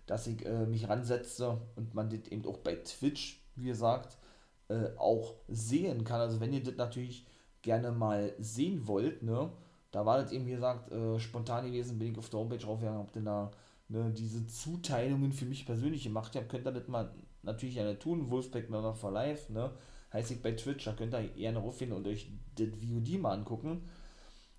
dass 0.07 0.27
ich 0.27 0.45
äh, 0.45 0.67
mich 0.67 0.89
ransetzte 0.89 1.61
und 1.77 1.95
man 1.95 2.11
das 2.11 2.27
eben 2.33 2.45
auch 2.45 2.59
bei 2.59 2.75
Twitch, 2.75 3.41
wie 3.55 3.67
gesagt, 3.67 4.19
äh, 4.67 4.89
auch 4.97 5.35
sehen 5.47 6.03
kann. 6.03 6.21
Also 6.21 6.41
wenn 6.41 6.53
ihr 6.53 6.65
das 6.65 6.75
natürlich 6.75 7.25
gerne 7.63 7.93
mal 7.93 8.35
sehen 8.41 8.89
wollt, 8.89 9.23
ne, 9.23 9.53
da 9.97 10.05
war 10.05 10.19
das 10.19 10.31
eben, 10.31 10.45
wie 10.45 10.51
gesagt, 10.51 10.93
äh, 10.93 11.19
spontan 11.19 11.65
gewesen, 11.65 11.99
bin 11.99 12.13
ich 12.13 12.19
auf 12.19 12.29
der 12.29 12.41
Homepage 12.41 12.59
draufgegangen, 12.59 13.01
hab 13.01 13.15
dann 13.15 13.25
da 13.25 13.51
ne, 13.89 14.13
diese 14.15 14.47
Zuteilungen 14.47 15.33
für 15.33 15.47
mich 15.47 15.65
persönlich 15.65 16.05
gemacht 16.05 16.37
habe, 16.37 16.45
könnt 16.45 16.67
ihr 16.67 16.73
das 16.73 16.87
mal 16.87 17.11
natürlich 17.43 17.77
gerne 17.77 17.99
tun. 17.99 18.31
Wolfpack 18.31 18.69
Member 18.69 18.93
for 18.93 19.11
Life, 19.11 19.51
ne? 19.51 19.71
heißt 20.13 20.33
ich 20.33 20.43
bei 20.43 20.53
Twitch, 20.53 20.85
da 20.85 20.93
könnt 20.93 21.15
ihr 21.15 21.27
gerne 21.29 21.61
rauffinden 21.61 21.97
und 21.97 22.07
euch 22.07 22.31
das 22.57 22.69
VOD 22.77 23.19
mal 23.19 23.39
angucken. 23.39 23.89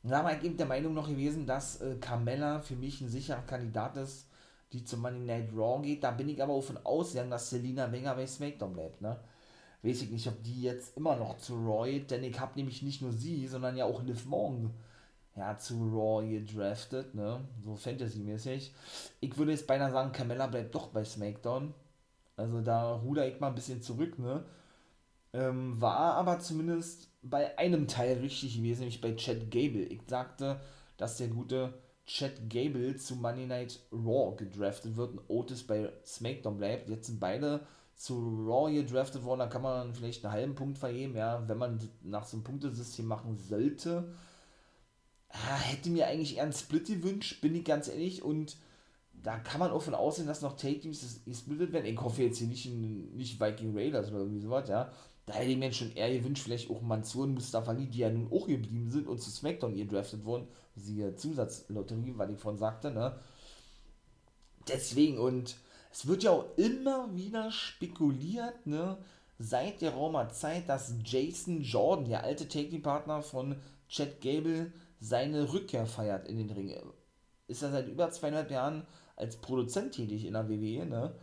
Da 0.01 0.23
war 0.23 0.35
ich 0.35 0.43
eben 0.43 0.57
der 0.57 0.65
Meinung 0.65 0.95
noch 0.95 1.07
gewesen, 1.07 1.45
dass 1.45 1.81
äh, 1.81 1.97
Carmella 1.97 2.59
für 2.61 2.75
mich 2.75 2.99
ein 3.01 3.09
sicherer 3.09 3.43
Kandidat 3.43 3.95
ist, 3.95 4.31
die 4.73 4.85
zum 4.85 5.01
Money 5.01 5.19
Night 5.19 5.51
Raw 5.55 5.83
geht. 5.83 6.03
Da 6.03 6.09
bin 6.09 6.29
ich 6.29 6.41
aber 6.41 6.53
auch 6.53 6.63
von 6.63 6.79
ausgegangen, 6.83 7.29
dass 7.29 7.51
Selina 7.51 7.91
Wenger 7.91 8.15
bei 8.15 8.25
SmackDown 8.25 8.73
bleibt, 8.73 9.01
ne? 9.01 9.19
Weiß 9.83 10.01
ich 10.01 10.09
nicht, 10.09 10.27
ob 10.27 10.41
die 10.41 10.63
jetzt 10.63 10.97
immer 10.97 11.15
noch 11.15 11.37
zu 11.37 11.53
Roy, 11.53 11.99
denn 12.07 12.23
ich 12.23 12.39
habe 12.39 12.53
nämlich 12.55 12.81
nicht 12.81 13.03
nur 13.03 13.11
sie, 13.11 13.45
sondern 13.45 13.77
ja 13.77 13.85
auch 13.85 14.01
Liv 14.01 14.25
Morgan 14.25 14.73
ja, 15.37 15.57
zu 15.57 15.75
Raw 15.93 16.27
gedraftet, 16.27 17.13
ne? 17.13 17.41
So 17.63 17.75
Fantasy-mäßig. 17.75 18.73
Ich 19.19 19.37
würde 19.37 19.51
jetzt 19.51 19.67
beinahe 19.67 19.91
sagen, 19.91 20.11
Carmella 20.11 20.47
bleibt 20.47 20.73
doch 20.73 20.87
bei 20.87 21.05
SmackDown. 21.05 21.73
Also 22.35 22.61
da 22.61 22.93
ruder 22.95 23.27
ich 23.27 23.39
mal 23.39 23.49
ein 23.49 23.55
bisschen 23.55 23.81
zurück, 23.81 24.17
ne? 24.19 24.43
Ähm, 25.33 25.79
war 25.79 26.15
aber 26.15 26.39
zumindest 26.39 27.09
bei 27.21 27.57
einem 27.57 27.87
Teil 27.87 28.17
richtig 28.17 28.57
gewesen, 28.57 28.79
nämlich 28.79 29.01
bei 29.01 29.15
Chad 29.15 29.51
Gable. 29.51 29.83
Ich 29.83 30.01
sagte, 30.07 30.59
dass 30.97 31.17
der 31.17 31.27
gute 31.27 31.73
Chad 32.05 32.49
Gable 32.49 32.95
zu 32.95 33.15
Monday 33.15 33.45
Night 33.45 33.79
Raw 33.91 34.35
gedraftet 34.35 34.95
wird 34.95 35.11
und 35.11 35.21
Otis 35.27 35.67
bei 35.67 35.91
SmackDown 36.05 36.57
bleibt. 36.57 36.89
Jetzt 36.89 37.07
sind 37.07 37.19
beide 37.19 37.61
zu 37.95 38.45
Raw 38.47 38.71
gedraftet 38.71 39.23
worden, 39.23 39.39
da 39.39 39.47
kann 39.47 39.63
man 39.63 39.93
vielleicht 39.93 40.23
einen 40.23 40.33
halben 40.33 40.55
Punkt 40.55 40.77
vergeben, 40.77 41.15
ja, 41.15 41.43
wenn 41.47 41.57
man 41.57 41.79
nach 42.03 42.25
so 42.25 42.37
einem 42.37 42.43
Punktesystem 42.43 43.05
machen 43.05 43.37
sollte. 43.37 44.13
Ja, 45.33 45.57
hätte 45.57 45.89
mir 45.89 46.07
eigentlich 46.07 46.37
eher 46.37 46.43
einen 46.43 46.53
Split 46.53 46.87
gewünscht, 46.87 47.41
bin 47.41 47.55
ich 47.55 47.65
ganz 47.65 47.87
ehrlich, 47.87 48.23
und 48.23 48.57
da 49.23 49.37
kann 49.39 49.59
man 49.59 49.71
auch 49.71 49.81
von 49.81 49.95
aussehen, 49.95 50.27
dass 50.27 50.41
noch 50.41 50.55
Take 50.55 50.79
Teams 50.79 51.21
gesplittet 51.25 51.73
werden. 51.73 51.85
Ich 51.85 51.99
hoffe 51.99 52.23
jetzt 52.23 52.37
hier 52.37 52.47
nicht, 52.47 52.65
in, 52.65 53.15
nicht 53.15 53.39
Viking 53.39 53.75
Raiders 53.75 54.09
oder 54.09 54.19
irgendwie 54.19 54.41
sowas, 54.41 54.69
ja. 54.69 54.91
Da 55.25 55.33
hätte 55.33 55.51
ich 55.51 55.57
mir 55.57 55.73
schon 55.73 55.91
eher 55.91 56.13
gewünscht, 56.17 56.43
vielleicht 56.43 56.69
auch 56.69 56.81
Mansur 56.81 57.25
und 57.25 57.33
Mustafa 57.33 57.71
Ali, 57.71 57.87
die 57.87 57.99
ja 57.99 58.09
nun 58.09 58.31
auch 58.31 58.47
geblieben 58.47 58.89
sind 58.89 59.07
und 59.07 59.19
zu 59.19 59.29
SmackDown 59.29 59.75
gedraftet 59.75 60.23
wurden. 60.23 60.47
Siehe 60.75 61.15
Zusatzlotterie, 61.15 62.13
weil 62.15 62.31
ich 62.31 62.39
vorhin 62.39 62.59
sagte, 62.59 62.91
ne? 62.91 63.19
Deswegen, 64.69 65.17
und 65.17 65.57
es 65.91 66.07
wird 66.07 66.23
ja 66.23 66.31
auch 66.31 66.45
immer 66.55 67.13
wieder 67.13 67.51
spekuliert, 67.51 68.65
ne? 68.65 68.97
Seit 69.39 69.81
der 69.81 69.91
Raumer 69.91 70.29
Zeit, 70.29 70.69
dass 70.69 70.93
Jason 71.03 71.61
Jordan, 71.61 72.07
der 72.07 72.23
alte 72.23 72.47
Taking-Partner 72.47 73.21
von 73.21 73.57
Chad 73.89 74.21
Gable, 74.21 74.71
seine 74.99 75.51
Rückkehr 75.53 75.85
feiert 75.85 76.27
in 76.27 76.37
den 76.37 76.49
Ring. 76.49 76.73
Ist 77.47 77.61
er 77.61 77.71
seit 77.71 77.87
über 77.87 78.09
zweieinhalb 78.09 78.51
Jahren 78.51 78.85
als 79.15 79.37
Produzent 79.37 79.93
tätig 79.93 80.25
in 80.25 80.33
der 80.33 80.49
WWE, 80.49 80.85
ne? 80.85 81.15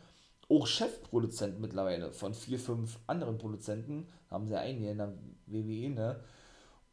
auch 0.49 0.67
Chefproduzent 0.67 1.61
mittlerweile 1.61 2.13
von 2.13 2.35
vier, 2.35 2.59
fünf 2.59 2.99
anderen 3.07 3.39
Produzenten, 3.39 4.09
haben 4.31 4.49
sie 4.49 4.59
einige 4.59 4.91
in 4.91 4.99
der 4.99 5.13
WWE, 5.47 5.91
ne? 5.91 6.21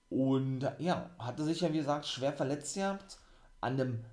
Und 0.09 0.69
ja, 0.79 1.09
hatte 1.17 1.43
sich 1.43 1.61
ja 1.61 1.71
wie 1.71 1.77
gesagt 1.77 2.05
schwer 2.05 2.33
verletzt 2.33 2.75
gehabt, 2.75 3.17
an 3.61 3.77
dem, 3.77 4.03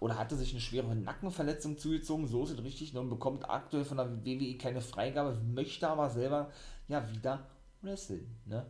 oder 0.00 0.18
hatte 0.18 0.36
sich 0.36 0.50
eine 0.52 0.60
schwere 0.60 0.94
Nackenverletzung 0.94 1.78
zugezogen, 1.78 2.26
so 2.26 2.44
ist 2.44 2.50
es 2.50 2.62
richtig, 2.62 2.92
ne? 2.92 3.00
und 3.00 3.08
bekommt 3.08 3.48
aktuell 3.48 3.84
von 3.84 3.96
der 3.96 4.24
WWE 4.24 4.58
keine 4.58 4.80
Freigabe, 4.80 5.38
möchte 5.54 5.88
aber 5.88 6.10
selber 6.10 6.50
ja 6.88 7.10
wieder 7.10 7.46
wresteln, 7.82 8.36
ne? 8.44 8.66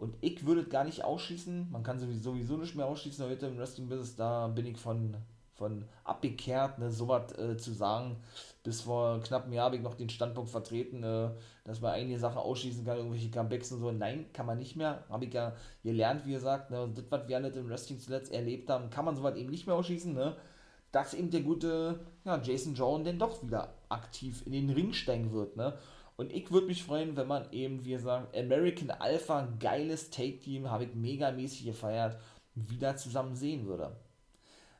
Und 0.00 0.16
ich 0.22 0.46
würde 0.46 0.64
gar 0.64 0.84
nicht 0.84 1.04
ausschließen, 1.04 1.70
man 1.70 1.82
kann 1.82 1.98
sowieso, 1.98 2.32
sowieso 2.32 2.56
nicht 2.56 2.74
mehr 2.74 2.86
ausschließen 2.86 3.24
heute 3.26 3.46
im 3.46 3.58
Wrestling-Business, 3.58 4.16
da 4.16 4.48
bin 4.48 4.66
ich 4.66 4.78
von 4.78 5.14
von 5.60 5.84
abgekehrt, 6.04 6.78
ne, 6.78 6.90
sowas 6.90 7.36
äh, 7.38 7.54
zu 7.58 7.72
sagen. 7.72 8.16
Bis 8.64 8.80
vor 8.80 9.20
knapp 9.20 9.44
einem 9.44 9.52
Jahr 9.52 9.66
habe 9.66 9.76
ich 9.76 9.82
noch 9.82 9.94
den 9.94 10.08
Standpunkt 10.08 10.50
vertreten, 10.50 11.04
äh, 11.04 11.28
dass 11.64 11.82
man 11.82 11.92
einige 11.92 12.18
Sachen 12.18 12.38
ausschließen 12.38 12.82
kann, 12.82 12.96
irgendwelche 12.96 13.30
Comebacks 13.30 13.70
und 13.70 13.80
so. 13.80 13.92
Nein, 13.92 14.24
kann 14.32 14.46
man 14.46 14.58
nicht 14.58 14.76
mehr. 14.76 15.04
Habe 15.10 15.26
ich 15.26 15.34
ja 15.34 15.54
gelernt, 15.84 16.24
wie 16.24 16.32
gesagt. 16.32 16.70
Ne, 16.70 16.90
das, 16.94 17.04
was 17.10 17.28
wir 17.28 17.36
alle 17.36 17.48
im 17.48 17.68
Wrestling 17.68 18.00
zuletzt 18.00 18.32
erlebt 18.32 18.70
haben, 18.70 18.88
kann 18.88 19.04
man 19.04 19.16
sowas 19.16 19.36
eben 19.36 19.50
nicht 19.50 19.66
mehr 19.66 19.76
ausschließen. 19.76 20.14
Ne? 20.14 20.34
Dass 20.92 21.12
eben 21.12 21.30
der 21.30 21.42
gute 21.42 22.00
ja, 22.24 22.40
Jason 22.42 22.74
Jordan 22.74 23.04
denn 23.04 23.18
doch 23.18 23.42
wieder 23.42 23.74
aktiv 23.90 24.42
in 24.46 24.52
den 24.52 24.70
Ring 24.70 24.94
steigen 24.94 25.30
wird. 25.30 25.58
Ne? 25.58 25.74
Und 26.20 26.34
ich 26.34 26.50
würde 26.52 26.66
mich 26.66 26.84
freuen, 26.84 27.16
wenn 27.16 27.28
man 27.28 27.50
eben, 27.50 27.82
wie 27.82 27.92
gesagt, 27.92 28.36
American 28.36 28.90
Alpha, 28.90 29.48
geiles 29.58 30.10
Take-Team, 30.10 30.70
habe 30.70 30.84
ich 30.84 30.94
megamäßig 30.94 31.64
gefeiert, 31.64 32.20
wieder 32.54 32.94
zusammen 32.98 33.34
sehen 33.34 33.64
würde. 33.64 33.96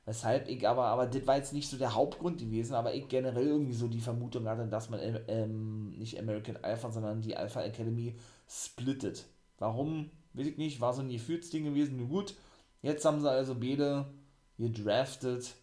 Weshalb 0.05 0.51
ich 0.51 0.69
aber, 0.69 0.85
aber 0.89 1.07
das 1.07 1.27
war 1.27 1.39
jetzt 1.39 1.55
nicht 1.55 1.71
so 1.71 1.79
der 1.79 1.95
Hauptgrund 1.95 2.41
gewesen, 2.41 2.75
aber 2.75 2.93
ich 2.93 3.09
generell 3.09 3.47
irgendwie 3.47 3.73
so 3.73 3.89
die 3.89 4.03
Vermutung 4.03 4.47
hatte, 4.47 4.67
dass 4.67 4.91
man 4.91 5.01
ähm, 5.29 5.97
nicht 5.97 6.19
American 6.19 6.59
Alpha, 6.59 6.91
sondern 6.91 7.23
die 7.23 7.39
Alpha 7.39 7.63
Academy 7.63 8.17
splittet. 8.47 9.25
Warum? 9.57 10.11
Weiß 10.35 10.47
ich 10.47 10.59
nicht, 10.59 10.83
war 10.83 10.93
so 10.93 11.01
ein 11.01 11.09
Gefühlsding 11.09 11.65
gewesen, 11.65 11.97
nur 11.97 12.09
gut. 12.09 12.35
Jetzt 12.83 13.07
haben 13.07 13.23
sie 13.23 13.31
also 13.31 13.55
beide 13.55 14.13
gedraftet 14.59 15.55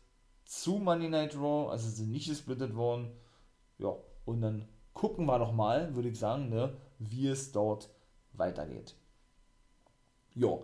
zu 0.43 0.79
Monday 0.79 1.09
Night 1.09 1.35
Raw, 1.35 1.69
also 1.69 1.87
sind 1.87 2.09
nicht 2.09 2.29
gesplittet 2.29 2.75
worden. 2.75 3.11
Ja, 3.77 3.95
und 4.25 4.41
dann 4.41 4.67
gucken 4.97 5.27
wir 5.27 5.37
doch 5.37 5.53
mal, 5.53 5.95
würde 5.95 6.09
ich 6.09 6.17
sagen, 6.17 6.49
ne, 6.49 6.75
wie 6.97 7.27
es 7.27 7.51
dort 7.51 7.87
weitergeht. 8.33 8.95
Ja, 10.33 10.57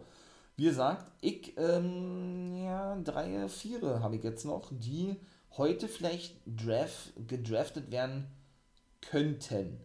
wie 0.55 0.65
gesagt, 0.65 1.05
ich, 1.21 1.55
ähm, 1.55 2.55
ja, 2.55 2.95
drei, 2.95 3.47
vier 3.47 3.99
habe 4.01 4.15
ich 4.15 4.23
jetzt 4.23 4.43
noch, 4.45 4.71
die 4.71 5.17
heute 5.55 5.87
vielleicht 5.87 6.35
draft, 6.47 7.13
gedraftet 7.27 7.91
werden 7.91 8.25
könnten. 9.01 9.79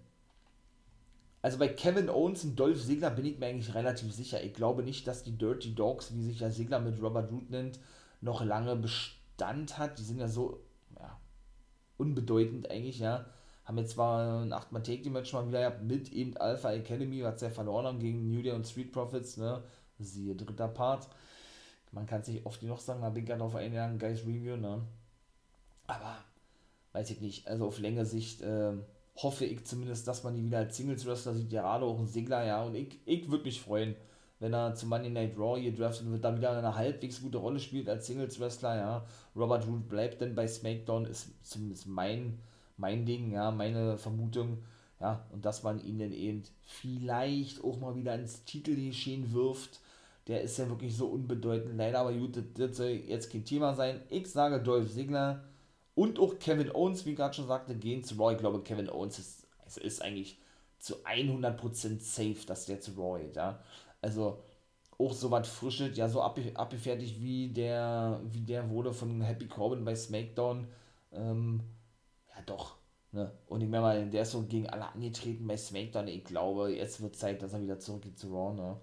Also 1.43 1.59
bei 1.59 1.69
Kevin 1.69 2.09
Owens 2.09 2.43
und 2.45 2.59
Dolph 2.59 2.83
Ziggler 2.83 3.11
bin 3.11 3.27
ich 3.27 3.39
mir 3.39 3.47
eigentlich 3.47 3.75
relativ 3.75 4.15
sicher. 4.15 4.43
Ich 4.43 4.55
glaube 4.55 4.83
nicht, 4.83 5.07
dass 5.07 5.25
die 5.25 5.37
Dirty 5.37 5.75
Dogs, 5.75 6.15
wie 6.15 6.23
sich 6.23 6.41
ja 6.41 6.51
Ziggler 6.51 6.81
mit 6.81 7.03
Robert 7.03 7.31
Root 7.31 7.51
nennt, 7.51 7.81
noch 8.23 8.43
lange 8.43 8.77
Bestand 8.77 9.77
hat. 9.77 9.99
Die 9.99 10.05
sind 10.05 10.19
ja 10.19 10.29
so, 10.29 10.63
ja, 10.99 11.21
unbedeutend 11.99 12.71
eigentlich, 12.71 12.99
ja. 12.99 13.27
Haben 13.69 13.79
jetzt 13.79 13.91
zwar 13.91 14.41
ein 14.41 14.53
8 14.55 14.73
man 14.73 14.83
take 14.83 15.11
match 15.11 15.35
mal 15.35 15.47
wieder 15.47 15.61
gehabt 15.61 15.83
mit 15.83 16.11
eben 16.11 16.35
Alpha 16.39 16.73
Academy, 16.73 17.23
was 17.23 17.39
sie 17.39 17.51
verloren 17.51 17.85
haben 17.85 17.99
gegen 17.99 18.27
New 18.27 18.41
Day 18.41 18.53
und 18.53 18.67
Street 18.67 18.93
Profits, 18.93 19.37
ne 19.37 19.63
siehe 19.99 20.35
dritter 20.35 20.69
Part. 20.69 21.07
Man 21.93 22.07
kann 22.07 22.23
sich 22.25 22.47
oft 22.47 22.63
noch 22.63 22.81
sagen, 22.81 23.03
da 23.03 23.11
bin 23.11 23.25
ich 23.25 23.29
gerade 23.29 23.45
auf 23.45 23.55
einen 23.55 23.99
Guys 23.99 24.23
Review, 24.23 24.57
ne? 24.57 24.81
Aber 25.87 26.17
weiß 26.93 27.11
ich 27.11 27.21
nicht, 27.21 27.47
also 27.47 27.67
auf 27.67 27.79
längere 27.79 28.07
Sicht 28.07 28.41
äh, 28.41 28.73
hoffe 29.17 29.45
ich 29.45 29.67
zumindest, 29.67 30.09
dass 30.09 30.25
man 30.25 30.35
die 30.35 30.45
wieder 30.45 30.59
als 30.59 30.75
Singles 30.75 31.05
Wrestler 31.05 31.35
sieht, 31.35 31.51
gerade 31.51 31.85
auch 31.85 31.99
ein 31.99 32.07
Segler, 32.07 32.47
ja, 32.47 32.63
und 32.63 32.75
ich, 32.75 32.99
ich 33.05 33.31
würde 33.31 33.45
mich 33.45 33.61
freuen, 33.61 33.97
wenn 34.41 34.55
er 34.55 34.75
zu 34.77 34.87
Monday 34.87 35.11
Night 35.11 35.37
Raw 35.37 35.61
hier 35.61 35.75
draftet 35.75 36.11
wird, 36.11 36.25
dann 36.25 36.39
wieder 36.39 36.57
eine 36.57 36.75
halbwegs 36.75 37.21
gute 37.21 37.39
Rolle 37.39 37.61
spielt 37.61 37.91
als 37.91 38.07
Singles 38.07 38.41
Wrestler, 38.41 38.77
ja. 38.77 39.07
Robert 39.37 39.67
Root 39.67 39.89
bleibt 39.89 40.23
denn 40.23 40.35
bei 40.35 40.49
SmackDown, 40.49 41.05
ist 41.05 41.29
zumindest 41.43 41.87
mein, 41.87 42.39
mein 42.79 43.05
Ding, 43.07 43.33
ja, 43.33 43.51
meine 43.51 43.99
Vermutung, 43.99 44.59
ja, 45.01 45.25
und 45.33 45.45
dass 45.45 45.63
man 45.63 45.85
ihn 45.85 45.99
dann 45.99 46.13
eben 46.13 46.43
vielleicht 46.65 47.63
auch 47.63 47.79
mal 47.79 47.95
wieder 47.95 48.15
ins 48.15 48.45
Titelgeschehen 48.45 49.33
wirft, 49.33 49.81
der 50.27 50.43
ist 50.43 50.59
ja 50.59 50.69
wirklich 50.69 50.97
so 50.97 51.07
unbedeutend. 51.07 51.77
Leider, 51.77 52.01
aber 52.01 52.13
gut, 52.13 52.43
das 52.55 52.77
soll 52.77 52.89
jetzt 52.89 53.31
kein 53.33 53.45
Thema 53.45 53.75
sein. 53.75 54.01
Ich 54.11 54.31
sage 54.31 54.61
Dolph 54.61 54.93
Ziggler 54.93 55.45
und 55.95 56.19
auch 56.19 56.39
Kevin 56.39 56.71
Owens, 56.75 57.07
wie 57.07 57.15
gerade 57.15 57.35
schon 57.35 57.47
sagte, 57.47 57.75
gehen 57.75 58.05
zu 58.05 58.15
Raw. 58.17 58.33
Ich 58.33 58.39
glaube, 58.39 58.63
Kevin 58.63 58.91
Owens 58.91 59.19
ist, 59.19 59.47
also 59.65 59.81
ist 59.81 60.03
eigentlich 60.03 60.39
zu 60.79 60.97
100% 61.05 62.01
safe, 62.01 62.47
dass 62.47 62.67
der 62.67 62.81
zu 62.81 62.93
geht, 62.93 63.37
ja. 63.37 63.59
Also 64.03 64.39
auch 64.99 65.13
so 65.13 65.31
was 65.31 65.49
frisches, 65.49 65.97
ja, 65.97 66.09
so 66.09 66.21
abgefertigt 66.21 67.21
wie 67.21 67.49
der, 67.49 68.21
wie 68.31 68.41
der 68.41 68.69
wurde 68.69 68.93
von 68.93 69.21
Happy 69.23 69.47
Corbin 69.47 69.85
bei 69.85 69.95
SmackDown. 69.95 70.67
Ähm, 71.13 71.61
doch. 72.49 72.77
Ne? 73.13 73.33
Und 73.47 73.63
ich 73.63 73.69
meine 73.69 73.83
mal, 73.83 74.11
der 74.11 74.23
ist 74.23 74.33
so 74.33 74.43
gegen 74.43 74.69
alle 74.69 74.87
angetreten 74.87 75.47
bei 75.47 75.57
SmackDown. 75.57 76.09
Ich 76.09 76.25
glaube, 76.25 76.75
jetzt 76.75 77.01
wird 77.01 77.17
Zeit, 77.17 77.43
dass 77.43 77.53
er 77.53 77.63
wieder 77.63 77.79
zurückgeht 77.79 78.19
zu 78.19 78.29
Raw. 78.29 78.55
Ne? 78.55 78.81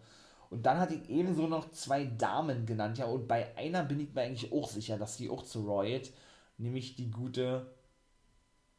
Und 0.49 0.65
dann 0.65 0.79
hatte 0.79 0.95
ich 0.95 1.09
ebenso 1.09 1.47
noch 1.47 1.69
zwei 1.71 2.05
Damen 2.05 2.65
genannt, 2.65 2.97
ja, 2.97 3.05
und 3.05 3.27
bei 3.27 3.55
einer 3.57 3.83
bin 3.83 3.99
ich 3.99 4.13
mir 4.13 4.21
eigentlich 4.21 4.51
auch 4.51 4.69
sicher, 4.69 4.97
dass 4.97 5.17
die 5.17 5.29
auch 5.29 5.43
zu 5.43 5.65
Roy 5.65 6.01
nämlich 6.57 6.95
die 6.95 7.11
gute 7.11 7.73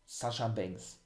Sasha 0.07 0.49
Banks. 0.49 1.01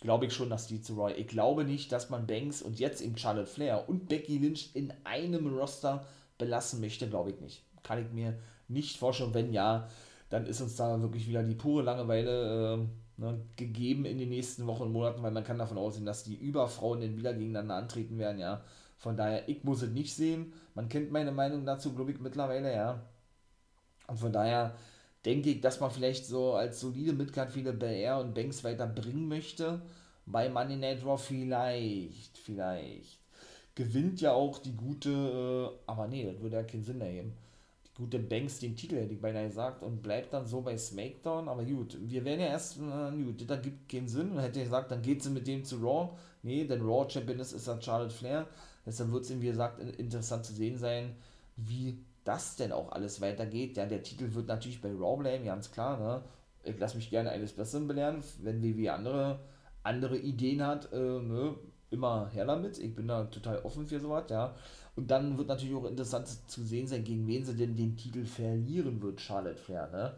glaube 0.00 0.26
ich 0.26 0.32
schon, 0.34 0.50
dass 0.50 0.66
die 0.66 0.80
zu 0.80 0.94
Roy. 0.94 1.12
Ich 1.12 1.28
glaube 1.28 1.64
nicht, 1.64 1.92
dass 1.92 2.10
man 2.10 2.26
Banks 2.26 2.62
und 2.62 2.78
jetzt 2.78 3.00
eben 3.00 3.16
Charlotte 3.16 3.46
Flair 3.46 3.88
und 3.88 4.08
Becky 4.08 4.38
Lynch 4.38 4.70
in 4.74 4.92
einem 5.04 5.46
Roster 5.56 6.06
belassen 6.38 6.80
möchte, 6.80 7.08
glaube 7.08 7.30
ich 7.30 7.40
nicht. 7.40 7.62
Kann 7.82 8.04
ich 8.04 8.10
mir 8.12 8.38
nicht 8.68 8.96
vorstellen. 8.98 9.34
Wenn 9.34 9.52
ja, 9.52 9.88
dann 10.28 10.46
ist 10.46 10.60
uns 10.60 10.76
da 10.76 11.00
wirklich 11.00 11.28
wieder 11.28 11.42
die 11.42 11.54
pure 11.54 11.82
Langeweile 11.84 12.74
äh, 12.74 12.86
ne, 13.16 13.40
gegeben 13.56 14.04
in 14.04 14.18
den 14.18 14.28
nächsten 14.28 14.66
Wochen 14.66 14.84
und 14.84 14.92
Monaten, 14.92 15.22
weil 15.22 15.30
man 15.30 15.44
kann 15.44 15.58
davon 15.58 15.78
ausgehen, 15.78 16.06
dass 16.06 16.24
die 16.24 16.36
Überfrauen 16.36 17.00
dann 17.00 17.16
wieder 17.16 17.32
gegeneinander 17.32 17.76
antreten 17.76 18.18
werden, 18.18 18.38
ja. 18.38 18.62
Von 18.98 19.16
daher, 19.16 19.48
ich 19.48 19.62
muss 19.64 19.82
es 19.82 19.90
nicht 19.90 20.14
sehen. 20.14 20.52
Man 20.74 20.88
kennt 20.88 21.12
meine 21.12 21.32
Meinung 21.32 21.66
dazu, 21.66 21.94
glaube 21.94 22.12
ich, 22.12 22.20
mittlerweile, 22.20 22.72
ja. 22.72 23.02
Und 24.06 24.18
von 24.18 24.32
daher 24.32 24.74
denke 25.24 25.50
ich, 25.50 25.60
dass 25.60 25.80
man 25.80 25.90
vielleicht 25.90 26.26
so 26.26 26.54
als 26.54 26.80
solide 26.80 27.12
Midcard 27.12 27.52
viele 27.52 27.72
BR 27.72 28.20
und 28.20 28.34
Banks 28.34 28.64
weiter 28.64 28.86
bringen 28.86 29.28
möchte. 29.28 29.82
Bei 30.24 30.48
Money 30.48 30.76
Night 30.76 31.04
Raw 31.04 31.18
vielleicht, 31.18 32.38
vielleicht. 32.38 33.20
Gewinnt 33.74 34.20
ja 34.20 34.32
auch 34.32 34.58
die 34.58 34.74
gute, 34.74 35.10
äh, 35.10 35.78
aber 35.86 36.08
nee, 36.08 36.24
das 36.24 36.40
würde 36.40 36.56
ja 36.56 36.62
keinen 36.62 36.84
Sinn 36.84 37.00
ergeben. 37.00 37.34
Gute 37.96 38.18
Banks 38.18 38.58
den 38.58 38.76
Titel, 38.76 38.96
hätte 38.96 39.14
ich 39.14 39.20
beinahe 39.20 39.46
gesagt, 39.46 39.82
und 39.82 40.02
bleibt 40.02 40.34
dann 40.34 40.46
so 40.46 40.60
bei 40.60 40.76
SmackDown. 40.76 41.48
Aber 41.48 41.64
gut, 41.64 41.96
wir 42.00 42.24
werden 42.24 42.40
ja 42.40 42.48
erst, 42.48 42.76
äh, 42.76 43.22
gut, 43.22 43.48
das 43.48 43.62
gibt 43.62 43.88
keinen 43.88 44.08
Sinn. 44.08 44.32
Und 44.32 44.40
hätte 44.40 44.58
ich 44.58 44.66
gesagt, 44.66 44.90
dann 44.90 45.02
geht 45.02 45.22
sie 45.22 45.30
mit 45.30 45.46
dem 45.46 45.64
zu 45.64 45.76
Raw. 45.76 46.10
Nee, 46.42 46.64
denn 46.64 46.82
Raw 46.82 47.08
Champion 47.08 47.38
ist, 47.38 47.52
ist 47.52 47.66
ja 47.66 47.80
Charlotte 47.80 48.14
Flair. 48.14 48.46
Deshalb 48.84 49.10
wird 49.12 49.24
es, 49.24 49.40
wie 49.40 49.46
gesagt, 49.46 49.80
interessant 49.98 50.44
zu 50.44 50.52
sehen 50.52 50.76
sein, 50.76 51.16
wie 51.56 51.98
das 52.24 52.56
denn 52.56 52.72
auch 52.72 52.92
alles 52.92 53.20
weitergeht. 53.20 53.76
Ja, 53.76 53.86
der 53.86 54.02
Titel 54.02 54.34
wird 54.34 54.48
natürlich 54.48 54.80
bei 54.82 54.90
Raw 54.90 55.16
bleiben, 55.16 55.44
ganz 55.44 55.72
klar. 55.72 55.98
Ne? 55.98 56.22
Ich 56.64 56.78
lasse 56.78 56.96
mich 56.96 57.10
gerne 57.10 57.30
eines 57.30 57.52
Besseren 57.52 57.88
belehren, 57.88 58.22
wenn 58.42 58.62
WWE 58.62 58.92
andere, 58.92 59.40
andere 59.82 60.18
Ideen 60.18 60.66
hat, 60.66 60.92
äh, 60.92 60.96
ne? 60.98 61.54
Immer 61.90 62.28
her 62.30 62.44
damit. 62.44 62.78
Ich 62.78 62.94
bin 62.94 63.08
da 63.08 63.24
total 63.24 63.58
offen 63.60 63.86
für 63.86 64.00
sowas, 64.00 64.24
ja. 64.30 64.54
Und 64.96 65.10
dann 65.10 65.36
wird 65.38 65.48
natürlich 65.48 65.74
auch 65.74 65.84
interessant 65.84 66.26
zu 66.48 66.62
sehen 66.62 66.86
sein, 66.86 67.04
gegen 67.04 67.26
wen 67.26 67.44
sie 67.44 67.54
denn 67.54 67.76
den 67.76 67.96
Titel 67.96 68.24
verlieren 68.24 69.00
wird, 69.02 69.20
Charlotte 69.20 69.58
Flair, 69.58 69.88
ne? 69.90 70.14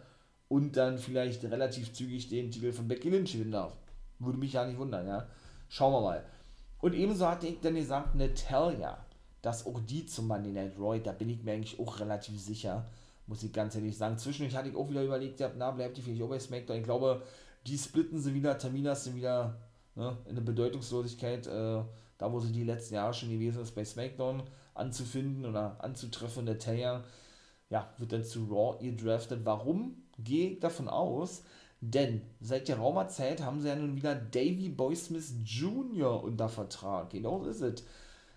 Und 0.49 0.77
dann 0.77 0.99
vielleicht 0.99 1.45
relativ 1.45 1.93
zügig 1.93 2.29
den 2.29 2.51
Titel 2.51 2.73
von 2.73 2.89
Becky 2.89 3.11
Lynch 3.11 3.33
gewinnen 3.33 3.53
darf. 3.53 3.77
Würde 4.19 4.39
mich 4.39 4.55
ja 4.55 4.67
nicht 4.67 4.79
wundern, 4.79 5.07
ja. 5.07 5.27
Schauen 5.69 5.93
wir 5.93 6.01
mal. 6.01 6.25
Und 6.81 6.95
ebenso 6.95 7.27
hatte 7.27 7.47
ich 7.49 7.61
dann 7.61 7.75
gesagt, 7.75 8.15
Natalia 8.15 8.99
dass 9.43 9.67
auch 9.67 9.81
die 9.81 10.07
zum 10.07 10.27
Monday 10.27 10.53
Night 10.53 10.79
Raw, 10.79 10.99
da 10.99 11.13
bin 11.13 11.31
ich 11.31 11.43
mir 11.43 11.53
eigentlich 11.53 11.79
auch 11.79 12.01
relativ 12.01 12.41
sicher, 12.41 12.87
muss 13.27 13.43
ich 13.43 13.53
ganz 13.53 13.75
ehrlich 13.75 13.97
sagen. 13.97 14.19
Zwischendurch 14.19 14.57
hatte 14.57 14.69
ich 14.69 14.77
auch 14.77 14.89
wieder 14.89 15.03
überlegt, 15.03 15.41
ja, 15.41 15.51
na, 15.57 15.71
bleibt 15.71 15.97
die 15.97 16.03
vielleicht 16.03 16.23
auch 16.23 16.29
bei 16.29 16.39
SmackDown. 16.39 16.79
Ich 16.79 16.85
glaube, 16.85 17.23
die 17.67 17.79
splitten 17.79 18.19
sie 18.21 18.35
wieder, 18.35 18.59
Tamina 18.59 18.95
sind 18.95 19.17
wieder 19.17 19.57
ne, 19.99 20.17
in 20.27 20.37
der 20.37 20.43
Bedeutungslosigkeit, 20.43 21.47
äh, 21.47 21.83
da 22.17 22.33
wo 22.33 22.41
sie 22.41 22.53
die 22.53 22.65
letzten 22.65 22.95
Jahre 22.95 23.13
schon 23.13 23.31
gewesen 23.31 23.61
ist, 23.61 23.75
bei 23.75 23.85
SmackDown 23.85 24.43
anzufinden 24.75 25.45
oder 25.45 25.83
anzutreffen. 25.85 26.47
Der 26.47 26.59
Taylor, 26.59 27.05
ja, 27.69 27.93
wird 27.99 28.13
dann 28.13 28.25
zu 28.25 28.45
Raw 28.45 28.79
gedraftet. 28.81 29.41
Warum? 29.45 30.03
Gehe 30.19 30.53
ich 30.53 30.61
davon 30.61 30.89
aus, 30.89 31.43
denn 31.81 32.23
seit 32.41 32.69
der 32.69 32.79
Raumerzeit 32.79 33.43
haben 33.43 33.61
sie 33.61 33.69
ja 33.69 33.77
nun 33.77 33.97
wieder 33.97 34.15
Davy 34.15 34.69
Boy 34.69 34.97
Smith 34.97 35.35
Jr. 35.45 36.23
unter 36.25 36.49
Vertrag. 36.49 37.11
Genau 37.11 37.43
so 37.43 37.51
ist 37.51 37.61
es 37.61 37.85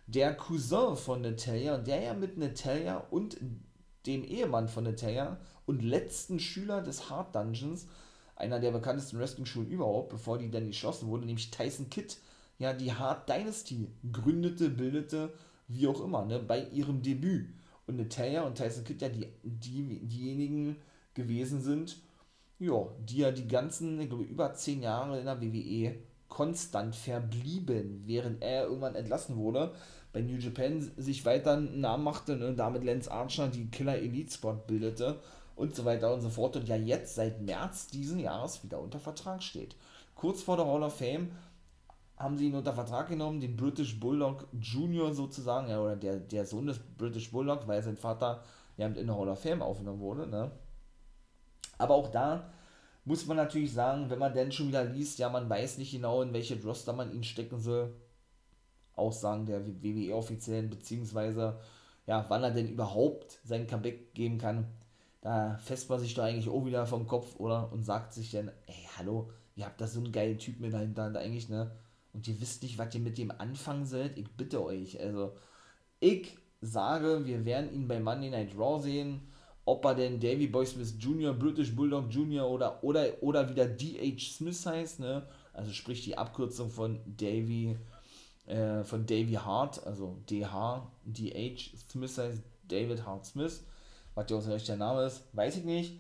der 0.08 0.36
Cousin 0.36 0.96
von 0.96 1.22
Natalia, 1.22 1.78
der 1.78 2.02
ja 2.02 2.14
mit 2.14 2.38
Natalia 2.38 2.98
und 3.10 3.38
dem 4.06 4.24
Ehemann 4.24 4.68
von 4.68 4.84
Natalia 4.84 5.40
und 5.66 5.84
letzten 5.84 6.40
Schüler 6.40 6.82
des 6.82 7.10
Hard 7.10 7.34
Dungeons, 7.36 7.88
einer 8.42 8.60
der 8.60 8.72
bekanntesten 8.72 9.20
Wrestling-Schulen 9.20 9.70
überhaupt, 9.70 10.10
bevor 10.10 10.38
die 10.38 10.52
dann 10.52 10.68
geschlossen 10.68 11.08
wurde, 11.08 11.26
nämlich 11.26 11.52
Tyson 11.52 11.90
Kidd, 11.90 12.16
ja, 12.60 12.74
die 12.74 12.94
Hard 12.94 13.30
Dynasty 13.30 13.88
gründete, 14.12 14.70
bildete, 14.70 15.34
wie 15.68 15.88
auch 15.88 16.04
immer, 16.04 16.26
ne, 16.26 16.40
bei 16.40 16.68
ihrem 16.70 17.02
Debüt. 17.02 17.50
Und 17.88 17.98
Natalia 17.98 18.44
und 18.44 18.56
Tyson 18.56 18.84
Kidd 18.84 19.02
ja 19.02 19.10
die, 19.10 19.28
die, 19.44 20.00
diejenigen 20.06 20.76
gewesen 21.14 21.62
sind, 21.62 21.98
ja, 22.60 22.88
die 23.00 23.18
ja 23.18 23.32
die 23.32 23.48
ganzen, 23.48 24.00
ich 24.00 24.10
glaube, 24.10 24.24
über 24.24 24.54
zehn 24.54 24.82
Jahre 24.84 25.20
in 25.20 25.26
der 25.26 25.42
WWE 25.42 25.96
konstant 26.28 26.96
verblieben, 26.96 28.04
während 28.06 28.42
er 28.42 28.66
irgendwann 28.66 28.96
entlassen 28.96 29.36
wurde 29.38 29.74
bei 30.14 30.22
New 30.22 30.38
Japan 30.38 30.92
sich 30.98 31.26
weiter 31.26 31.54
einen 31.54 31.80
Namen 31.80 32.04
machte 32.04 32.34
und 32.34 32.40
ne, 32.40 32.54
damit 32.54 32.84
Lance 32.84 33.12
Archer 33.12 33.48
die 33.48 33.70
Killer 33.70 33.98
Elite 33.98 34.32
Squad 34.32 34.68
bildete 34.68 35.20
und 35.62 35.76
so 35.76 35.86
weiter 35.86 36.12
und 36.12 36.22
so 36.22 36.30
fort 36.30 36.56
und 36.56 36.68
ja 36.68 36.76
jetzt 36.76 37.14
seit 37.14 37.40
März 37.40 37.88
diesen 37.88 38.20
Jahres 38.20 38.64
wieder 38.64 38.80
unter 38.80 39.00
Vertrag 39.00 39.44
steht. 39.44 39.76
Kurz 40.16 40.42
vor 40.42 40.58
der 40.58 40.66
Hall 40.66 40.82
of 40.82 40.98
Fame 40.98 41.32
haben 42.18 42.36
sie 42.36 42.48
ihn 42.48 42.56
unter 42.56 42.74
Vertrag 42.74 43.10
genommen, 43.10 43.40
den 43.40 43.56
British 43.56 44.00
Bulldog 44.00 44.48
Junior 44.60 45.14
sozusagen, 45.14 45.70
ja, 45.70 45.80
oder 45.80 45.96
der, 45.96 46.18
der 46.18 46.48
Sohn 46.48 46.66
des 46.66 46.80
British 46.80 47.32
Bulldog, 47.32 47.68
weil 47.68 47.84
sein 47.84 47.96
Vater 47.96 48.44
ja 48.78 48.88
in 48.88 49.06
der 49.06 49.16
Hall 49.16 49.30
of 49.30 49.40
Fame 49.40 49.62
aufgenommen 49.62 50.00
wurde, 50.00 50.26
ne? 50.26 50.50
Aber 51.78 51.94
auch 51.94 52.10
da 52.10 52.52
muss 53.06 53.28
man 53.28 53.38
natürlich 53.38 53.72
sagen, 53.72 54.10
wenn 54.10 54.20
man 54.20 54.34
denn 54.34 54.52
schon 54.52 54.68
wieder 54.68 54.84
liest, 54.84 55.20
ja, 55.20 55.30
man 55.30 55.50
weiß 55.50 55.78
nicht 55.78 55.92
genau, 55.92 56.24
in 56.24 56.34
welche 56.34 56.62
Roster 56.64 56.94
man 56.94 57.14
ihn 57.14 57.24
stecken 57.24 57.60
soll, 57.60 57.94
Aussagen 58.96 59.46
der 59.46 59.66
WWE-Offiziellen, 59.66 60.72
beziehungsweise 60.72 61.60
ja, 62.08 62.26
wann 62.30 62.44
er 62.44 62.52
denn 62.52 62.68
überhaupt 62.68 63.40
sein 63.44 63.68
Comeback 63.68 64.14
geben 64.16 64.40
kann. 64.40 64.68
Da 65.22 65.58
fässt 65.60 65.90
man 65.90 66.00
sich 66.00 66.14
doch 66.14 66.24
eigentlich 66.24 66.50
auch 66.50 66.66
wieder 66.66 66.86
vom 66.86 67.08
Kopf, 67.08 67.36
oder? 67.38 67.72
Und 67.72 67.84
sagt 67.84 68.14
sich 68.14 68.32
dann, 68.32 68.50
ey, 68.66 68.88
hallo, 68.98 69.30
ihr 69.56 69.66
habt 69.66 69.80
da 69.80 69.88
so 69.88 70.00
einen 70.00 70.12
geilen 70.12 70.40
Typen 70.40 70.66
in 70.66 70.72
der 70.72 70.80
Hinterhand 70.82 71.18
eigentlich, 71.18 71.50
ne? 71.50 71.72
Und 72.14 72.28
ihr 72.28 72.42
wisst 72.42 72.64
nicht, 72.64 72.78
was 72.78 72.94
ihr 72.94 73.02
mit 73.02 73.18
dem 73.18 73.32
anfangen 73.32 73.86
sollt. 73.86 74.18
Ich 74.18 74.30
bitte 74.32 74.64
euch. 74.64 75.00
Also, 75.00 75.34
ich 76.00 76.38
sage, 76.60 77.26
wir 77.26 77.46
werden 77.46 77.74
ihn 77.74 77.88
bei 77.88 78.00
Monday 78.00 78.30
Night 78.30 78.58
Raw 78.58 78.82
sehen. 78.82 79.22
Ob 79.64 79.86
er 79.86 79.96
denn 79.96 80.20
Davy 80.20 80.48
Boy 80.48 80.66
Smith 80.66 80.96
Jr., 81.00 81.34
British 81.34 81.76
Bulldog 81.76 82.12
Jr. 82.12 82.50
oder, 82.50 82.84
oder, 82.84 83.06
oder 83.22 83.48
wieder 83.48 83.66
D.H. 83.66 84.34
Smith 84.38 84.66
heißt, 84.66 85.00
ne? 85.00 85.28
Also 85.54 85.72
sprich 85.72 86.04
die 86.04 86.18
Abkürzung 86.18 86.70
von 86.70 87.00
Davy 87.06 87.78
äh, 88.48 88.84
von 88.84 89.06
Davy 89.06 89.34
Hart, 89.34 89.86
also 89.86 90.18
DH, 90.30 90.92
DH 91.06 91.78
Smith 91.90 92.18
heißt 92.18 92.42
David 92.68 93.06
Hart 93.06 93.26
Smith. 93.26 93.64
Was 94.16 94.30
ja 94.30 94.38
auch 94.38 94.42
sein 94.42 94.80
Name 94.80 95.04
ist, 95.04 95.24
weiß 95.34 95.58
ich 95.58 95.64
nicht. 95.64 96.00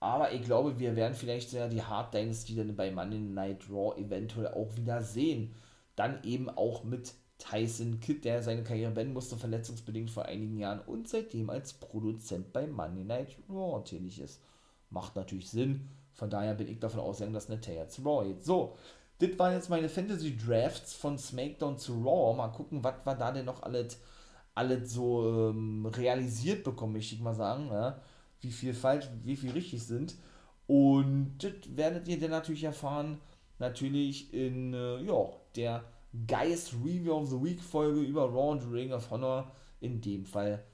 Aber 0.00 0.32
ich 0.32 0.42
glaube, 0.42 0.78
wir 0.78 0.94
werden 0.94 1.14
vielleicht 1.14 1.52
ja 1.52 1.68
die 1.68 1.82
Hart 1.82 2.14
Dynasty 2.14 2.54
dann 2.54 2.76
bei 2.76 2.90
Monday 2.90 3.18
Night 3.18 3.68
Raw 3.70 3.98
eventuell 4.00 4.48
auch 4.48 4.76
wieder 4.76 5.02
sehen. 5.02 5.54
Dann 5.96 6.22
eben 6.22 6.48
auch 6.48 6.84
mit 6.84 7.14
Tyson 7.38 8.00
Kidd, 8.00 8.24
der 8.24 8.42
seine 8.42 8.62
Karriere 8.62 8.92
beenden 8.92 9.14
musste, 9.14 9.36
verletzungsbedingt 9.36 10.10
vor 10.10 10.26
einigen 10.26 10.58
Jahren 10.58 10.80
und 10.80 11.08
seitdem 11.08 11.50
als 11.50 11.72
Produzent 11.72 12.52
bei 12.52 12.66
Monday 12.66 13.04
Night 13.04 13.36
Raw 13.48 13.82
tätig 13.82 14.20
ist. 14.20 14.40
Macht 14.90 15.16
natürlich 15.16 15.50
Sinn. 15.50 15.88
Von 16.12 16.30
daher 16.30 16.54
bin 16.54 16.68
ich 16.68 16.80
davon 16.80 17.00
ausgegangen, 17.00 17.34
dass 17.34 17.48
Natalia 17.48 17.88
zu 17.88 18.02
Raw 18.02 18.26
geht. 18.26 18.44
So, 18.44 18.76
das 19.20 19.38
waren 19.38 19.52
jetzt 19.52 19.70
meine 19.70 19.88
Fantasy 19.88 20.36
Drafts 20.36 20.94
von 20.94 21.18
SmackDown 21.18 21.78
zu 21.78 22.02
Raw. 22.02 22.36
Mal 22.36 22.48
gucken, 22.48 22.82
was 22.82 22.94
wir 23.04 23.14
da 23.14 23.32
denn 23.32 23.44
noch 23.44 23.62
alles, 23.62 24.00
alles 24.58 24.92
so 24.92 25.50
ähm, 25.50 25.86
realisiert 25.86 26.64
bekommen, 26.64 26.94
möchte 26.94 27.14
ich 27.14 27.20
mal 27.20 27.34
sagen. 27.34 27.68
Ja? 27.70 28.00
Wie 28.40 28.50
viel 28.50 28.74
falsch, 28.74 29.08
wie 29.22 29.36
viel 29.36 29.52
richtig 29.52 29.84
sind. 29.86 30.16
Und 30.66 31.38
das 31.38 31.52
werdet 31.76 32.08
ihr 32.08 32.18
dann 32.20 32.30
natürlich 32.30 32.64
erfahren, 32.64 33.18
natürlich 33.58 34.34
in 34.34 34.74
äh, 34.74 35.00
ja, 35.02 35.30
der 35.56 35.84
Geist 36.26 36.74
Review 36.84 37.12
of 37.12 37.28
the 37.28 37.42
Week 37.42 37.62
Folge 37.62 38.00
über 38.00 38.24
Raw 38.24 38.52
und 38.52 38.72
Ring 38.72 38.92
of 38.92 39.10
Honor. 39.10 39.52
In 39.80 40.00
dem 40.00 40.24
Fall 40.24 40.64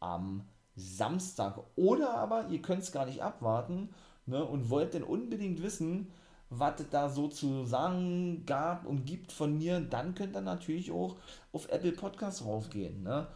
am 0.00 0.48
Samstag. 0.74 1.60
Oder 1.76 2.14
aber 2.14 2.48
ihr 2.48 2.60
könnt 2.60 2.82
es 2.82 2.90
gar 2.90 3.06
nicht 3.06 3.22
abwarten 3.22 3.90
ne, 4.26 4.44
und 4.44 4.68
wollt 4.68 4.94
denn 4.94 5.04
unbedingt 5.04 5.62
wissen, 5.62 6.10
was 6.50 6.80
es 6.80 6.88
da 6.90 7.08
so 7.08 7.28
zu 7.28 7.64
sagen 7.64 8.44
gab 8.46 8.86
und 8.86 9.04
gibt 9.04 9.32
von 9.32 9.58
mir, 9.58 9.80
dann 9.80 10.14
könnt 10.14 10.34
ihr 10.34 10.40
natürlich 10.40 10.90
auch 10.90 11.16
auf 11.52 11.68
Apple 11.68 11.92
Podcasts 11.92 12.44
raufgehen. 12.44 13.02
Ne? 13.02 13.26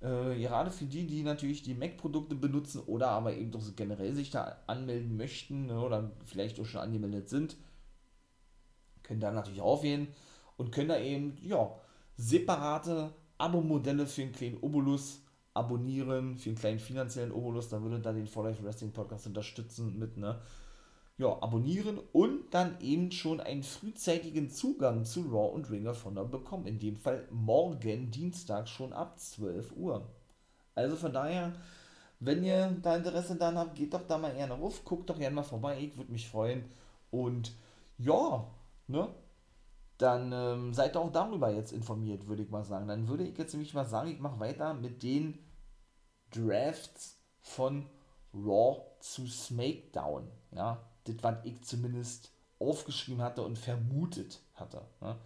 Äh, 0.00 0.38
gerade 0.38 0.70
für 0.70 0.84
die, 0.84 1.06
die 1.06 1.22
natürlich 1.22 1.62
die 1.62 1.74
Mac-Produkte 1.74 2.34
benutzen 2.34 2.80
oder 2.80 3.08
aber 3.08 3.34
eben 3.34 3.50
doch 3.50 3.62
generell 3.74 4.14
sich 4.14 4.30
da 4.30 4.58
anmelden 4.66 5.16
möchten 5.16 5.66
ne? 5.66 5.80
oder 5.80 6.12
vielleicht 6.24 6.60
auch 6.60 6.66
schon 6.66 6.80
angemeldet 6.80 7.28
sind, 7.28 7.56
können 9.02 9.20
da 9.20 9.32
natürlich 9.32 9.60
aufgehen 9.60 10.08
und 10.56 10.70
können 10.70 10.88
da 10.88 10.98
eben, 10.98 11.36
ja, 11.42 11.74
separate 12.16 13.12
Abo-Modelle 13.38 14.06
für 14.06 14.22
einen 14.22 14.32
kleinen 14.32 14.58
Obolus 14.58 15.22
abonnieren, 15.54 16.36
für 16.36 16.50
einen 16.50 16.58
kleinen 16.58 16.78
finanziellen 16.78 17.32
Obolus, 17.32 17.68
dann 17.68 17.82
würde 17.82 18.00
da 18.00 18.12
den 18.12 18.26
For 18.26 18.44
Life 18.44 18.62
Wrestling 18.62 18.92
Podcast 18.92 19.26
unterstützen 19.26 19.98
mit, 19.98 20.16
ne? 20.16 20.40
Ja, 21.22 21.40
abonnieren 21.40 22.00
und 22.12 22.52
dann 22.52 22.80
eben 22.80 23.12
schon 23.12 23.40
einen 23.40 23.62
frühzeitigen 23.62 24.50
Zugang 24.50 25.04
zu 25.04 25.22
Raw 25.22 25.54
und 25.54 25.70
Ring 25.70 25.86
of 25.86 26.04
Honor 26.04 26.24
bekommen. 26.24 26.66
In 26.66 26.80
dem 26.80 26.96
Fall 26.96 27.26
morgen 27.30 28.10
Dienstag 28.10 28.68
schon 28.68 28.92
ab 28.92 29.18
12 29.18 29.72
Uhr. 29.76 30.08
Also 30.74 30.96
von 30.96 31.12
daher, 31.12 31.52
wenn 32.18 32.42
ihr 32.42 32.76
da 32.82 32.96
Interesse 32.96 33.36
daran 33.36 33.56
habt, 33.56 33.76
geht 33.76 33.94
doch 33.94 34.06
da 34.06 34.18
mal 34.18 34.34
gerne 34.34 34.54
ruf, 34.54 34.84
guckt 34.84 35.08
doch 35.08 35.18
gerne 35.18 35.36
mal 35.36 35.42
vorbei, 35.42 35.78
ich 35.80 35.96
würde 35.96 36.10
mich 36.10 36.28
freuen. 36.28 36.64
Und 37.10 37.52
ja, 37.98 38.44
ne? 38.88 39.08
dann 39.98 40.32
ähm, 40.32 40.74
seid 40.74 40.96
auch 40.96 41.12
darüber 41.12 41.50
jetzt 41.50 41.72
informiert, 41.72 42.26
würde 42.26 42.42
ich 42.42 42.50
mal 42.50 42.64
sagen. 42.64 42.88
Dann 42.88 43.06
würde 43.06 43.24
ich 43.24 43.38
jetzt 43.38 43.52
nämlich 43.52 43.74
mal 43.74 43.84
sagen, 43.84 44.10
ich 44.10 44.18
mache 44.18 44.40
weiter 44.40 44.74
mit 44.74 45.04
den 45.04 45.38
Drafts 46.34 47.22
von 47.40 47.86
Raw 48.34 48.82
zu 48.98 49.26
SmackDown. 49.26 50.26
Ja, 50.50 50.82
das, 51.04 51.16
was 51.20 51.44
ich 51.44 51.62
zumindest 51.62 52.30
aufgeschrieben 52.58 53.22
hatte 53.22 53.42
und 53.42 53.58
vermutet 53.58 54.40
hatte. 54.54 54.82
Ne? 55.00 55.16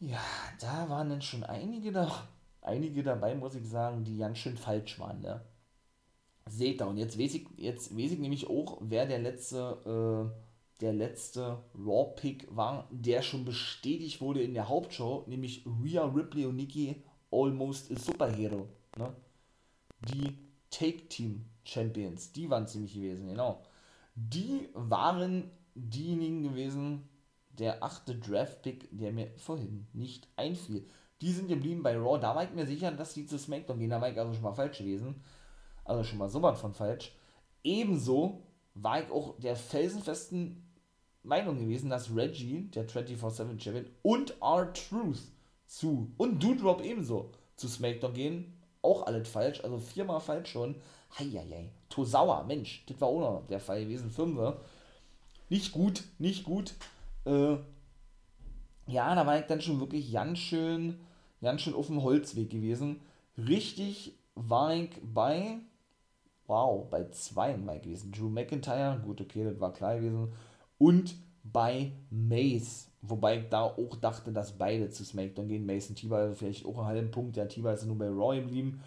Ja, 0.00 0.20
da 0.60 0.88
waren 0.88 1.10
dann 1.10 1.22
schon 1.22 1.44
einige, 1.44 1.92
da, 1.92 2.28
einige 2.60 3.02
dabei, 3.02 3.34
muss 3.34 3.54
ich 3.54 3.68
sagen, 3.68 4.04
die 4.04 4.18
ganz 4.18 4.38
schön 4.38 4.56
falsch 4.56 4.98
waren. 4.98 5.20
Ne? 5.20 5.40
Seht 6.48 6.80
ihr, 6.80 6.88
und 6.88 6.96
jetzt 6.96 7.18
weiß 7.18 7.34
ich, 7.34 7.46
jetzt 7.56 7.96
weiß 7.96 8.12
ich 8.12 8.18
nämlich 8.18 8.48
auch, 8.50 8.78
wer 8.80 9.06
der 9.06 9.20
letzte, 9.20 10.32
äh, 10.34 10.80
der 10.80 10.92
letzte 10.92 11.62
Raw-Pick 11.78 12.48
war, 12.54 12.88
der 12.90 13.22
schon 13.22 13.44
bestätigt 13.44 14.20
wurde 14.20 14.42
in 14.42 14.54
der 14.54 14.68
Hauptshow, 14.68 15.24
nämlich 15.28 15.64
Rhea 15.66 16.04
Ripley 16.04 16.46
und 16.46 16.56
Nikki 16.56 17.04
Almost 17.30 17.92
a 17.92 17.96
Superhero. 17.96 18.68
Ne? 18.96 19.14
Die 20.00 20.36
Take-Team 20.70 21.44
Champions, 21.64 22.32
die 22.32 22.50
waren 22.50 22.66
ziemlich 22.66 22.94
gewesen, 22.94 23.28
genau. 23.28 23.62
Die 24.14 24.68
waren 24.74 25.50
diejenigen 25.74 26.42
gewesen, 26.42 27.08
der 27.50 27.82
achte 27.82 28.16
Draft-Pick, 28.16 28.88
der 28.90 29.12
mir 29.12 29.30
vorhin 29.36 29.86
nicht 29.92 30.28
einfiel. 30.36 30.86
Die 31.20 31.32
sind 31.32 31.48
geblieben 31.48 31.82
bei 31.82 31.96
Raw. 31.96 32.18
Da 32.18 32.34
war 32.34 32.44
ich 32.44 32.50
mir 32.50 32.66
sicher, 32.66 32.90
dass 32.90 33.14
die 33.14 33.26
zu 33.26 33.38
SmackDown 33.38 33.78
gehen. 33.78 33.90
Da 33.90 34.00
war 34.00 34.10
ich 34.10 34.18
also 34.18 34.32
schon 34.32 34.42
mal 34.42 34.52
falsch 34.52 34.78
gewesen. 34.78 35.22
Also 35.84 36.04
schon 36.04 36.18
mal 36.18 36.28
so 36.28 36.42
was 36.42 36.60
von 36.60 36.74
falsch. 36.74 37.12
Ebenso 37.62 38.42
war 38.74 39.02
ich 39.02 39.10
auch 39.10 39.38
der 39.38 39.54
felsenfesten 39.54 40.66
Meinung 41.22 41.58
gewesen, 41.60 41.90
dass 41.90 42.14
Reggie, 42.14 42.68
der 42.70 42.88
24-7 42.88 43.60
Champion, 43.60 43.86
und 44.02 44.34
R-Truth 44.42 45.20
zu, 45.66 46.12
und 46.16 46.42
Doodrop 46.42 46.82
ebenso, 46.82 47.30
zu 47.56 47.68
SmackDown 47.68 48.14
gehen. 48.14 48.58
Auch 48.82 49.06
alles 49.06 49.28
falsch, 49.28 49.62
also 49.62 49.78
viermal 49.78 50.20
falsch 50.20 50.50
schon. 50.50 50.74
Heieiei. 51.18 51.70
Tosauer, 51.88 52.44
Mensch, 52.44 52.84
das 52.86 53.00
war 53.00 53.08
auch 53.08 53.20
noch 53.20 53.46
der 53.46 53.60
Fall 53.60 53.82
gewesen. 53.82 54.10
Fünfe. 54.10 54.60
Nicht 55.48 55.72
gut, 55.72 56.04
nicht 56.18 56.44
gut. 56.44 56.74
Äh, 57.26 57.56
ja, 58.86 59.14
da 59.14 59.26
war 59.26 59.38
ich 59.38 59.46
dann 59.46 59.60
schon 59.60 59.80
wirklich 59.80 60.12
ganz 60.12 60.38
schön, 60.38 60.98
ganz 61.40 61.60
schön 61.60 61.74
auf 61.74 61.86
dem 61.86 62.02
Holzweg 62.02 62.50
gewesen. 62.50 63.00
Richtig 63.36 64.14
war 64.34 64.74
ich 64.74 64.90
bei, 65.02 65.58
wow, 66.46 66.88
bei 66.88 67.08
zwei 67.10 67.54
war 67.66 67.76
ich 67.76 67.82
gewesen. 67.82 68.12
Drew 68.12 68.28
McIntyre, 68.28 69.00
gut, 69.04 69.20
okay, 69.20 69.44
das 69.44 69.60
war 69.60 69.72
klar 69.72 69.96
gewesen. 69.96 70.32
Und 70.78 71.14
bei 71.44 71.92
Mace, 72.10 72.88
wobei 73.02 73.40
ich 73.40 73.48
da 73.48 73.62
auch 73.62 73.96
dachte, 73.96 74.32
dass 74.32 74.52
beide 74.52 74.90
zu 74.90 75.04
SmackDown 75.04 75.48
gehen. 75.48 75.66
Mason 75.66 75.96
T 75.96 76.10
also 76.10 76.34
vielleicht 76.34 76.64
auch 76.64 76.78
einen 76.78 76.86
halben 76.86 77.10
Punkt. 77.10 77.36
Der 77.36 77.48
T 77.48 77.60
ist 77.60 77.86
nur 77.86 77.98
bei 77.98 78.08
Raw 78.08 78.40
geblieben. 78.40 78.80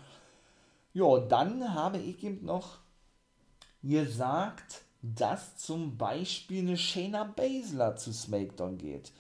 Ja, 0.96 1.20
dann 1.20 1.74
habe 1.74 1.98
ich 1.98 2.24
eben 2.24 2.46
noch 2.46 2.78
gesagt, 3.84 4.84
dass 5.02 5.58
zum 5.58 5.98
Beispiel 5.98 6.60
eine 6.60 6.78
Shayna 6.78 7.26
Baszler 7.26 7.98
zu 7.98 8.14
SmackDown 8.14 8.78
geht. 8.78 9.12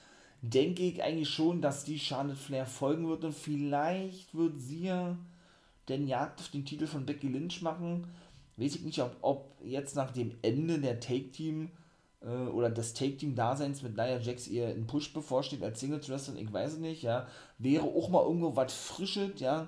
Denke 0.41 0.83
ich 0.83 1.03
eigentlich 1.03 1.29
schon, 1.29 1.61
dass 1.61 1.83
die 1.83 1.99
Charlotte 1.99 2.37
Flair 2.37 2.65
folgen 2.65 3.09
wird 3.09 3.25
und 3.25 3.35
vielleicht 3.35 4.33
wird 4.33 4.57
sie 4.57 4.85
ja 4.85 5.17
den 5.89 6.07
Jagd 6.07 6.39
auf 6.39 6.47
den 6.47 6.63
Titel 6.63 6.87
von 6.87 7.05
Becky 7.05 7.27
Lynch 7.27 7.61
machen. 7.61 8.07
Weiß 8.55 8.75
ich 8.75 8.83
nicht, 8.83 9.01
ob, 9.01 9.17
ob 9.19 9.57
jetzt 9.61 9.97
nach 9.97 10.11
dem 10.11 10.31
Ende 10.43 10.79
der 10.79 11.01
Take-Team 11.01 11.71
äh, 12.21 12.47
oder 12.47 12.69
des 12.69 12.93
Take-Team-Daseins 12.93 13.81
mit 13.81 13.97
Nia 13.97 14.17
Jax 14.19 14.47
ihr 14.47 14.69
ein 14.69 14.87
Push 14.87 15.11
bevorsteht 15.11 15.61
als 15.61 15.81
Singles 15.81 16.07
Wrestler, 16.07 16.35
ich 16.35 16.53
weiß 16.53 16.77
nicht, 16.77 17.03
ja. 17.03 17.27
Wäre 17.57 17.83
auch 17.83 18.07
mal 18.07 18.23
irgendwo 18.23 18.55
was 18.55 18.73
Frisches, 18.73 19.41
ja 19.41 19.67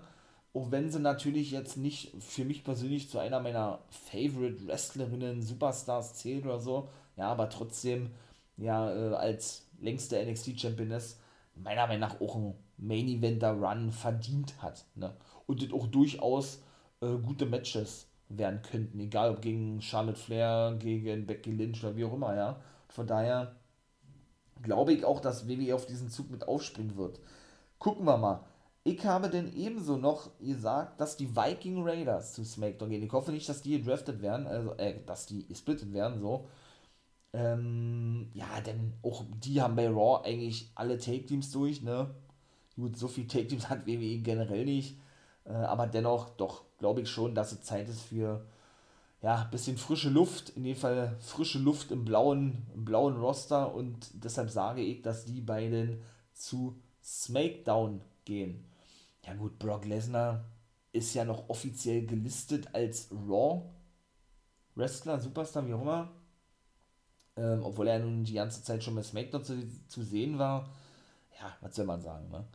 auch 0.57 0.71
wenn 0.71 0.89
sie 0.89 0.99
natürlich 0.99 1.51
jetzt 1.51 1.77
nicht 1.77 2.11
für 2.19 2.43
mich 2.43 2.63
persönlich 2.63 3.09
zu 3.09 3.19
einer 3.19 3.39
meiner 3.39 3.79
Favorite 3.89 4.65
Wrestlerinnen, 4.65 5.43
Superstars 5.43 6.15
zählt 6.15 6.45
oder 6.45 6.59
so, 6.59 6.89
ja, 7.15 7.29
aber 7.29 7.49
trotzdem, 7.49 8.09
ja, 8.57 8.91
äh, 8.91 9.13
als 9.13 9.67
längste 9.79 10.17
NXT-Championess 10.25 11.19
meiner 11.55 11.85
Meinung 11.85 12.09
nach 12.09 12.21
auch 12.21 12.35
ein 12.35 12.55
Main 12.77 13.07
Eventer 13.07 13.51
Run 13.51 13.91
verdient 13.91 14.59
hat, 14.61 14.85
ne? 14.95 15.15
Und 15.45 15.61
das 15.61 15.71
auch 15.71 15.87
durchaus 15.87 16.63
äh, 17.01 17.15
gute 17.17 17.45
Matches 17.45 18.07
werden 18.29 18.61
könnten, 18.63 18.99
egal 18.99 19.31
ob 19.31 19.41
gegen 19.41 19.81
Charlotte 19.81 20.19
Flair, 20.19 20.75
gegen 20.79 21.27
Becky 21.27 21.51
Lynch 21.51 21.83
oder 21.83 21.95
wie 21.95 22.05
auch 22.05 22.13
immer, 22.13 22.35
ja. 22.35 22.59
Von 22.89 23.05
daher 23.05 23.55
glaube 24.63 24.93
ich 24.93 25.05
auch, 25.05 25.19
dass 25.19 25.47
WWE 25.47 25.75
auf 25.75 25.85
diesen 25.85 26.09
Zug 26.09 26.31
mit 26.31 26.47
aufspringen 26.47 26.97
wird. 26.97 27.19
Gucken 27.77 28.05
wir 28.05 28.17
mal. 28.17 28.43
Ich 28.87 29.05
habe 29.05 29.29
denn 29.29 29.53
ebenso 29.53 29.97
noch 29.97 30.29
gesagt, 30.39 31.01
dass 31.01 31.17
die 31.17 31.35
Viking 31.35 31.83
Raiders 31.83 32.31
zu 32.31 32.45
SmackDown 32.45 32.89
gehen. 32.89 33.03
Ich 33.03 33.11
hoffe 33.11 33.33
nicht, 33.33 33.49
dass 33.49 33.61
die 33.61 33.77
gedraftet 33.77 34.21
werden, 34.21 34.47
also, 34.47 34.75
äh, 34.77 35.03
dass 35.05 35.25
die 35.25 35.45
gesplittet 35.45 35.91
werden, 35.91 36.21
so. 36.21 36.47
Ähm, 37.33 38.29
ja, 38.33 38.61
denn 38.65 38.93
auch 39.03 39.25
die 39.43 39.61
haben 39.61 39.75
bei 39.75 39.89
Raw 39.89 40.25
eigentlich 40.25 40.71
alle 40.75 40.97
Take-Teams 40.97 41.51
durch, 41.51 41.81
ne? 41.81 42.15
Gut, 42.77 42.95
so 42.95 43.09
viel 43.09 43.27
Take-Teams 43.27 43.67
hat 43.69 43.85
WWE 43.87 44.19
generell 44.19 44.63
nicht, 44.63 44.97
äh, 45.43 45.51
aber 45.51 45.87
dennoch, 45.87 46.29
doch, 46.37 46.63
glaube 46.77 47.01
ich 47.01 47.09
schon, 47.09 47.35
dass 47.35 47.51
es 47.51 47.63
Zeit 47.63 47.89
ist 47.89 48.03
für, 48.03 48.45
ja, 49.21 49.41
ein 49.41 49.51
bisschen 49.51 49.77
frische 49.77 50.09
Luft, 50.09 50.51
in 50.51 50.63
dem 50.63 50.77
Fall 50.77 51.17
frische 51.19 51.59
Luft 51.59 51.91
im 51.91 52.05
blauen, 52.05 52.65
im 52.73 52.85
blauen 52.85 53.17
Roster 53.17 53.75
und 53.75 54.07
deshalb 54.13 54.49
sage 54.49 54.81
ich, 54.81 55.01
dass 55.01 55.25
die 55.25 55.41
beiden 55.41 56.01
zu 56.31 56.79
SmackDown 57.03 58.01
gehen. 58.23 58.63
Ja 59.27 59.33
gut, 59.33 59.59
Brock 59.59 59.85
Lesnar 59.85 60.45
ist 60.93 61.13
ja 61.13 61.25
noch 61.25 61.49
offiziell 61.49 62.05
gelistet 62.05 62.73
als 62.73 63.11
Raw 63.11 63.63
Wrestler, 64.75 65.19
Superstar, 65.19 65.67
wie 65.67 65.73
auch 65.73 65.81
immer. 65.81 66.11
Ähm, 67.35 67.61
obwohl 67.63 67.87
er 67.87 67.99
nun 67.99 68.23
die 68.23 68.33
ganze 68.33 68.63
Zeit 68.63 68.83
schon 68.83 68.95
bei 68.95 69.03
SmackDown 69.03 69.43
zu, 69.43 69.87
zu 69.87 70.01
sehen 70.01 70.39
war. 70.39 70.69
Ja, 71.39 71.55
was 71.61 71.75
soll 71.75 71.85
man 71.85 72.01
sagen, 72.01 72.29
ne? 72.29 72.45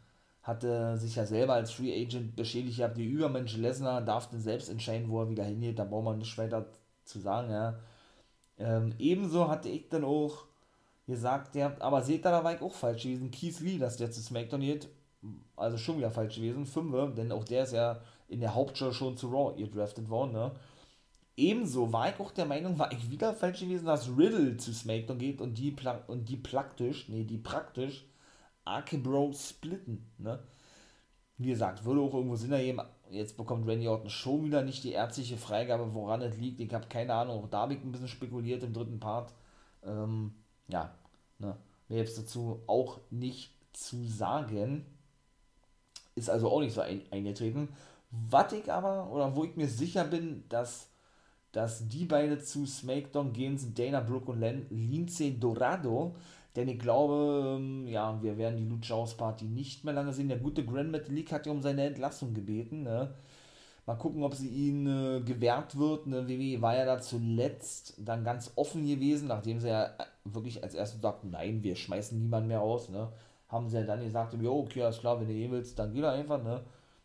Hatte 0.42 0.96
sich 0.98 1.14
ja 1.14 1.26
selber 1.26 1.54
als 1.54 1.70
Free 1.70 1.92
Agent 2.02 2.34
beschädigt 2.34 2.78
gehabt, 2.78 2.96
die 2.96 3.04
Übermensch 3.04 3.56
Lesnar 3.56 4.00
darf 4.00 4.30
dann 4.30 4.40
selbst 4.40 4.68
entscheiden, 4.68 5.08
wo 5.08 5.20
er 5.20 5.28
wieder 5.30 5.44
hingeht, 5.44 5.78
da 5.78 5.84
braucht 5.84 6.04
man 6.04 6.18
nicht 6.18 6.36
weiter 6.38 6.66
zu 7.04 7.20
sagen, 7.20 7.50
ja. 7.50 7.78
Ähm, 8.58 8.94
ebenso 8.98 9.48
hatte 9.48 9.68
ich 9.68 9.88
dann 9.88 10.04
auch 10.04 10.46
gesagt, 11.06 11.54
ja, 11.54 11.76
aber 11.80 12.02
seht 12.02 12.24
ihr, 12.24 12.30
da 12.30 12.42
war 12.42 12.54
ich 12.54 12.62
auch 12.62 12.74
falsch 12.74 13.04
gewesen, 13.04 13.30
Keith 13.30 13.60
Lee, 13.60 13.78
dass 13.78 13.98
der 13.98 14.10
zu 14.10 14.20
SmackDown 14.20 14.60
geht, 14.62 14.88
also 15.56 15.76
schon 15.76 15.98
wieder 15.98 16.10
falsch 16.10 16.36
gewesen, 16.36 16.66
Fünfe, 16.66 17.12
denn 17.16 17.32
auch 17.32 17.44
der 17.44 17.64
ist 17.64 17.72
ja 17.72 18.00
in 18.28 18.40
der 18.40 18.54
Hauptshow 18.54 18.92
schon 18.92 19.16
zu 19.16 19.28
Raw 19.28 19.54
gedraftet 19.56 20.08
worden, 20.08 20.32
ne? 20.32 20.52
Ebenso 21.34 21.90
war 21.92 22.10
ich 22.10 22.20
auch 22.20 22.30
der 22.30 22.44
Meinung, 22.44 22.78
war 22.78 22.92
ich 22.92 23.10
wieder 23.10 23.32
falsch 23.32 23.60
gewesen, 23.60 23.86
dass 23.86 24.08
Riddle 24.18 24.58
zu 24.58 24.74
SmackDown 24.74 25.18
geht 25.18 25.40
und 25.40 25.54
die, 25.56 25.74
und 26.06 26.28
die 26.28 26.36
praktisch, 26.36 27.08
nee, 27.08 27.24
die 27.24 27.38
praktisch 27.38 28.04
Bro 28.64 29.32
splitten, 29.32 30.10
ne? 30.18 30.40
Wie 31.38 31.48
gesagt, 31.48 31.84
würde 31.84 32.00
auch 32.00 32.14
irgendwo 32.14 32.36
Sinn 32.36 32.52
ergeben, 32.52 32.82
jetzt 33.10 33.36
bekommt 33.36 33.66
Randy 33.66 33.88
Orton 33.88 34.10
schon 34.10 34.44
wieder 34.44 34.62
nicht 34.62 34.84
die 34.84 34.92
ärztliche 34.92 35.36
Freigabe, 35.36 35.94
woran 35.94 36.22
es 36.22 36.36
liegt, 36.36 36.60
ich 36.60 36.72
habe 36.72 36.86
keine 36.86 37.14
Ahnung, 37.14 37.42
auch 37.42 37.48
da 37.48 37.62
habe 37.62 37.74
ich 37.74 37.82
ein 37.82 37.90
bisschen 37.90 38.08
spekuliert 38.08 38.62
im 38.62 38.72
dritten 38.72 39.00
Part, 39.00 39.32
ähm, 39.82 40.34
ja, 40.68 40.94
ne, 41.38 41.56
mehr 41.88 41.98
jetzt 41.98 42.18
dazu 42.18 42.62
auch 42.66 43.00
nicht 43.10 43.52
zu 43.72 44.04
sagen, 44.04 44.86
ist 46.14 46.30
also 46.30 46.50
auch 46.50 46.60
nicht 46.60 46.74
so 46.74 46.80
ein, 46.80 47.02
eingetreten. 47.10 47.68
Was 48.10 48.52
ich 48.52 48.70
aber, 48.70 49.10
oder 49.10 49.34
wo 49.34 49.44
ich 49.44 49.56
mir 49.56 49.68
sicher 49.68 50.04
bin, 50.04 50.44
dass, 50.48 50.88
dass 51.52 51.88
die 51.88 52.04
beiden 52.04 52.40
zu 52.40 52.66
SmackDown 52.66 53.32
gehen, 53.32 53.56
sind 53.56 53.78
Dana 53.78 54.00
Brooke 54.00 54.32
und 54.32 54.40
Len, 54.40 54.66
Lindsay 54.70 55.38
Dorado. 55.38 56.14
Denn 56.54 56.68
ich 56.68 56.78
glaube, 56.78 57.56
ähm, 57.58 57.86
ja, 57.88 58.22
wir 58.22 58.36
werden 58.36 58.58
die 58.58 58.68
Lucha 58.68 58.94
House 58.94 59.16
Party 59.16 59.46
nicht 59.46 59.84
mehr 59.84 59.94
lange 59.94 60.12
sehen. 60.12 60.28
Der 60.28 60.38
gute 60.38 60.64
Grand 60.64 60.90
Metalik 60.90 61.32
hat 61.32 61.46
ja 61.46 61.52
um 61.52 61.62
seine 61.62 61.86
Entlassung 61.86 62.34
gebeten. 62.34 62.82
Ne? 62.82 63.14
Mal 63.86 63.96
gucken, 63.96 64.22
ob 64.22 64.34
sie 64.34 64.48
ihn 64.48 64.86
äh, 64.86 65.22
gewährt 65.22 65.78
wird. 65.78 66.06
Ne? 66.06 66.28
WWE 66.28 66.60
war 66.60 66.76
ja 66.76 66.84
da 66.84 67.00
zuletzt 67.00 67.94
dann 67.98 68.22
ganz 68.22 68.52
offen 68.56 68.86
gewesen, 68.86 69.28
nachdem 69.28 69.60
sie 69.60 69.68
ja 69.68 69.94
wirklich 70.24 70.62
als 70.62 70.74
erstes 70.74 71.00
sagten, 71.00 71.30
nein, 71.30 71.62
wir 71.62 71.74
schmeißen 71.74 72.18
niemanden 72.18 72.48
mehr 72.48 72.60
aus. 72.60 72.90
Ne? 72.90 73.08
Haben 73.52 73.68
sie 73.68 73.76
ja 73.76 73.84
dann 73.84 74.02
gesagt, 74.02 74.34
jo, 74.40 74.60
okay, 74.60 74.82
alles 74.82 74.98
klar, 74.98 75.20
wenn 75.20 75.28
du 75.28 75.34
gehen 75.34 75.52
willst, 75.52 75.78
dann 75.78 75.92
geh 75.92 76.00
da 76.00 76.12
einfach, 76.12 76.42
ne? 76.42 76.64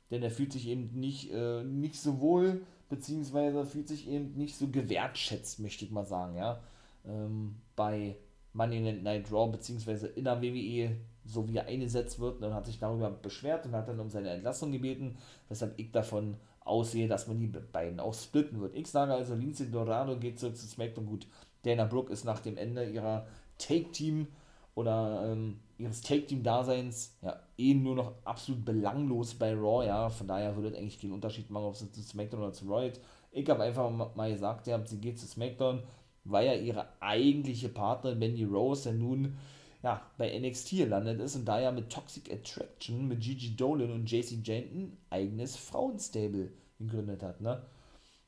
Denn 0.09 0.23
er 0.23 0.31
fühlt 0.31 0.53
sich 0.53 0.67
eben 0.69 0.89
nicht, 0.93 1.31
äh, 1.31 1.63
nicht 1.63 1.99
so 1.99 2.21
wohl, 2.21 2.61
beziehungsweise 2.89 3.65
fühlt 3.65 3.89
sich 3.89 4.09
eben 4.09 4.33
nicht 4.35 4.55
so 4.55 4.69
gewertschätzt, 4.69 5.59
möchte 5.59 5.83
ich 5.83 5.91
mal 5.91 6.05
sagen, 6.05 6.37
ja. 6.37 6.61
Ähm, 7.05 7.57
bei 7.75 8.15
Money 8.53 8.89
in 8.89 9.03
Night 9.03 9.31
Raw, 9.31 9.51
beziehungsweise 9.51 10.07
in 10.07 10.23
der 10.23 10.41
WWE, 10.41 10.95
so 11.25 11.47
wie 11.49 11.57
er 11.57 11.65
eingesetzt 11.65 12.19
wird, 12.19 12.41
dann 12.41 12.53
hat 12.53 12.65
sich 12.65 12.79
darüber 12.79 13.11
beschwert 13.11 13.65
und 13.65 13.73
hat 13.73 13.89
dann 13.89 13.99
um 13.99 14.09
seine 14.09 14.29
Entlassung 14.29 14.71
gebeten, 14.71 15.17
weshalb 15.49 15.77
ich 15.77 15.91
davon 15.91 16.37
aussehe, 16.61 17.09
dass 17.09 17.27
man 17.27 17.39
die 17.39 17.47
beiden 17.47 17.99
auch 17.99 18.13
splitten 18.13 18.61
wird. 18.61 18.75
Ich 18.75 18.87
sage 18.87 19.13
also, 19.13 19.35
Lindsay 19.35 19.69
Dorado 19.69 20.17
geht 20.17 20.39
zurück 20.39 20.55
zu 20.55 20.65
SmackDown. 20.65 21.05
Gut, 21.05 21.27
Dana 21.63 21.85
Brooke 21.85 22.11
ist 22.11 22.23
nach 22.23 22.39
dem 22.39 22.57
Ende 22.57 22.89
ihrer 22.89 23.27
Take-Team- 23.57 24.27
oder 24.75 25.31
ähm, 25.31 25.59
ihres 25.77 26.01
Take-Team-Daseins 26.01 27.17
ja 27.21 27.39
eh 27.57 27.73
nur 27.73 27.95
noch 27.95 28.13
absolut 28.23 28.65
belanglos 28.65 29.35
bei 29.35 29.53
Raw, 29.53 29.85
ja, 29.85 30.09
von 30.09 30.27
daher 30.27 30.55
würde 30.55 30.69
es 30.69 30.75
eigentlich 30.75 30.99
keinen 30.99 31.13
Unterschied 31.13 31.49
machen, 31.49 31.65
ob 31.65 31.75
sie 31.75 31.91
zu 31.91 32.01
SmackDown 32.01 32.41
oder 32.41 32.53
zu 32.53 32.65
Raw 32.65 32.91
Ich 33.31 33.49
habe 33.49 33.63
einfach 33.63 33.89
mal 34.15 34.31
gesagt, 34.31 34.67
ja, 34.67 34.83
sie 34.85 34.99
geht 34.99 35.19
zu 35.19 35.27
SmackDown, 35.27 35.83
weil 36.23 36.47
ja 36.47 36.53
ihre 36.53 36.87
eigentliche 36.99 37.69
Partnerin 37.69 38.19
Mandy 38.19 38.43
Rose 38.43 38.89
ja 38.89 38.95
nun 38.95 39.37
ja, 39.83 40.01
bei 40.17 40.37
NXT 40.37 40.71
gelandet 40.71 41.19
ist 41.21 41.35
und 41.35 41.45
da 41.45 41.59
ja 41.59 41.71
mit 41.71 41.89
Toxic 41.89 42.31
Attraction, 42.31 43.07
mit 43.07 43.21
Gigi 43.21 43.55
Dolan 43.55 43.91
und 43.91 44.11
JC 44.11 44.39
Janton 44.43 44.97
eigenes 45.09 45.55
Frauenstable 45.55 46.51
gegründet 46.79 47.23
hat, 47.23 47.41
ne? 47.41 47.61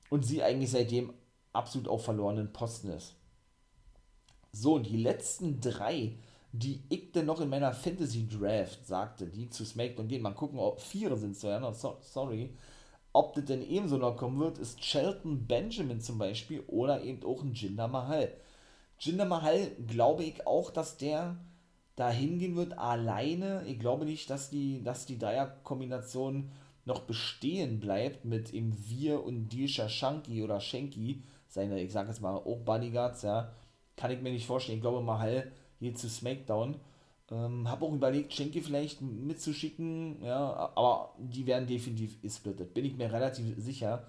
Und 0.09 0.25
sie 0.25 0.41
eigentlich 0.41 0.71
seitdem 0.71 1.13
absolut 1.53 1.87
auf 1.87 2.05
verlorenen 2.05 2.53
Posten 2.53 2.89
ist. 2.89 3.15
So, 4.51 4.75
und 4.75 4.87
die 4.87 4.97
letzten 4.97 5.59
drei, 5.59 6.13
die 6.51 6.83
ich 6.89 7.11
denn 7.11 7.25
noch 7.27 7.41
in 7.41 7.49
meiner 7.49 7.73
Fantasy 7.73 8.27
Draft 8.27 8.85
sagte, 8.85 9.27
die 9.27 9.49
zu 9.49 9.65
SmackDown 9.65 10.07
gehen, 10.07 10.21
mal 10.21 10.33
gucken, 10.33 10.59
ob 10.59 10.81
vier 10.81 11.15
sind 11.15 11.37
so, 11.37 11.47
ja, 11.47 11.73
so, 11.73 11.97
sorry, 12.01 12.55
ob 13.13 13.33
das 13.33 13.45
denn 13.45 13.61
ebenso 13.61 13.97
noch 13.97 14.17
kommen 14.17 14.39
wird, 14.39 14.57
ist 14.57 14.83
Shelton 14.83 15.45
Benjamin 15.45 16.01
zum 16.01 16.17
Beispiel 16.17 16.61
oder 16.67 17.03
eben 17.03 17.23
auch 17.23 17.43
ein 17.43 17.53
Jinder 17.53 17.87
Mahal. 17.87 18.33
Jinder 18.99 19.25
Mahal 19.25 19.71
glaube 19.87 20.23
ich 20.23 20.45
auch, 20.45 20.71
dass 20.71 20.97
der 20.97 21.37
da 21.95 22.09
hingehen 22.09 22.55
wird 22.55 22.77
alleine. 22.77 23.63
Ich 23.67 23.79
glaube 23.79 24.05
nicht, 24.05 24.29
dass 24.29 24.49
die, 24.49 24.83
dass 24.83 25.05
die 25.05 25.17
Dreierkombination 25.17 26.51
noch 26.85 27.01
bestehen 27.01 27.79
bleibt 27.79 28.25
mit 28.25 28.53
ihm 28.53 28.73
Wir 28.87 29.23
und 29.23 29.49
Dilsha 29.49 29.89
Shanky 29.89 30.43
oder 30.43 30.59
Shanky, 30.59 31.23
seine, 31.47 31.81
ich 31.81 31.91
sage 31.91 32.09
jetzt 32.09 32.21
mal, 32.21 32.35
auch 32.35 32.59
Bodyguards, 32.59 33.23
ja, 33.23 33.51
kann 33.95 34.11
ich 34.11 34.21
mir 34.21 34.31
nicht 34.31 34.47
vorstellen. 34.47 34.77
Ich 34.77 34.81
glaube, 34.81 35.01
Mahal 35.01 35.51
geht 35.79 35.97
zu 35.97 36.09
SmackDown. 36.09 36.75
Ähm, 37.31 37.69
habe 37.69 37.85
auch 37.85 37.93
überlegt, 37.93 38.33
Shanky 38.33 38.61
vielleicht 38.61 39.01
mitzuschicken, 39.01 40.23
ja, 40.23 40.71
aber 40.75 41.13
die 41.19 41.45
werden 41.45 41.67
definitiv 41.67 42.21
gesplittet. 42.21 42.73
Bin 42.73 42.85
ich 42.85 42.95
mir 42.95 43.11
relativ 43.11 43.55
sicher 43.57 44.07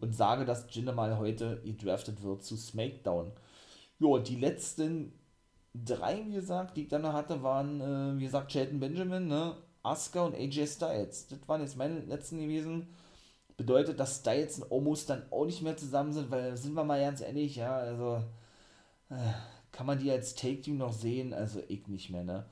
und 0.00 0.14
sage, 0.14 0.44
dass 0.44 0.66
Jinder 0.70 0.92
mal 0.92 1.16
heute 1.18 1.60
gedraftet 1.64 2.22
wird 2.22 2.42
zu 2.42 2.56
SmackDown. 2.56 3.32
Jo, 3.98 4.18
die 4.18 4.36
letzten 4.36 5.12
drei, 5.84 6.24
wie 6.26 6.34
gesagt, 6.34 6.76
die 6.76 6.82
ich 6.82 6.88
dann 6.88 7.02
noch 7.02 7.12
hatte, 7.12 7.42
waren, 7.42 7.80
äh, 7.80 8.18
wie 8.18 8.24
gesagt, 8.24 8.52
Shelton 8.52 8.80
Benjamin, 8.80 9.28
ne, 9.28 9.56
Asuka 9.82 10.22
und 10.22 10.34
AJ 10.34 10.66
Styles. 10.66 11.28
Das 11.28 11.38
waren 11.46 11.60
jetzt 11.60 11.76
meine 11.76 12.00
letzten 12.00 12.40
gewesen. 12.40 12.88
Bedeutet, 13.56 14.00
dass 14.00 14.18
Styles 14.18 14.58
und 14.60 14.70
Omos 14.70 15.06
dann 15.06 15.22
auch 15.30 15.46
nicht 15.46 15.62
mehr 15.62 15.76
zusammen 15.76 16.12
sind, 16.12 16.30
weil, 16.30 16.56
sind 16.56 16.74
wir 16.74 16.84
mal 16.84 17.00
ganz 17.00 17.20
ehrlich, 17.20 17.56
ja, 17.56 17.76
also, 17.76 18.22
äh, 19.10 19.14
kann 19.76 19.86
man 19.86 19.98
die 19.98 20.10
als 20.10 20.34
Take-Team 20.34 20.78
noch 20.78 20.92
sehen? 20.92 21.34
Also, 21.34 21.60
ich 21.68 21.86
nicht 21.86 22.08
mehr, 22.08 22.24
ne. 22.24 22.46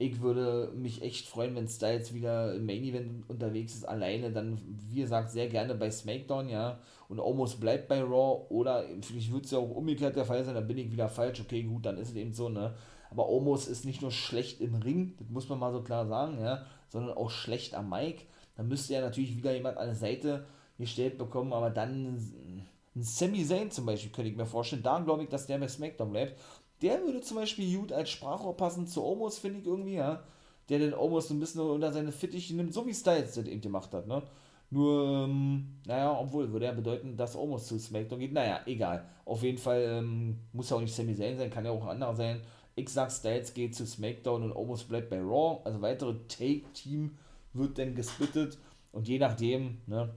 Ich 0.00 0.20
würde 0.20 0.72
mich 0.76 1.02
echt 1.02 1.26
freuen, 1.26 1.56
wenn 1.56 1.66
Styles 1.66 2.14
wieder 2.14 2.54
im 2.54 2.66
Main 2.66 2.84
Event 2.84 3.28
unterwegs 3.28 3.74
ist, 3.74 3.84
alleine, 3.84 4.30
dann, 4.30 4.60
wie 4.88 5.00
gesagt, 5.00 5.32
sehr 5.32 5.48
gerne 5.48 5.74
bei 5.74 5.90
SmackDown, 5.90 6.48
ja, 6.48 6.78
und 7.08 7.18
Omos 7.18 7.56
bleibt 7.56 7.88
bei 7.88 8.00
Raw, 8.00 8.46
oder 8.48 8.84
vielleicht 9.02 9.32
wird 9.32 9.46
es 9.46 9.50
ja 9.50 9.58
auch 9.58 9.70
umgekehrt 9.70 10.14
der 10.14 10.24
Fall 10.24 10.44
sein, 10.44 10.54
dann 10.54 10.68
bin 10.68 10.78
ich 10.78 10.92
wieder 10.92 11.08
falsch, 11.08 11.40
okay, 11.40 11.64
gut, 11.64 11.84
dann 11.84 11.98
ist 11.98 12.10
es 12.10 12.14
eben 12.14 12.32
so, 12.32 12.48
ne, 12.48 12.76
aber 13.10 13.28
Omos 13.28 13.66
ist 13.66 13.84
nicht 13.84 14.00
nur 14.00 14.12
schlecht 14.12 14.60
im 14.60 14.76
Ring, 14.76 15.14
das 15.18 15.28
muss 15.30 15.48
man 15.48 15.58
mal 15.58 15.72
so 15.72 15.82
klar 15.82 16.06
sagen, 16.06 16.38
ja, 16.40 16.64
sondern 16.88 17.16
auch 17.16 17.30
schlecht 17.30 17.74
am 17.74 17.90
Mic, 17.90 18.22
dann 18.56 18.68
müsste 18.68 18.94
ja 18.94 19.00
natürlich 19.00 19.36
wieder 19.36 19.52
jemand 19.52 19.78
an 19.78 19.86
der 19.86 19.96
Seite 19.96 20.46
gestellt 20.78 21.18
bekommen, 21.18 21.52
aber 21.52 21.70
dann 21.70 22.14
ein 22.94 23.02
Sami 23.02 23.44
Zayn 23.44 23.70
zum 23.70 23.86
Beispiel, 23.86 24.10
könnte 24.10 24.30
ich 24.30 24.36
mir 24.36 24.46
vorstellen, 24.46 24.82
da 24.82 24.98
glaube 24.98 25.22
ich, 25.22 25.28
dass 25.28 25.46
der 25.46 25.58
bei 25.58 25.68
SmackDown 25.68 26.10
bleibt, 26.10 26.40
der 26.82 27.02
würde 27.02 27.20
zum 27.20 27.36
Beispiel 27.36 27.76
gut 27.78 27.92
als 27.92 28.10
Sprachrohr 28.10 28.56
passen 28.56 28.86
zu 28.86 29.04
Omos, 29.04 29.38
finde 29.38 29.60
ich 29.60 29.66
irgendwie, 29.66 29.94
ja. 29.94 30.22
Der 30.68 30.78
den 30.78 30.94
Omos 30.94 31.28
so 31.28 31.34
ein 31.34 31.40
bisschen 31.40 31.62
unter 31.62 31.92
seine 31.92 32.12
Fittiche 32.12 32.54
nimmt, 32.54 32.74
so 32.74 32.86
wie 32.86 32.94
Styles 32.94 33.34
das 33.34 33.46
eben 33.46 33.60
gemacht 33.60 33.92
hat, 33.92 34.06
ne. 34.06 34.22
Nur, 34.70 35.24
ähm, 35.24 35.78
naja, 35.86 36.18
obwohl, 36.18 36.52
würde 36.52 36.66
ja 36.66 36.72
bedeuten, 36.72 37.16
dass 37.16 37.36
Omos 37.36 37.66
zu 37.66 37.78
SmackDown 37.78 38.20
geht. 38.20 38.32
Naja, 38.34 38.60
egal. 38.66 39.08
Auf 39.24 39.42
jeden 39.42 39.56
Fall 39.56 39.82
ähm, 39.82 40.40
muss 40.52 40.68
ja 40.68 40.76
auch 40.76 40.80
nicht 40.80 40.94
Sami 40.94 41.14
Zayn 41.16 41.38
sein, 41.38 41.50
kann 41.50 41.64
ja 41.64 41.70
auch 41.70 41.82
ein 41.84 41.88
anderer 41.88 42.14
sein. 42.14 42.42
Ich 42.74 42.90
sag, 42.90 43.10
Styles 43.10 43.54
geht 43.54 43.74
zu 43.74 43.86
SmackDown 43.86 44.42
und 44.42 44.52
Omos 44.52 44.84
bleibt 44.84 45.08
bei 45.10 45.20
Raw. 45.20 45.62
Also 45.64 45.80
weitere 45.80 46.14
Take-Team 46.28 47.16
wird 47.54 47.78
dann 47.78 47.94
gesplittet. 47.94 48.58
Und 48.92 49.08
je 49.08 49.18
nachdem, 49.18 49.78
ne, 49.86 50.14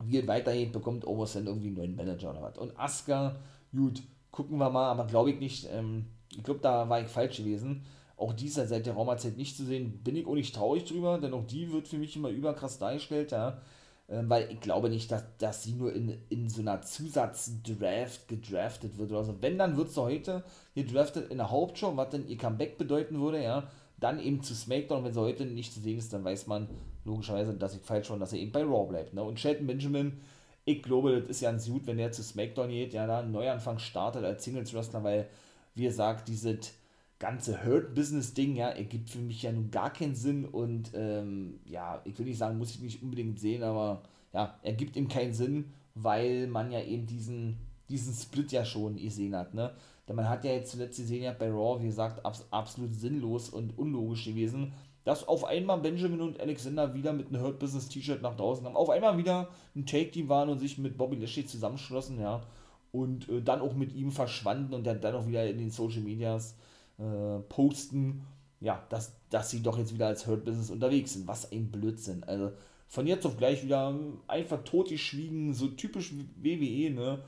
wie 0.00 0.18
es 0.18 0.26
weitergeht, 0.26 0.72
bekommt 0.72 1.06
Omos 1.06 1.32
dann 1.32 1.46
irgendwie 1.46 1.68
einen 1.68 1.76
neuen 1.76 1.96
Manager 1.96 2.30
oder 2.30 2.42
was. 2.42 2.58
Und 2.58 2.78
Asuka, 2.78 3.36
gut, 3.72 4.02
gucken 4.36 4.58
wir 4.58 4.70
mal, 4.70 4.90
aber 4.90 5.06
glaube 5.06 5.30
ich 5.30 5.40
nicht. 5.40 5.68
Ähm, 5.72 6.04
ich 6.30 6.44
glaube, 6.44 6.60
da 6.60 6.88
war 6.88 7.00
ich 7.00 7.08
falsch 7.08 7.38
gewesen. 7.38 7.82
Auch 8.16 8.32
dieser 8.32 8.66
seit 8.66 8.86
der 8.86 8.94
Raumerzeit 8.94 9.36
nicht 9.36 9.56
zu 9.56 9.64
sehen, 9.64 10.02
bin 10.04 10.16
ich 10.16 10.26
auch 10.26 10.34
nicht 10.34 10.54
traurig 10.54 10.84
drüber, 10.84 11.18
denn 11.18 11.34
auch 11.34 11.46
die 11.46 11.72
wird 11.72 11.88
für 11.88 11.98
mich 11.98 12.16
immer 12.16 12.28
überkrass 12.28 12.78
dargestellt, 12.78 13.32
ja. 13.32 13.60
Ähm, 14.08 14.30
weil 14.30 14.50
ich 14.52 14.60
glaube 14.60 14.88
nicht, 14.88 15.10
dass, 15.10 15.24
dass 15.38 15.64
sie 15.64 15.72
nur 15.72 15.92
in, 15.92 16.16
in 16.28 16.48
so 16.48 16.60
einer 16.60 16.80
Zusatzdraft 16.80 18.28
gedraftet 18.28 18.98
wird 18.98 19.10
oder 19.10 19.24
so. 19.24 19.34
Wenn, 19.40 19.58
dann 19.58 19.76
wird 19.76 19.90
sie 19.90 20.00
heute 20.00 20.44
gedraftet 20.74 21.30
in 21.30 21.38
der 21.38 21.50
Hauptshow, 21.50 21.96
was 21.96 22.10
denn 22.10 22.28
ihr 22.28 22.36
Comeback 22.36 22.78
bedeuten 22.78 23.20
würde, 23.20 23.42
ja. 23.42 23.68
Dann 23.98 24.20
eben 24.20 24.42
zu 24.42 24.54
SmackDown, 24.54 25.04
wenn 25.04 25.14
sie 25.14 25.20
heute 25.20 25.46
nicht 25.46 25.72
zu 25.72 25.80
sehen 25.80 25.96
ist, 25.96 26.12
dann 26.12 26.22
weiß 26.24 26.46
man 26.46 26.68
logischerweise, 27.04 27.54
dass 27.54 27.74
ich 27.74 27.80
falsch 27.80 28.10
war, 28.10 28.18
dass 28.18 28.34
er 28.34 28.38
eben 28.38 28.52
bei 28.52 28.62
Raw 28.62 28.86
bleibt. 28.86 29.14
Ne? 29.14 29.22
Und 29.22 29.40
Shelton 29.40 29.66
Benjamin, 29.66 30.20
ich 30.66 30.82
glaube, 30.82 31.20
das 31.20 31.30
ist 31.30 31.40
ja 31.42 31.50
ein 31.50 31.60
gut, 31.60 31.86
wenn 31.86 31.98
er 31.98 32.10
zu 32.12 32.22
SmackDown 32.24 32.68
geht, 32.68 32.92
ja, 32.92 33.06
da 33.06 33.20
einen 33.20 33.30
Neuanfang 33.30 33.78
startet 33.78 34.24
als 34.24 34.44
Singles-Wrestler, 34.44 35.02
weil, 35.04 35.28
wie 35.76 35.84
gesagt, 35.84 36.26
dieses 36.28 36.74
ganze 37.20 37.64
Hurt-Business-Ding, 37.64 38.56
ja, 38.56 38.70
ergibt 38.70 39.10
für 39.10 39.20
mich 39.20 39.42
ja 39.42 39.52
nun 39.52 39.70
gar 39.70 39.92
keinen 39.92 40.16
Sinn. 40.16 40.44
Und, 40.44 40.90
ähm, 40.94 41.60
ja, 41.64 42.02
ich 42.04 42.18
will 42.18 42.26
nicht 42.26 42.38
sagen, 42.38 42.58
muss 42.58 42.72
ich 42.72 42.80
nicht 42.80 43.00
unbedingt 43.00 43.38
sehen, 43.38 43.62
aber, 43.62 44.02
ja, 44.32 44.58
ergibt 44.62 44.96
ihm 44.96 45.06
keinen 45.06 45.32
Sinn, 45.32 45.72
weil 45.94 46.48
man 46.48 46.72
ja 46.72 46.82
eben 46.82 47.06
diesen, 47.06 47.58
diesen 47.88 48.12
Split 48.12 48.50
ja 48.50 48.64
schon 48.64 48.96
gesehen 48.96 49.36
hat, 49.36 49.54
ne. 49.54 49.72
Denn 50.08 50.16
man 50.16 50.28
hat 50.28 50.44
ja 50.44 50.52
jetzt 50.52 50.72
zuletzt 50.72 50.98
gesehen, 50.98 51.22
ja, 51.22 51.32
bei 51.32 51.48
Raw, 51.48 51.80
wie 51.80 51.86
gesagt, 51.86 52.24
abs 52.24 52.44
absolut 52.50 52.92
sinnlos 52.94 53.50
und 53.50 53.78
unlogisch 53.78 54.24
gewesen, 54.24 54.72
dass 55.06 55.28
auf 55.28 55.44
einmal 55.44 55.78
Benjamin 55.78 56.20
und 56.20 56.40
Alexander 56.40 56.92
wieder 56.92 57.12
mit 57.12 57.28
einem 57.28 57.40
Hurt 57.40 57.60
Business 57.60 57.88
T-Shirt 57.88 58.22
nach 58.22 58.36
draußen 58.36 58.64
kamen, 58.64 58.74
auf 58.74 58.90
einmal 58.90 59.16
wieder 59.16 59.50
ein 59.76 59.86
Take-Team 59.86 60.28
waren 60.28 60.48
und 60.48 60.58
sich 60.58 60.78
mit 60.78 60.98
Bobby 60.98 61.14
Lashley 61.14 61.46
zusammenschlossen, 61.46 62.20
ja, 62.20 62.42
und 62.90 63.28
äh, 63.28 63.40
dann 63.40 63.60
auch 63.60 63.74
mit 63.74 63.94
ihm 63.94 64.10
verschwanden 64.10 64.74
und 64.74 64.84
dann, 64.84 65.00
dann 65.00 65.14
auch 65.14 65.28
wieder 65.28 65.48
in 65.48 65.58
den 65.58 65.70
Social 65.70 66.00
Medias 66.00 66.56
äh, 66.98 67.38
posten, 67.48 68.26
ja, 68.58 68.84
dass, 68.88 69.12
dass 69.30 69.48
sie 69.48 69.62
doch 69.62 69.78
jetzt 69.78 69.94
wieder 69.94 70.08
als 70.08 70.26
Hurt 70.26 70.44
Business 70.44 70.70
unterwegs 70.70 71.12
sind. 71.12 71.28
Was 71.28 71.52
ein 71.52 71.70
Blödsinn. 71.70 72.24
Also 72.24 72.50
von 72.88 73.06
jetzt 73.06 73.24
auf 73.26 73.36
gleich 73.36 73.62
wieder 73.62 73.94
einfach 74.26 74.64
totgeschwiegen, 74.64 75.54
so 75.54 75.68
typisch 75.68 76.14
WWE, 76.34 76.90
ne, 76.90 77.22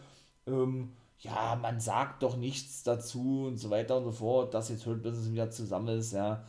ähm, 0.49 0.95
ja, 1.21 1.57
man 1.63 1.79
sagt 1.79 2.25
doch 2.25 2.37
nichts 2.37 2.83
dazu 2.83 3.45
und 3.47 3.57
so 3.57 3.71
weiter 3.71 3.99
und 3.99 4.05
so 4.05 4.13
fort, 4.13 4.53
dass 4.53 4.69
jetzt 4.69 4.85
Hurt 4.85 5.05
Business 5.05 5.31
wieder 5.31 5.53
zusammen 5.53 5.97
ist, 5.97 6.13
ja 6.13 6.45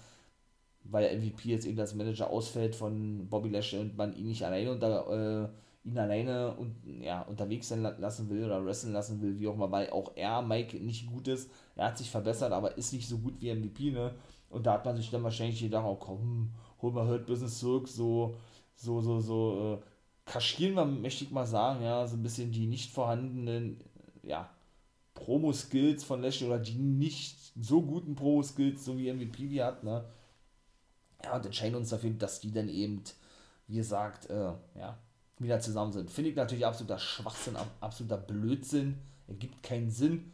weil 0.92 1.18
MVP 1.18 1.50
jetzt 1.50 1.66
eben 1.66 1.80
als 1.80 1.96
Manager 1.96 2.30
ausfällt 2.30 2.76
von 2.76 3.28
Bobby 3.30 3.50
Lashley 3.50 3.80
und 3.80 3.98
man 3.98 4.16
ihn 4.16 4.28
nicht 4.28 4.44
alleine 4.44 4.72
unter, 4.72 5.46
äh, 5.46 5.88
ihn 5.88 5.98
alleine 5.98 6.56
und, 6.56 6.76
ja, 7.02 7.22
unterwegs 7.24 7.70
sein 7.70 7.82
lassen 7.82 8.30
will 8.30 8.46
oder 8.46 8.66
wrestlen 8.66 8.94
lassen 8.94 9.22
will, 9.22 9.40
wie 9.40 9.48
auch 9.48 9.56
immer, 9.56 9.72
weil 9.72 9.90
auch 9.92 10.12
er, 10.16 10.42
Mike, 10.42 10.78
nicht 10.78 11.08
gut 11.08 11.28
ist. 11.28 11.50
Er 11.76 11.88
hat 11.88 11.98
sich 11.98 12.10
verbessert, 12.10 12.52
aber 12.52 12.78
ist 12.78 12.94
nicht 12.94 13.08
so 13.08 13.18
gut 13.20 13.40
wie 13.40 13.54
MVP, 13.54 13.92
ne? 13.92 14.14
Und 14.50 14.66
da 14.66 14.74
hat 14.74 14.86
man 14.86 14.98
sich 14.98 15.10
dann 15.12 15.24
wahrscheinlich 15.24 15.60
gedacht, 15.60 15.86
oh 15.88 15.96
komm, 15.96 16.52
hol 16.82 16.92
mal 16.92 17.08
Hurt 17.08 17.28
Business 17.28 17.60
zurück, 17.60 17.88
so, 17.88 18.36
so, 18.76 19.00
so, 19.02 19.20
so, 19.20 19.76
äh, 19.76 19.86
kaschieren 20.26 20.76
wir, 20.76 20.86
möchte 20.86 21.24
ich 21.24 21.32
mal 21.32 21.46
sagen, 21.46 21.84
ja, 21.84 22.06
so 22.08 22.16
ein 22.16 22.24
bisschen 22.24 22.52
die 22.52 22.68
nicht 22.68 22.92
vorhandenen, 22.92 23.84
ja, 24.24 24.50
Promo-Skills 25.14 26.04
von 26.04 26.22
Lashley 26.22 26.48
oder 26.48 26.60
die 26.60 26.78
nicht 26.78 27.38
so 27.60 27.82
guten 27.82 28.16
Promo-Skills, 28.16 28.86
so 28.86 28.98
wie 28.98 29.12
MVP 29.12 29.48
die 29.48 29.62
hat, 29.62 29.84
ne? 29.84 30.06
Ja, 31.24 31.36
und 31.36 31.46
entscheiden 31.46 31.76
uns 31.76 31.90
dafür, 31.90 32.12
dass 32.12 32.40
die 32.40 32.52
dann 32.52 32.70
eben, 32.70 33.04
wie 33.68 33.78
gesagt, 33.78 34.30
äh, 34.30 34.54
ja, 34.76 34.98
wieder 35.38 35.60
zusammen 35.60 35.92
sind. 35.92 36.12
Finde 36.12 36.32
ich 36.32 36.36
natürlich 36.36 36.66
absoluter 36.66 37.00
Schwachsinn, 37.00 37.56
absoluter 37.82 38.18
Blödsinn. 38.18 38.98
Ergibt 39.28 39.64
keinen 39.64 39.90
Sinn. 39.90 40.32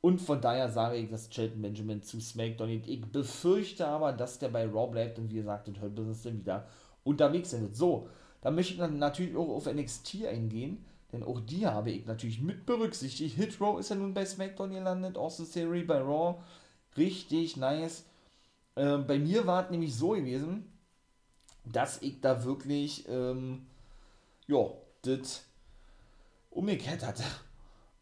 Und 0.00 0.20
von 0.20 0.40
daher 0.40 0.70
sage 0.70 0.96
ich, 0.96 1.10
dass 1.10 1.32
Shelton 1.32 1.62
Benjamin 1.62 2.02
zu 2.02 2.20
SmackDown 2.20 2.68
geht. 2.68 2.86
Ich 2.86 3.04
befürchte 3.04 3.86
aber, 3.86 4.12
dass 4.12 4.38
der 4.38 4.48
bei 4.48 4.66
Raw 4.66 4.90
bleibt 4.90 5.18
und 5.18 5.30
wie 5.30 5.36
gesagt, 5.36 5.68
in 5.68 5.80
Hurt 5.80 5.94
Business 5.94 6.22
dann 6.22 6.38
wieder 6.38 6.66
unterwegs 7.02 7.50
sein 7.50 7.62
wird. 7.62 7.74
So, 7.74 8.08
dann 8.40 8.54
möchte 8.54 8.74
ich 8.74 8.78
dann 8.78 8.98
natürlich 8.98 9.34
auch 9.34 9.48
auf 9.48 9.66
NXT 9.66 10.26
eingehen, 10.26 10.84
denn 11.12 11.22
auch 11.22 11.40
die 11.40 11.66
habe 11.66 11.90
ich 11.90 12.06
natürlich 12.06 12.40
mit 12.40 12.66
berücksichtigt. 12.66 13.34
Hit 13.34 13.60
Row 13.60 13.80
ist 13.80 13.90
ja 13.90 13.96
nun 13.96 14.14
bei 14.14 14.24
SmackDown 14.24 14.70
gelandet, 14.70 15.16
Austin 15.16 15.50
Theory 15.50 15.82
bei 15.82 15.98
Raw. 15.98 16.40
Richtig 16.96 17.56
nice. 17.56 18.04
Äh, 18.76 18.98
bei 18.98 19.18
mir 19.18 19.46
war 19.46 19.64
es 19.64 19.70
nämlich 19.70 19.94
so 19.94 20.10
gewesen, 20.10 20.72
dass 21.64 22.00
ich 22.02 22.20
da 22.20 22.44
wirklich, 22.44 23.08
ähm, 23.08 23.66
ja, 24.46 24.70
das 25.02 25.44
umgekehrt 26.50 27.04
hatte. 27.04 27.24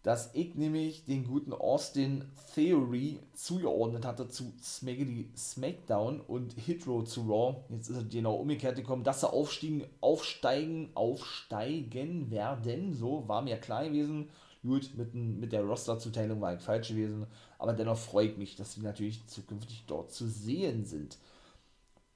dass 0.04 0.34
ich 0.34 0.54
nämlich 0.54 1.06
den 1.06 1.24
guten 1.26 1.54
Austin 1.54 2.30
Theory 2.54 3.20
zugeordnet 3.32 4.04
hatte 4.04 4.28
zu 4.28 4.52
Smackity 4.62 5.30
Smackdown 5.34 6.20
und 6.20 6.52
Hitro 6.52 7.04
zu 7.04 7.22
Raw. 7.22 7.64
Jetzt 7.70 7.88
ist 7.88 7.96
es 7.96 8.08
genau 8.10 8.34
umgekehrt 8.34 8.76
gekommen, 8.76 9.02
dass 9.02 9.22
sie 9.22 9.32
aufstiegen, 9.32 9.86
aufsteigen, 10.02 10.90
aufsteigen 10.94 12.30
werden. 12.30 12.92
So 12.92 13.26
war 13.28 13.40
mir 13.40 13.56
klar 13.56 13.84
gewesen. 13.84 14.28
Gut, 14.64 14.90
mit, 14.96 15.14
mit 15.14 15.52
der 15.52 15.62
Roster-Zuteilung 15.62 16.40
war 16.40 16.54
ich 16.54 16.60
falsch 16.60 16.88
gewesen, 16.88 17.26
aber 17.58 17.74
dennoch 17.74 17.98
freut 17.98 18.38
mich, 18.38 18.56
dass 18.56 18.72
sie 18.72 18.80
natürlich 18.80 19.26
zukünftig 19.26 19.84
dort 19.86 20.10
zu 20.10 20.26
sehen 20.26 20.84
sind. 20.86 21.18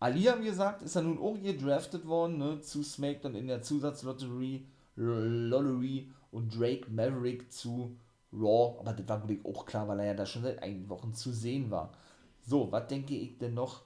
Ali, 0.01 0.29
wie 0.41 0.45
gesagt, 0.45 0.83
ist 0.83 0.95
ja 0.97 1.03
nun 1.03 1.19
auch 1.19 1.41
gedraftet 1.41 2.07
worden 2.07 2.39
ne, 2.39 2.61
zu 2.61 2.83
SmackDown 2.83 3.35
in 3.35 3.49
der 3.49 3.63
Zusatzlotterie. 3.63 4.67
Lottery 4.97 6.11
und 6.33 6.59
Drake 6.59 6.91
Maverick 6.91 7.53
zu 7.53 7.97
Raw, 8.33 8.79
aber 8.81 8.93
das 8.93 9.09
war 9.09 9.19
glaube 9.19 9.35
ich 9.35 9.45
auch 9.45 9.65
klar, 9.65 9.87
weil 9.89 10.01
er 10.01 10.07
ja 10.07 10.15
da 10.15 10.27
schon 10.27 10.43
seit 10.43 10.63
einigen 10.63 10.89
Wochen 10.89 11.15
zu 11.15 11.33
sehen 11.33 11.71
war. 11.71 11.93
So, 12.43 12.71
was 12.73 12.89
denke 12.89 13.15
ich 13.15 13.39
denn 13.39 13.55
noch? 13.55 13.83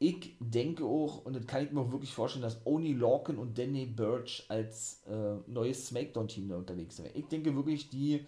Ich 0.00 0.34
denke 0.40 0.84
auch, 0.84 1.24
und 1.24 1.36
das 1.36 1.46
kann 1.46 1.64
ich 1.64 1.70
mir 1.70 1.80
auch 1.80 1.92
wirklich 1.92 2.12
vorstellen, 2.12 2.42
dass 2.42 2.66
Oni 2.66 2.94
Lorcan 2.94 3.38
und 3.38 3.56
Danny 3.56 3.86
Birch 3.86 4.44
als 4.48 5.02
äh, 5.06 5.36
neues 5.46 5.86
Smackdown-Team 5.88 6.48
da 6.48 6.56
unterwegs 6.56 6.96
sind. 6.96 7.10
Ich 7.14 7.28
denke 7.28 7.54
wirklich, 7.54 7.90
die, 7.90 8.26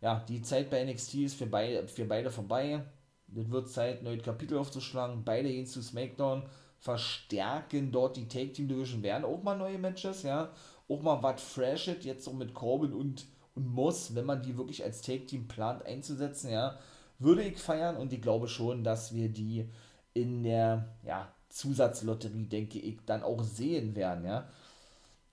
ja, 0.00 0.24
die 0.28 0.42
Zeit 0.42 0.70
bei 0.70 0.84
NXT 0.84 1.14
ist 1.14 1.34
für 1.36 1.46
beide, 1.46 1.88
für 1.88 2.04
beide 2.04 2.30
vorbei. 2.30 2.84
Das 3.28 3.50
wird 3.50 3.68
Zeit, 3.68 4.02
neue 4.04 4.18
Kapitel 4.18 4.58
aufzuschlagen. 4.58 5.24
Beide 5.24 5.48
gehen 5.48 5.66
zu 5.66 5.82
SmackDown, 5.82 6.44
verstärken 6.78 7.90
dort 7.90 8.16
die 8.16 8.28
Take 8.28 8.52
Team 8.52 8.68
Division, 8.68 9.02
werden 9.02 9.24
auch 9.24 9.42
mal 9.42 9.56
neue 9.56 9.78
Matches, 9.78 10.22
ja 10.22 10.52
auch 10.88 11.02
mal 11.02 11.22
was 11.22 11.42
Freshes, 11.42 12.04
jetzt 12.04 12.24
so 12.24 12.32
mit 12.32 12.54
Corbin 12.54 12.92
und, 12.92 13.26
und 13.54 13.68
Moss, 13.68 14.14
wenn 14.14 14.26
man 14.26 14.42
die 14.42 14.56
wirklich 14.56 14.84
als 14.84 15.02
Take-Team 15.02 15.48
plant 15.48 15.84
einzusetzen, 15.84 16.50
ja, 16.50 16.78
würde 17.18 17.42
ich 17.42 17.58
feiern 17.58 17.96
und 17.96 18.12
ich 18.12 18.20
glaube 18.20 18.46
schon, 18.48 18.84
dass 18.84 19.14
wir 19.14 19.28
die 19.28 19.68
in 20.16 20.42
der 20.42 20.88
ja, 21.04 21.28
Zusatzlotterie, 21.50 22.46
denke 22.46 22.78
ich, 22.78 22.98
dann 23.04 23.22
auch 23.22 23.42
sehen 23.42 23.94
werden, 23.94 24.24
ja. 24.24 24.48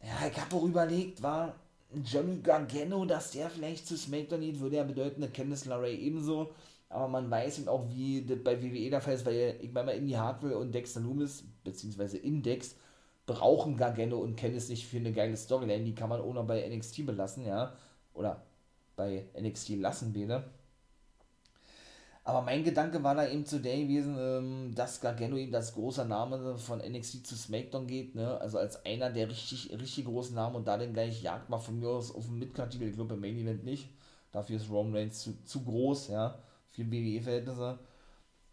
Ja, 0.02 0.28
ich 0.30 0.38
habe 0.38 0.56
auch 0.56 0.64
überlegt, 0.64 1.24
war 1.24 1.56
Johnny 2.04 2.40
Gargano, 2.42 3.06
dass 3.06 3.32
der 3.32 3.50
vielleicht 3.50 3.88
zu 3.88 3.98
SmackDown 3.98 4.42
geht, 4.42 4.60
würde 4.60 4.76
ja 4.78 4.84
bedeuten, 4.84 5.32
Candice 5.32 5.66
LeRae 5.66 5.96
ebenso. 5.96 6.54
Aber 6.90 7.08
man 7.08 7.32
weiß 7.32 7.60
eben 7.60 7.70
auch, 7.70 7.88
wie 7.90 8.24
das 8.26 8.44
bei 8.44 8.62
WWE 8.62 8.90
der 8.90 9.02
Fall 9.02 9.14
ist, 9.16 9.26
weil 9.26 9.56
ich 9.62 9.72
meine 9.72 9.88
mal, 9.88 9.96
Indy 9.98 10.14
Hartwell 10.14 10.54
und 10.54 10.74
Dexter 10.74 11.00
Loomis, 11.00 11.44
beziehungsweise 11.64 12.18
Index, 12.18 12.76
brauchen 13.26 13.78
Gargano 13.78 14.18
und 14.18 14.36
Kennis 14.36 14.70
nicht 14.70 14.86
für 14.86 14.98
eine 14.98 15.14
geile 15.14 15.38
Storyline. 15.38 15.86
Die 15.86 15.96
kann 15.96 16.10
man 16.10 16.22
ohne 16.22 16.44
bei 16.44 16.68
NXT 16.68 17.06
belassen, 17.06 17.46
ja. 17.46 17.74
Oder 18.14 18.44
bei 18.96 19.26
NXT 19.40 19.70
lassen 19.78 20.14
wieder. 20.14 20.44
Aber 22.26 22.42
mein 22.42 22.64
Gedanke 22.64 23.04
war 23.04 23.16
da 23.16 23.28
eben 23.28 23.46
zu 23.46 23.60
der 23.60 23.78
gewesen, 23.78 24.16
ähm, 24.18 24.76
dass 24.76 25.02
Gargano 25.02 25.36
eben 25.36 25.54
als 25.54 25.74
großer 25.74 26.06
Name 26.06 26.58
von 26.58 26.80
NXT 26.80 27.28
zu 27.28 27.36
SmackDown 27.36 27.86
geht, 27.86 28.16
ne? 28.16 28.40
Also 28.40 28.60
als 28.60 28.86
einer 28.86 29.10
der 29.10 29.30
richtig, 29.30 29.72
richtig 29.78 30.06
großen 30.06 30.34
Namen 30.34 30.56
und 30.56 30.68
da 30.68 30.78
dann 30.78 30.94
gleich 30.94 31.22
jagt 31.22 31.50
mal 31.50 31.60
von 31.60 31.80
mir 31.80 31.90
aus 31.90 32.16
auf 32.16 32.26
den 32.28 32.40
Midcard-Titel. 32.40 32.86
Ich 32.86 32.96
glaube, 32.96 33.16
im 33.16 33.20
Main 33.20 33.38
Event 33.38 33.66
nicht. 33.66 33.90
Dafür 34.32 34.56
ist 34.56 34.70
Roman 34.70 34.96
Reigns 34.96 35.20
zu, 35.20 35.44
zu 35.44 35.64
groß, 35.64 36.08
ja, 36.10 36.40
für 36.72 36.90
WWE-Verhältnisse. 36.90 37.80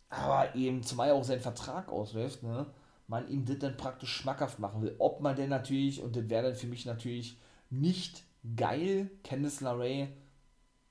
Aber 0.08 0.54
eben, 0.56 0.82
zumal 0.82 1.12
auch 1.12 1.24
sein 1.24 1.40
Vertrag 1.40 1.88
ausläuft, 1.90 2.42
ne? 2.42 2.66
man 3.06 3.28
ihm 3.28 3.44
das 3.44 3.58
dann 3.58 3.76
praktisch 3.76 4.12
schmackhaft 4.12 4.58
machen 4.58 4.82
will. 4.82 4.94
Ob 4.98 5.20
man 5.20 5.36
denn 5.36 5.50
natürlich, 5.50 6.02
und 6.02 6.16
das 6.16 6.28
wäre 6.28 6.48
dann 6.48 6.54
für 6.54 6.66
mich 6.66 6.86
natürlich 6.86 7.38
nicht 7.70 8.24
geil, 8.56 9.10
Candice 9.24 9.60
LeRae 9.60 10.08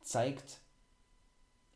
zeigt, 0.02 0.60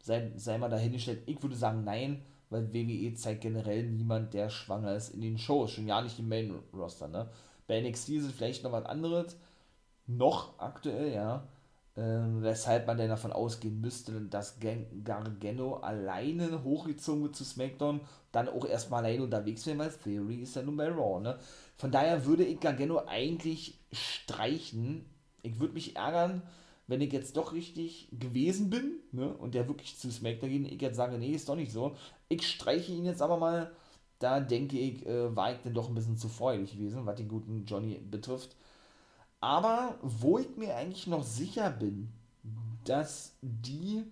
sei, 0.04 0.32
sei 0.36 0.58
mal 0.58 0.70
dahingestellt. 0.70 1.24
Ich 1.26 1.42
würde 1.42 1.56
sagen 1.56 1.84
nein, 1.84 2.22
weil 2.50 2.72
WWE 2.74 3.14
zeigt 3.16 3.42
generell 3.42 3.84
niemand, 3.90 4.34
der 4.34 4.50
schwanger 4.50 4.96
ist 4.96 5.10
in 5.10 5.22
den 5.22 5.38
Shows. 5.38 5.72
Schon 5.72 5.88
ja 5.88 6.02
nicht 6.02 6.20
im 6.20 6.30
Main 6.30 6.54
Roster, 6.74 7.08
ne? 7.08 7.30
Bei 7.66 7.82
NXT 7.82 8.10
ist 8.10 8.26
es 8.26 8.32
vielleicht 8.34 8.64
noch 8.64 8.74
was 8.74 8.86
anderes. 8.86 9.38
Noch 10.06 10.60
aktuell, 10.60 11.14
ja. 11.14 11.48
Ähm, 11.96 12.42
weshalb 12.42 12.88
man 12.88 12.98
denn 12.98 13.10
davon 13.10 13.32
ausgehen 13.32 13.80
müsste, 13.80 14.20
dass 14.22 14.60
Gargano 14.60 15.76
alleine 15.76 16.64
hochgezogen 16.64 17.24
wird 17.24 17.36
zu 17.36 17.46
SmackDown, 17.46 18.02
dann 18.32 18.50
auch 18.50 18.66
erstmal 18.66 19.06
alleine 19.06 19.24
unterwegs 19.24 19.66
wäre, 19.68 19.78
weil 19.78 19.92
Theory 19.92 20.38
ist 20.38 20.56
ja 20.56 20.64
nun 20.64 20.76
bei 20.76 20.90
Raw. 20.90 21.22
Ne? 21.22 21.38
Von 21.78 21.92
daher 21.92 22.26
würde 22.26 22.44
ich 22.44 22.60
Gargano 22.60 23.04
eigentlich 23.06 23.80
streichen. 23.92 25.06
Ich 25.44 25.60
würde 25.60 25.76
mich 25.76 25.96
ärgern, 25.96 26.42
wenn 26.88 27.02
ich 27.02 27.14
jetzt 27.14 27.38
doch 27.38 27.54
richtig 27.54 28.10
gewesen 28.12 28.70
bin 28.70 29.00
ne? 29.12 29.34
und 29.34 29.56
der 29.56 29.68
wirklich 29.68 29.98
zu 29.98 30.12
SmackDown 30.12 30.50
geht. 30.50 30.72
Ich 30.72 30.82
jetzt 30.82 30.98
sage, 30.98 31.18
nee, 31.18 31.32
ist 31.32 31.48
doch 31.48 31.56
nicht 31.56 31.72
so. 31.72 31.96
Ich 32.30 32.48
streiche 32.48 32.92
ihn 32.92 33.06
jetzt 33.06 33.22
aber 33.22 33.38
mal. 33.38 33.72
Da 34.20 34.40
denke 34.40 34.78
ich, 34.78 35.06
äh, 35.06 35.36
war 35.36 35.52
ich 35.52 35.60
dann 35.64 35.74
doch 35.74 35.90
ein 35.90 35.96
bisschen 35.96 36.18
zu 36.18 36.30
freudig 36.30 36.74
gewesen, 36.74 37.06
was 37.06 37.16
den 37.16 37.28
guten 37.28 37.66
Johnny 37.66 38.00
betrifft. 38.00 38.56
Aber 39.42 39.98
wo 40.02 40.38
ich 40.40 40.56
mir 40.56 40.78
eigentlich 40.78 41.08
noch 41.08 41.24
sicher 41.24 41.70
bin, 41.70 42.10
dass 42.86 43.36
die 43.42 44.04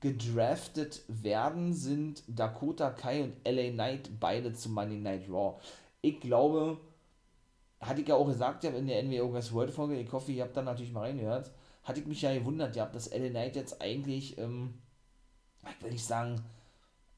gedraftet 0.00 1.02
werden, 1.08 1.74
sind 1.74 2.22
Dakota 2.26 2.90
Kai 2.90 3.24
und 3.24 3.34
LA 3.46 3.70
Knight 3.72 4.10
beide 4.20 4.52
zu 4.52 4.70
Money 4.70 4.96
Night 4.96 5.28
Raw. 5.30 5.58
Ich 6.00 6.20
glaube, 6.20 6.78
hatte 7.80 8.02
ich 8.02 8.08
ja 8.08 8.14
auch 8.14 8.26
gesagt, 8.26 8.64
ja, 8.64 8.70
in 8.70 8.86
der 8.86 9.02
NWO 9.02 9.28
Guys 9.30 9.52
World 9.52 9.70
Folge, 9.70 9.98
ich 9.98 10.12
hoffe, 10.12 10.32
ihr 10.32 10.42
habt 10.42 10.56
da 10.56 10.62
natürlich 10.62 10.92
mal 10.92 11.00
reingehört, 11.00 11.50
hatte 11.84 12.00
ich 12.00 12.06
mich 12.06 12.22
ja 12.22 12.34
gewundert, 12.34 12.76
ja, 12.76 12.86
dass 12.86 13.10
LA 13.12 13.28
Knight 13.30 13.56
jetzt 13.56 13.80
eigentlich, 13.80 14.38
ähm, 14.38 14.74
ich 15.62 15.84
will 15.84 15.92
nicht 15.92 16.04
sagen, 16.04 16.40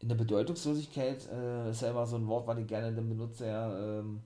in 0.01 0.09
der 0.09 0.17
Bedeutungslosigkeit, 0.17 1.29
äh, 1.33 1.71
ist 1.71 1.83
ja 1.83 1.91
immer 1.91 2.07
so 2.07 2.17
ein 2.17 2.27
Wort, 2.29 2.47
was 2.47 2.59
ich 2.59 2.67
gerne 2.67 2.95
dann 2.95 3.09
benutze, 3.09 3.47
ja, 3.47 3.99
ähm, 4.01 4.23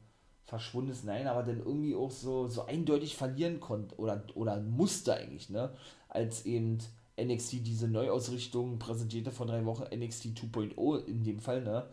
verschwunden 0.46 0.90
ist, 0.90 1.04
nein, 1.04 1.28
aber 1.28 1.44
dann 1.44 1.58
irgendwie 1.60 1.94
auch 1.94 2.10
so, 2.10 2.48
so 2.48 2.66
eindeutig 2.66 3.16
verlieren 3.16 3.60
konnte 3.60 3.94
oder, 3.96 4.24
oder 4.34 4.60
musste 4.60 5.14
eigentlich, 5.14 5.48
ne? 5.48 5.72
Als 6.08 6.44
eben 6.44 6.78
NXT 7.20 7.66
diese 7.66 7.86
Neuausrichtung 7.88 8.78
präsentierte 8.78 9.30
vor 9.30 9.46
drei 9.46 9.64
Wochen, 9.64 9.84
NXT 9.94 10.26
2.0 10.38 11.04
in 11.06 11.22
dem 11.22 11.38
Fall, 11.38 11.62
ne? 11.62 11.86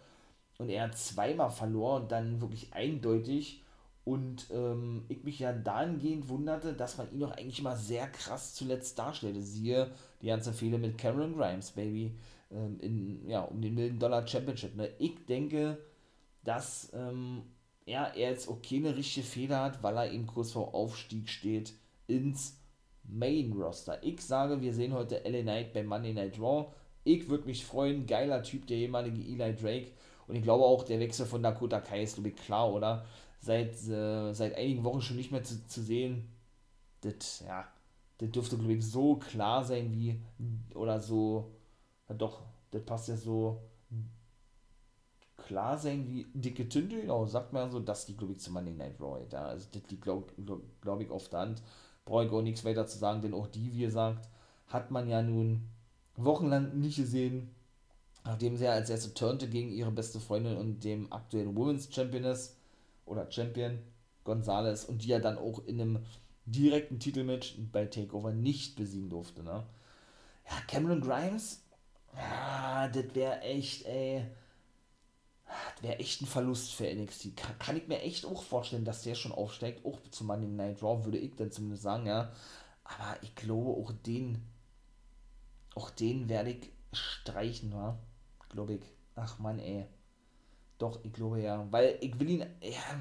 Und 0.58 0.70
er 0.70 0.92
zweimal 0.94 1.52
verloren 1.52 2.04
und 2.04 2.12
dann 2.12 2.42
wirklich 2.42 2.74
eindeutig. 2.74 3.64
Und 4.08 4.48
ähm, 4.54 5.04
ich 5.10 5.26
mich 5.26 5.40
ja 5.40 5.52
dahingehend 5.52 6.30
wunderte, 6.30 6.72
dass 6.72 6.98
man 6.98 7.12
ihn 7.12 7.20
doch 7.20 7.32
eigentlich 7.32 7.60
immer 7.60 7.76
sehr 7.76 8.08
krass 8.08 8.56
zuletzt 8.56 8.98
darstellte. 8.98 9.42
Siehe 9.42 9.92
die 10.22 10.28
ganze 10.28 10.54
Fehler 10.54 10.78
mit 10.78 10.98
Cameron 10.98 11.36
Grimes, 11.36 11.72
Baby, 11.72 12.16
ähm, 12.50 12.80
in, 12.80 13.30
ja, 13.30 13.42
um 13.42 13.62
den 13.62 13.76
Million 13.76 14.00
Dollar 14.00 14.26
Championship. 14.26 14.78
Ne? 14.78 14.92
Ich 14.98 15.26
denke, 15.26 15.78
dass 16.46 16.90
ähm, 16.94 17.44
ja, 17.86 18.06
er 18.06 18.30
jetzt 18.30 18.48
okay 18.48 18.78
eine 18.78 18.96
richtige 18.96 19.28
Fehler 19.28 19.62
hat, 19.62 19.84
weil 19.84 19.98
er 19.98 20.10
eben 20.10 20.26
kurz 20.26 20.54
vor 20.54 20.74
Aufstieg 20.74 21.28
steht 21.28 21.74
ins 22.08 22.62
Main 23.04 23.52
Roster. 23.52 24.02
Ich 24.04 24.22
sage, 24.22 24.62
wir 24.62 24.74
sehen 24.74 24.94
heute 24.94 25.22
LA 25.26 25.42
Knight 25.42 25.74
bei 25.74 25.84
Monday 25.84 26.14
Night 26.14 26.40
Raw. 26.40 26.68
Ich 27.04 27.28
würde 27.28 27.44
mich 27.44 27.66
freuen, 27.66 28.08
geiler 28.08 28.42
Typ, 28.42 28.68
der 28.68 28.78
ehemalige 28.78 29.20
Eli 29.20 29.54
Drake. 29.54 29.92
Und 30.30 30.38
ich 30.38 30.44
glaube 30.44 30.64
auch, 30.64 30.84
der 30.84 31.02
Wechsel 31.02 31.26
von 31.26 31.44
Dakota 31.44 31.82
Kai 31.82 32.04
ist, 32.04 32.16
glaube 32.16 32.30
ich, 32.30 32.38
klar, 32.38 32.74
oder? 32.74 33.06
Seit, 33.40 33.74
äh, 33.88 34.34
seit 34.34 34.56
einigen 34.56 34.84
Wochen 34.84 35.02
schon 35.02 35.18
nicht 35.18 35.32
mehr 35.32 35.44
zu, 35.44 35.66
zu 35.68 35.82
sehen. 35.82 36.28
Das, 37.02 37.44
ja, 37.48 37.68
das 38.18 38.32
dürfte, 38.32 38.58
glaube 38.58 38.74
ich, 38.74 38.86
so 38.86 39.16
klar 39.16 39.64
sein 39.64 39.92
wie, 39.92 40.20
oder 40.74 41.00
so, 41.00 41.52
ja 42.10 42.16
doch, 42.16 42.42
das 42.72 42.84
passt 42.84 43.08
ja 43.10 43.16
so 43.16 43.62
klar 45.38 45.78
sein 45.78 46.08
wie 46.08 46.28
dicke 46.34 46.68
Tinte, 46.68 47.00
genau, 47.00 47.26
sagt 47.26 47.54
man 47.54 47.72
so, 47.72 47.80
dass 47.80 48.06
die, 48.06 48.18
glaube 48.18 48.34
ich, 48.34 48.40
zu 48.40 48.52
Monday 48.52 48.74
Night 48.74 49.00
Raw, 49.00 49.20
ja, 49.32 49.46
also 49.46 49.68
das 49.72 49.90
liegt, 49.90 50.04
glaube 50.04 50.34
glaub 50.82 51.02
ich, 51.02 51.10
auf 51.10 51.30
der 51.30 51.40
Hand, 51.40 51.62
brauche 52.06 52.26
ich 52.26 52.32
auch 52.32 52.42
nichts 52.42 52.66
weiter 52.66 52.86
zu 52.86 52.98
sagen, 52.98 53.22
denn 53.22 53.34
auch 53.34 53.48
die, 53.48 53.74
wie 53.74 53.82
gesagt, 53.82 54.28
hat 54.68 54.92
man 54.92 55.08
ja 55.08 55.22
nun 55.22 55.70
wochenlang 56.16 56.78
nicht 56.80 56.98
gesehen, 56.98 57.50
nachdem 58.26 58.58
sie 58.58 58.66
ja 58.66 58.72
als 58.72 58.90
erste 58.90 59.14
turnte 59.14 59.48
gegen 59.48 59.70
ihre 59.70 59.92
beste 59.92 60.20
Freundin 60.20 60.58
und 60.58 60.84
dem 60.84 61.12
aktuellen 61.14 61.56
Women's 61.56 61.94
Championess 61.94 62.57
oder 63.08 63.32
Champion 63.32 63.80
Gonzalez 64.24 64.84
und 64.86 65.04
die 65.04 65.08
ja 65.08 65.20
dann 65.20 65.38
auch 65.38 65.66
in 65.66 65.82
einem 65.82 66.06
direkten 66.46 67.00
Titelmatch 67.00 67.56
bei 67.72 67.86
Takeover 67.86 68.32
nicht 68.32 68.76
besiegen 68.76 69.10
durfte, 69.10 69.44
ne? 69.44 69.66
Ja, 70.50 70.62
Cameron 70.68 71.02
Grimes, 71.02 71.62
ja, 72.16 72.88
das 72.88 73.14
wäre 73.16 73.42
echt, 73.42 73.86
ey, 73.86 74.26
das 75.48 75.84
wäre 75.84 76.00
echt 76.00 76.22
ein 76.22 76.26
Verlust 76.26 76.74
für 76.74 76.88
NXT. 76.88 77.36
Kann, 77.36 77.60
kann, 77.60 77.78
ich 77.78 77.88
mir 77.88 78.02
echt 78.02 78.26
auch 78.26 78.44
vorstellen, 78.44 78.86
dass 78.86 79.04
der 79.04 79.16
schon 79.16 79.32
aufsteigt. 79.32 79.86
Auch 79.86 80.00
zu 80.12 80.24
Monday 80.24 80.48
Night 80.48 80.82
Raw 80.84 81.04
würde 81.06 81.18
ich 81.18 81.36
dann 81.36 81.52
zumindest 81.52 81.84
sagen, 81.84 82.06
ja. 82.06 82.32
Aber 82.84 83.18
ich 83.22 83.36
glaube, 83.36 83.70
auch 83.70 83.92
den, 83.92 84.42
auch 85.76 85.90
den 85.90 86.30
werde 86.30 86.52
ich 86.52 86.70
streichen, 86.94 87.74
wa? 87.74 87.98
Glaube 88.50 88.76
ich. 88.76 88.82
Ach 89.16 89.40
man, 89.40 89.60
ey. 89.60 89.86
Doch, 90.78 91.00
ich 91.04 91.14
glaube 91.14 91.42
ja. 91.42 91.66
Weil 91.72 91.98
ich 92.02 92.20
will 92.20 92.30
ihn, 92.30 92.46
ja, 92.62 93.00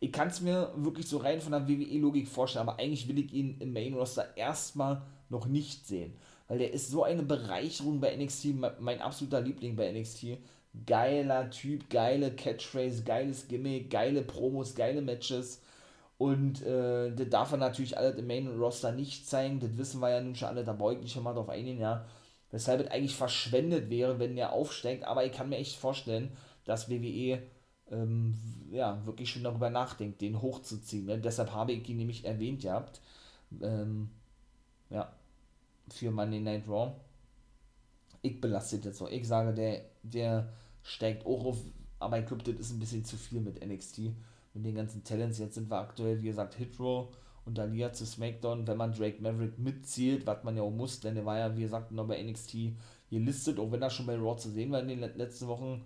ich 0.00 0.12
kann 0.12 0.28
es 0.28 0.40
mir 0.40 0.72
wirklich 0.76 1.08
so 1.08 1.18
rein 1.18 1.40
von 1.40 1.52
der 1.52 1.66
WWE-Logik 1.66 2.28
vorstellen, 2.28 2.68
aber 2.68 2.78
eigentlich 2.78 3.08
will 3.08 3.18
ich 3.18 3.32
ihn 3.32 3.56
im 3.60 3.72
Main 3.72 3.94
Roster 3.94 4.36
erstmal 4.36 5.02
noch 5.30 5.46
nicht 5.46 5.86
sehen. 5.86 6.14
Weil 6.48 6.58
der 6.58 6.72
ist 6.72 6.90
so 6.90 7.04
eine 7.04 7.22
Bereicherung 7.22 8.00
bei 8.00 8.14
NXT, 8.14 8.48
mein 8.80 9.00
absoluter 9.00 9.40
Liebling 9.40 9.76
bei 9.76 9.90
NXT. 9.92 10.38
Geiler 10.86 11.50
Typ, 11.50 11.88
geile 11.88 12.32
Catchphrase, 12.32 13.04
geiles 13.04 13.48
Gimmick, 13.48 13.90
geile 13.90 14.22
Promos, 14.22 14.74
geile 14.74 15.00
Matches. 15.00 15.62
Und 16.18 16.62
äh, 16.62 17.12
das 17.14 17.28
darf 17.30 17.52
er 17.52 17.58
natürlich 17.58 17.96
alles 17.96 18.16
im 18.16 18.26
Main 18.26 18.48
Roster 18.48 18.92
nicht 18.92 19.26
zeigen. 19.28 19.60
Das 19.60 19.76
wissen 19.78 20.00
wir 20.00 20.10
ja 20.10 20.20
nun 20.20 20.34
schon 20.34 20.48
alle, 20.48 20.64
da 20.64 20.72
beuge 20.72 21.04
ich 21.04 21.12
schon 21.12 21.22
mal 21.22 21.32
drauf 21.34 21.48
eingehen, 21.48 21.80
ja. 21.80 22.04
Weshalb 22.50 22.82
es 22.82 22.90
eigentlich 22.90 23.16
verschwendet 23.16 23.90
wäre, 23.90 24.18
wenn 24.18 24.36
der 24.36 24.52
aufsteigt. 24.52 25.04
Aber 25.04 25.24
ich 25.24 25.32
kann 25.32 25.48
mir 25.48 25.56
echt 25.56 25.76
vorstellen, 25.76 26.30
dass 26.64 26.88
WWE 26.88 27.42
ähm, 27.90 28.34
ja, 28.70 29.04
wirklich 29.04 29.30
schon 29.30 29.44
darüber 29.44 29.70
nachdenkt, 29.70 30.20
den 30.20 30.40
hochzuziehen. 30.40 31.06
Ne? 31.06 31.18
Deshalb 31.18 31.52
habe 31.52 31.72
ich 31.72 31.88
ihn 31.88 31.98
nämlich 31.98 32.24
erwähnt 32.24 32.62
gehabt. 32.62 33.00
Ähm, 33.60 34.10
ja, 34.90 35.12
für 35.88 36.10
Monday 36.10 36.40
Night 36.40 36.68
Raw. 36.68 36.92
Ich 38.22 38.40
belastet 38.40 38.84
jetzt 38.84 38.98
so. 38.98 39.08
Ich 39.08 39.28
sage, 39.28 39.52
der, 39.52 39.82
der 40.02 40.52
steigt 40.82 41.26
auch 41.26 41.44
auf, 41.44 41.58
aber 41.98 42.18
ich 42.18 42.26
glaube, 42.26 42.42
das 42.42 42.54
ist 42.54 42.72
ein 42.72 42.78
bisschen 42.78 43.04
zu 43.04 43.16
viel 43.16 43.40
mit 43.40 43.64
NXT. 43.64 43.98
Mit 44.54 44.64
den 44.64 44.76
ganzen 44.76 45.04
Talents. 45.04 45.38
Jetzt 45.38 45.54
sind 45.54 45.70
wir 45.70 45.78
aktuell, 45.78 46.22
wie 46.22 46.28
gesagt, 46.28 46.54
Hitro 46.54 47.12
und 47.44 47.58
Dalia 47.58 47.92
zu 47.92 48.06
SmackDown. 48.06 48.66
Wenn 48.66 48.76
man 48.76 48.92
Drake 48.92 49.20
Maverick 49.20 49.58
mitzählt, 49.58 50.26
was 50.26 50.42
man 50.44 50.56
ja 50.56 50.62
auch 50.62 50.70
muss, 50.70 51.00
denn 51.00 51.16
der 51.16 51.26
war 51.26 51.38
ja, 51.38 51.56
wie 51.56 51.62
gesagt, 51.62 51.90
noch 51.90 52.06
bei 52.06 52.22
NXT 52.22 52.56
gelistet, 53.10 53.58
auch 53.58 53.70
wenn 53.72 53.82
er 53.82 53.90
schon 53.90 54.06
bei 54.06 54.16
Raw 54.16 54.36
zu 54.36 54.50
sehen 54.50 54.72
war 54.72 54.80
in 54.80 54.88
den 54.88 55.00
letzten 55.00 55.48
Wochen 55.48 55.84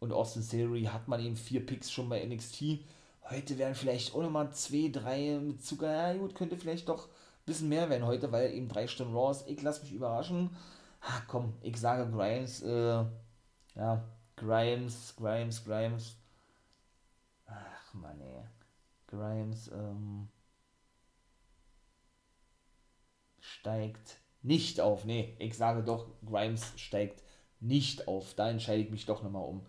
und 0.00 0.12
Austin 0.12 0.46
Theory 0.46 0.84
hat 0.84 1.08
man 1.08 1.20
eben 1.20 1.36
vier 1.36 1.64
Picks 1.64 1.90
schon 1.90 2.08
bei 2.08 2.24
NXT. 2.24 2.80
Heute 3.28 3.58
werden 3.58 3.74
vielleicht 3.74 4.14
auch 4.14 4.22
nochmal 4.22 4.52
zwei, 4.52 4.90
drei 4.90 5.38
mit 5.38 5.62
Zucker. 5.62 5.92
Ja, 5.92 6.14
gut, 6.18 6.34
könnte 6.34 6.56
vielleicht 6.56 6.88
doch 6.88 7.06
ein 7.06 7.46
bisschen 7.46 7.68
mehr 7.68 7.88
werden 7.90 8.06
heute, 8.06 8.32
weil 8.32 8.52
eben 8.52 8.68
drei 8.68 8.86
Stunden 8.88 9.14
Raw 9.14 9.30
ist. 9.30 9.46
Ich 9.46 9.62
lasse 9.62 9.82
mich 9.82 9.92
überraschen. 9.92 10.56
Ha, 11.02 11.22
komm, 11.28 11.54
ich 11.62 11.76
sage 11.76 12.10
Grimes, 12.10 12.62
äh, 12.62 13.04
ja, 13.74 14.04
Grimes, 14.36 15.14
Grimes, 15.16 15.64
Grimes. 15.64 16.16
Ach, 17.46 17.94
Mann, 17.94 18.20
ey. 18.20 18.44
Grimes, 19.06 19.68
ähm, 19.68 20.28
steigt 23.38 24.18
nicht 24.42 24.80
auf. 24.80 25.04
Nee, 25.04 25.36
ich 25.38 25.56
sage 25.56 25.82
doch, 25.82 26.06
Grimes 26.24 26.72
steigt 26.76 27.22
nicht 27.60 28.08
auf. 28.08 28.34
Da 28.34 28.48
entscheide 28.48 28.82
ich 28.82 28.90
mich 28.90 29.06
doch 29.06 29.22
nochmal 29.22 29.44
um. 29.44 29.66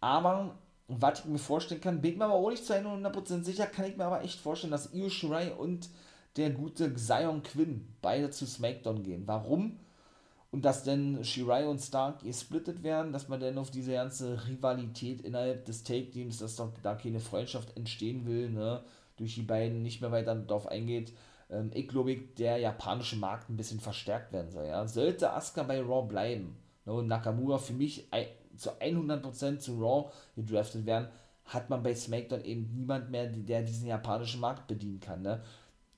Aber, 0.00 0.58
was 0.88 1.20
ich 1.20 1.24
mir 1.26 1.38
vorstellen 1.38 1.80
kann, 1.80 2.00
bin 2.00 2.12
ich 2.12 2.18
mir 2.18 2.24
aber 2.24 2.34
auch 2.34 2.50
nicht 2.50 2.64
zu 2.64 2.74
100% 2.74 3.44
sicher, 3.44 3.66
kann 3.66 3.86
ich 3.86 3.96
mir 3.96 4.04
aber 4.04 4.22
echt 4.22 4.40
vorstellen, 4.40 4.72
dass 4.72 4.92
Io 4.94 5.08
Shirai 5.08 5.52
und 5.52 5.88
der 6.36 6.50
gute 6.50 6.94
Zion 6.94 7.42
Quinn 7.42 7.86
beide 8.02 8.30
zu 8.30 8.46
SmackDown 8.46 9.02
gehen. 9.02 9.24
Warum? 9.26 9.78
Und 10.52 10.64
dass 10.64 10.82
denn 10.82 11.24
Shirai 11.24 11.66
und 11.68 11.78
Stark 11.78 12.22
gesplittet 12.22 12.82
werden, 12.82 13.12
dass 13.12 13.28
man 13.28 13.38
dann 13.38 13.58
auf 13.58 13.70
diese 13.70 13.92
ganze 13.92 14.48
Rivalität 14.48 15.20
innerhalb 15.20 15.64
des 15.64 15.84
Take-Teams, 15.84 16.38
dass 16.38 16.56
doch 16.56 16.72
da 16.82 16.94
keine 16.96 17.20
Freundschaft 17.20 17.76
entstehen 17.76 18.26
will, 18.26 18.50
ne, 18.50 18.82
durch 19.16 19.36
die 19.36 19.42
beiden 19.42 19.82
nicht 19.82 20.00
mehr 20.00 20.10
weiter 20.10 20.34
darauf 20.34 20.66
eingeht. 20.66 21.12
Ähm, 21.50 21.70
ich 21.72 21.86
glaube, 21.86 22.16
der 22.16 22.58
japanische 22.58 23.16
Markt 23.16 23.48
ein 23.48 23.56
bisschen 23.56 23.78
verstärkt 23.78 24.32
werden 24.32 24.50
soll. 24.50 24.66
Ja. 24.66 24.86
Sollte 24.88 25.32
Asuka 25.32 25.62
bei 25.62 25.80
Raw 25.80 26.08
bleiben, 26.08 26.56
ne, 26.84 26.94
und 26.94 27.06
Nakamura 27.06 27.58
für 27.58 27.74
mich 27.74 28.08
zu 28.60 28.70
100% 28.70 29.58
zu 29.58 29.80
Raw 29.80 30.12
gedraftet 30.36 30.86
werden, 30.86 31.08
hat 31.46 31.68
man 31.68 31.82
bei 31.82 31.94
SmackDown 31.94 32.44
eben 32.44 32.70
niemand 32.74 33.10
mehr, 33.10 33.26
der 33.26 33.62
diesen 33.62 33.88
japanischen 33.88 34.40
Markt 34.40 34.68
bedienen 34.68 35.00
kann. 35.00 35.22
Ne? 35.22 35.42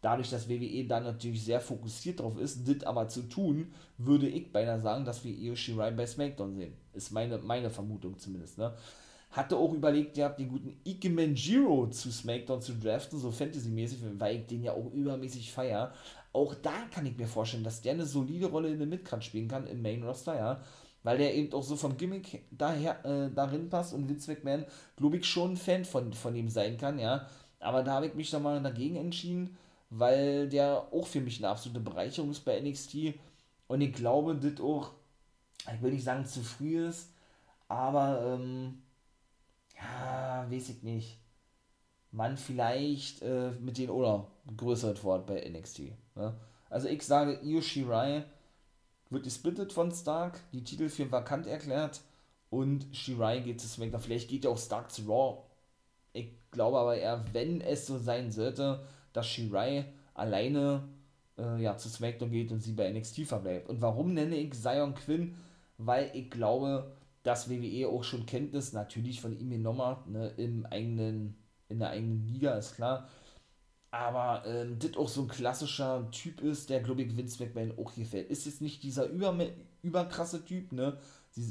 Dadurch, 0.00 0.30
dass 0.30 0.48
WWE 0.48 0.86
da 0.86 1.00
natürlich 1.00 1.44
sehr 1.44 1.60
fokussiert 1.60 2.20
drauf 2.20 2.38
ist, 2.38 2.66
das 2.66 2.84
aber 2.84 3.08
zu 3.08 3.22
tun, 3.22 3.72
würde 3.98 4.28
ich 4.28 4.50
beinahe 4.50 4.80
sagen, 4.80 5.04
dass 5.04 5.24
wir 5.24 5.32
Io 5.32 5.54
Shirai 5.54 5.90
bei 5.90 6.06
SmackDown 6.06 6.54
sehen. 6.54 6.74
Ist 6.92 7.12
meine, 7.12 7.38
meine 7.38 7.70
Vermutung 7.70 8.18
zumindest. 8.18 8.58
Ne? 8.58 8.74
Hatte 9.30 9.56
auch 9.56 9.72
überlegt, 9.72 10.16
ihr 10.16 10.24
habt 10.24 10.40
den 10.40 10.48
guten 10.48 10.76
Ike 10.84 11.10
Manjiro 11.10 11.88
zu 11.88 12.10
SmackDown 12.10 12.60
zu 12.60 12.74
draften, 12.74 13.18
so 13.18 13.30
Fantasy-mäßig, 13.30 13.98
weil 14.18 14.36
ich 14.36 14.46
den 14.46 14.62
ja 14.62 14.72
auch 14.72 14.92
übermäßig 14.92 15.52
feier. 15.52 15.92
Auch 16.32 16.54
da 16.54 16.72
kann 16.90 17.06
ich 17.06 17.16
mir 17.16 17.28
vorstellen, 17.28 17.64
dass 17.64 17.82
der 17.82 17.92
eine 17.92 18.06
solide 18.06 18.46
Rolle 18.46 18.70
in 18.70 18.78
der 18.78 18.88
Midcard 18.88 19.22
spielen 19.22 19.48
kann 19.48 19.66
im 19.66 19.82
Main 19.82 20.02
Roster, 20.02 20.34
ja 20.34 20.60
weil 21.02 21.18
der 21.18 21.34
eben 21.34 21.52
auch 21.52 21.62
so 21.62 21.76
vom 21.76 21.96
Gimmick 21.96 22.44
daher, 22.50 23.04
äh, 23.04 23.30
darin 23.34 23.68
passt 23.68 23.92
und 23.94 24.08
Vince 24.08 24.30
McMahon, 24.30 24.64
glaube 24.96 25.16
ich, 25.18 25.26
schon 25.26 25.52
ein 25.52 25.56
Fan 25.56 25.84
von, 25.84 26.12
von 26.12 26.34
ihm 26.34 26.48
sein 26.48 26.78
kann, 26.78 26.98
ja. 26.98 27.26
Aber 27.60 27.82
da 27.82 27.94
habe 27.94 28.06
ich 28.06 28.14
mich 28.14 28.30
dann 28.30 28.42
mal 28.42 28.62
dagegen 28.62 28.96
entschieden, 28.96 29.56
weil 29.90 30.48
der 30.48 30.88
auch 30.92 31.06
für 31.06 31.20
mich 31.20 31.38
eine 31.38 31.48
absolute 31.48 31.80
Bereicherung 31.80 32.30
ist 32.30 32.44
bei 32.44 32.60
NXT 32.60 33.14
und 33.68 33.80
ich 33.80 33.92
glaube, 33.94 34.34
das 34.36 34.60
auch, 34.60 34.92
ich 35.74 35.82
will 35.82 35.92
nicht 35.92 36.04
sagen 36.04 36.26
zu 36.26 36.42
früh 36.42 36.86
ist, 36.86 37.10
aber, 37.68 38.36
ähm, 38.38 38.82
ja, 39.76 40.46
weiß 40.50 40.68
ich 40.70 40.82
nicht. 40.82 41.18
Man 42.10 42.36
vielleicht 42.36 43.22
äh, 43.22 43.52
mit 43.60 43.78
den 43.78 43.90
oder 43.90 44.26
größer 44.56 45.02
Wort 45.02 45.26
bei 45.26 45.48
NXT. 45.48 45.92
Ne? 46.14 46.34
Also 46.68 46.88
ich 46.88 47.02
sage 47.02 47.40
Io 47.42 47.62
Shirai 47.62 48.24
wird 49.12 49.24
gesplittet 49.24 49.72
von 49.72 49.92
Stark, 49.92 50.40
die 50.52 50.64
Titel 50.64 50.88
für 50.88 51.10
vakant 51.10 51.46
erklärt 51.46 52.00
und 52.50 52.86
Shirai 52.92 53.40
geht 53.40 53.60
zu 53.60 53.68
SmackDown. 53.68 54.00
Vielleicht 54.00 54.28
geht 54.28 54.44
ja 54.44 54.50
auch 54.50 54.58
Stark 54.58 54.90
zu 54.90 55.02
Raw. 55.02 55.42
Ich 56.12 56.30
glaube 56.50 56.78
aber 56.78 56.96
eher, 56.96 57.24
wenn 57.32 57.60
es 57.60 57.86
so 57.86 57.98
sein 57.98 58.30
sollte, 58.30 58.84
dass 59.12 59.26
Shirai 59.26 59.86
alleine 60.14 60.88
äh, 61.38 61.62
ja, 61.62 61.76
zu 61.76 61.88
SmackDown 61.88 62.30
geht 62.30 62.52
und 62.52 62.60
sie 62.60 62.72
bei 62.72 62.90
NXT 62.90 63.26
verbleibt. 63.26 63.68
Und 63.68 63.80
warum 63.80 64.14
nenne 64.14 64.36
ich 64.36 64.52
Zion 64.54 64.94
Quinn? 64.94 65.34
Weil 65.78 66.10
ich 66.14 66.30
glaube, 66.30 66.92
dass 67.22 67.48
WWE 67.48 67.88
auch 67.88 68.04
schon 68.04 68.26
Kenntnis 68.26 68.72
natürlich 68.72 69.20
von 69.20 69.38
ihm 69.38 69.50
genommen 69.50 69.96
ne, 70.06 70.28
im 70.36 70.66
eigenen, 70.66 71.36
in 71.68 71.78
der 71.78 71.90
eigenen 71.90 72.26
Liga, 72.26 72.54
ist 72.54 72.74
klar 72.76 73.08
aber 73.92 74.42
ähm, 74.46 74.78
das 74.78 74.96
auch 74.96 75.08
so 75.08 75.20
ein 75.20 75.28
klassischer 75.28 76.10
Typ 76.10 76.40
ist, 76.40 76.70
der, 76.70 76.80
glaube 76.80 77.02
ich, 77.02 77.14
Vince 77.14 77.44
McMahon 77.44 77.78
auch 77.78 77.94
gefällt. 77.94 78.30
Ist 78.30 78.46
jetzt 78.46 78.62
nicht 78.62 78.82
dieser 78.82 79.06
über, 79.06 79.36
überkrasse 79.82 80.44
Typ, 80.44 80.72
ne? 80.72 80.96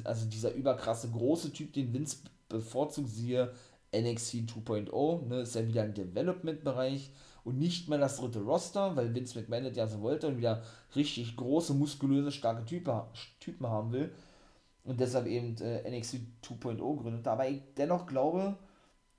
Also 0.04 0.26
dieser 0.26 0.52
überkrasse 0.54 1.12
große 1.12 1.54
Typ, 1.54 1.72
den 1.74 1.94
Vince 1.94 2.18
bevorzugt, 2.50 3.10
siehe 3.10 3.54
NXT 3.96 4.34
2.0, 4.56 5.28
ne? 5.28 5.42
Ist 5.42 5.54
ja 5.54 5.68
wieder 5.68 5.84
ein 5.84 5.94
Development-Bereich 5.94 7.12
und 7.44 7.60
nicht 7.60 7.90
mehr 7.90 8.00
das 8.00 8.18
dritte 8.18 8.42
Roster, 8.42 8.96
weil 8.96 9.14
Vince 9.14 9.40
McMahon 9.40 9.66
das 9.66 9.78
ja 9.78 9.86
so 9.86 10.02
wollte 10.02 10.28
und 10.28 10.38
wieder 10.38 10.64
richtig 10.96 11.36
große, 11.36 11.76
muskulöse, 11.76 12.32
starke 12.32 12.66
Typen, 12.66 13.68
haben 13.68 13.92
will. 13.92 14.12
Und 14.84 15.00
deshalb 15.00 15.28
eben 15.28 15.56
äh, 15.62 15.88
NXT 15.96 16.22
2.0 16.44 17.02
gründet. 17.02 17.28
Aber 17.28 17.48
ich 17.48 17.62
dennoch 17.78 18.08
glaube, 18.08 18.58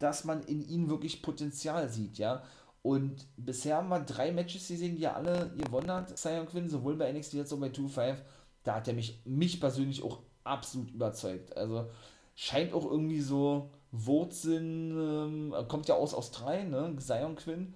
dass 0.00 0.24
man 0.24 0.42
in 0.42 0.68
ihm 0.68 0.90
wirklich 0.90 1.22
Potenzial 1.22 1.88
sieht, 1.88 2.18
ja. 2.18 2.42
Und 2.82 3.26
bisher 3.36 3.76
haben 3.76 3.88
wir 3.88 4.00
drei 4.00 4.32
Matches 4.32 4.66
gesehen, 4.66 4.96
die 4.96 5.04
er 5.04 5.16
alle 5.16 5.52
gewonnen 5.56 5.90
hat, 5.90 6.18
Sion 6.18 6.46
Quinn, 6.46 6.68
sowohl 6.68 6.96
bei 6.96 7.12
NXT 7.12 7.36
als 7.36 7.52
auch 7.52 7.58
bei 7.58 7.68
2-5. 7.68 8.16
Da 8.64 8.76
hat 8.76 8.88
er 8.88 8.94
mich, 8.94 9.20
mich 9.24 9.60
persönlich 9.60 10.02
auch 10.02 10.20
absolut 10.44 10.90
überzeugt. 10.90 11.56
Also 11.56 11.86
scheint 12.34 12.72
auch 12.72 12.84
irgendwie 12.84 13.20
so 13.20 13.70
Wurzeln, 13.92 15.52
ähm, 15.52 15.68
kommt 15.68 15.86
ja 15.88 15.94
aus 15.94 16.14
Australien, 16.14 16.70
ne? 16.70 16.94
Sion 16.98 17.36
Quinn. 17.36 17.74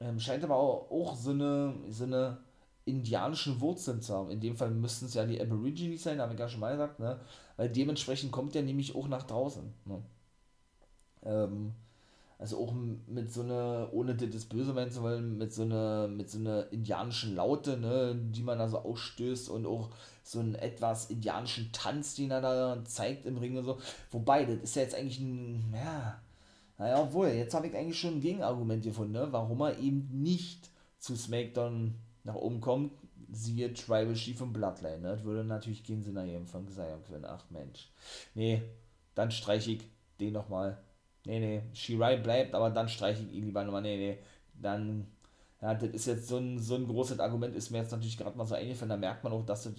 Ähm, 0.00 0.18
scheint 0.18 0.42
aber 0.44 0.56
auch, 0.56 0.90
auch 0.90 1.14
so 1.14 1.30
eine, 1.30 1.74
so 1.90 2.04
eine 2.04 2.38
indianische 2.84 3.60
Wurzeln 3.60 4.02
zu 4.02 4.14
haben. 4.14 4.30
In 4.30 4.40
dem 4.40 4.56
Fall 4.56 4.70
müssten 4.70 5.06
es 5.06 5.14
ja 5.14 5.24
die 5.24 5.40
Aborigines 5.40 6.02
sein, 6.02 6.20
habe 6.20 6.34
ich 6.34 6.40
ja 6.40 6.48
schon 6.48 6.60
mal 6.60 6.72
gesagt, 6.72 6.98
ne? 7.00 7.20
Weil 7.56 7.70
dementsprechend 7.70 8.32
kommt 8.32 8.56
er 8.56 8.62
nämlich 8.62 8.94
auch 8.96 9.08
nach 9.08 9.22
draußen. 9.22 9.72
Ne? 9.84 10.02
Ähm, 11.22 11.74
also 12.44 12.58
auch 12.58 12.74
mit 13.06 13.32
so 13.32 13.40
einer, 13.40 13.88
ohne 13.92 14.14
das 14.14 14.44
Böse 14.44 14.74
meinen 14.74 14.90
zu 14.90 15.00
wollen, 15.00 15.38
mit 15.38 15.50
so 15.54 15.62
einer, 15.62 16.08
mit 16.08 16.28
so 16.28 16.38
einer 16.38 16.70
indianischen 16.72 17.34
Laute, 17.34 17.78
ne, 17.78 18.14
die 18.14 18.42
man 18.42 18.58
da 18.58 18.68
so 18.68 18.80
ausstößt 18.80 19.48
und 19.48 19.64
auch 19.64 19.88
so 20.22 20.40
einen 20.40 20.54
etwas 20.54 21.06
indianischen 21.06 21.72
Tanz, 21.72 22.16
den 22.16 22.30
er 22.30 22.42
da 22.42 22.84
zeigt 22.84 23.24
im 23.24 23.38
Ring 23.38 23.56
und 23.56 23.64
so. 23.64 23.78
Wobei, 24.10 24.44
das 24.44 24.58
ist 24.58 24.76
ja 24.76 24.82
jetzt 24.82 24.94
eigentlich 24.94 25.20
ein, 25.20 25.72
ja, 25.72 26.20
naja, 26.76 27.00
obwohl, 27.00 27.28
jetzt 27.28 27.54
habe 27.54 27.66
ich 27.66 27.74
eigentlich 27.74 27.98
schon 27.98 28.16
ein 28.16 28.20
Gegenargument 28.20 28.84
gefunden, 28.84 29.14
ne, 29.14 29.28
warum 29.30 29.62
er 29.62 29.78
eben 29.78 30.06
nicht 30.12 30.68
zu 30.98 31.16
SmackDown 31.16 31.94
nach 32.24 32.34
oben 32.34 32.60
kommt, 32.60 32.92
siehe 33.32 33.72
Tribal 33.72 34.12
Chief 34.12 34.38
und 34.42 34.52
Bloodline, 34.52 35.00
ne, 35.00 35.08
das 35.08 35.24
würde 35.24 35.44
natürlich 35.44 35.82
keinen 35.82 36.02
Sinn 36.02 36.18
ergeben 36.18 36.46
von 36.46 36.68
Zion 36.68 37.02
Quinn, 37.04 37.24
ach 37.24 37.46
Mensch. 37.48 37.90
Nee, 38.34 38.60
dann 39.14 39.30
streiche 39.30 39.70
ich 39.70 39.80
den 40.20 40.34
nochmal 40.34 40.76
nee, 41.24 41.38
nee, 41.40 41.62
Shirai 41.74 42.16
bleibt, 42.18 42.54
aber 42.54 42.70
dann 42.70 42.88
streiche 42.88 43.22
ich 43.22 43.32
ihn 43.32 43.44
lieber 43.46 43.64
nochmal, 43.64 43.82
nee, 43.82 43.96
nee, 43.96 44.18
dann, 44.54 45.06
ja, 45.60 45.74
das 45.74 45.90
ist 45.90 46.06
jetzt 46.06 46.28
so 46.28 46.38
ein, 46.38 46.58
so 46.58 46.76
ein 46.76 46.86
großes 46.86 47.20
Argument, 47.20 47.54
ist 47.56 47.70
mir 47.70 47.78
jetzt 47.78 47.92
natürlich 47.92 48.18
gerade 48.18 48.36
mal 48.36 48.46
so 48.46 48.54
eingefallen, 48.54 48.90
da 48.90 48.96
merkt 48.96 49.24
man 49.24 49.32
auch, 49.32 49.44
dass 49.46 49.64
das, 49.64 49.74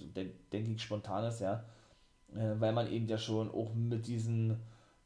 denke 0.52 0.72
ich, 0.72 0.82
spontan 0.82 1.24
ist, 1.24 1.40
ja, 1.40 1.64
äh, 2.34 2.60
weil 2.60 2.72
man 2.72 2.90
eben 2.90 3.06
ja 3.08 3.18
schon 3.18 3.50
auch 3.50 3.74
mit 3.74 4.06
diesen, 4.06 4.56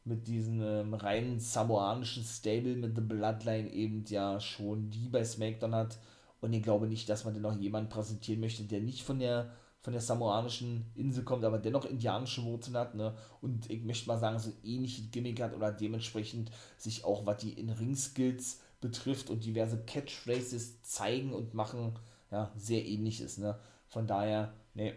mit 0.04 0.26
diesen 0.26 0.62
ähm, 0.62 0.94
reinen 0.94 1.38
samoanischen 1.40 2.24
Stable 2.24 2.76
mit 2.76 2.94
The 2.96 3.02
Bloodline 3.02 3.70
eben 3.70 4.04
ja 4.08 4.40
schon 4.40 4.90
die 4.90 5.08
bei 5.08 5.24
SmackDown 5.24 5.74
hat. 5.74 5.98
Und 6.40 6.52
ich 6.54 6.62
glaube 6.62 6.86
nicht, 6.86 7.08
dass 7.08 7.24
man 7.24 7.34
denn 7.34 7.42
noch 7.42 7.56
jemanden 7.58 7.90
präsentieren 7.90 8.40
möchte, 8.40 8.64
der 8.64 8.80
nicht 8.80 9.02
von 9.02 9.18
der 9.18 9.50
von 9.82 9.92
der 9.92 10.02
samoanischen 10.02 10.90
Insel 10.94 11.24
kommt, 11.24 11.44
aber 11.44 11.58
dennoch 11.58 11.86
indianische 11.86 12.44
Wurzeln 12.44 12.76
hat, 12.76 12.94
ne? 12.94 13.14
Und 13.40 13.70
ich 13.70 13.82
möchte 13.82 14.08
mal 14.08 14.18
sagen, 14.18 14.38
so 14.38 14.52
ähnliche 14.62 15.02
Gimmick 15.04 15.40
hat 15.40 15.54
oder 15.54 15.72
dementsprechend 15.72 16.50
sich 16.76 17.04
auch, 17.04 17.24
was 17.24 17.38
die 17.38 17.54
In-Ring-Skills 17.54 18.60
betrifft 18.80 19.30
und 19.30 19.44
diverse 19.44 19.82
Catchphrases 19.84 20.82
zeigen 20.82 21.32
und 21.32 21.54
machen, 21.54 21.98
ja, 22.30 22.52
sehr 22.56 22.84
ähnliches, 22.84 23.38
ne? 23.38 23.58
Von 23.88 24.06
daher, 24.06 24.52
ne, 24.74 24.94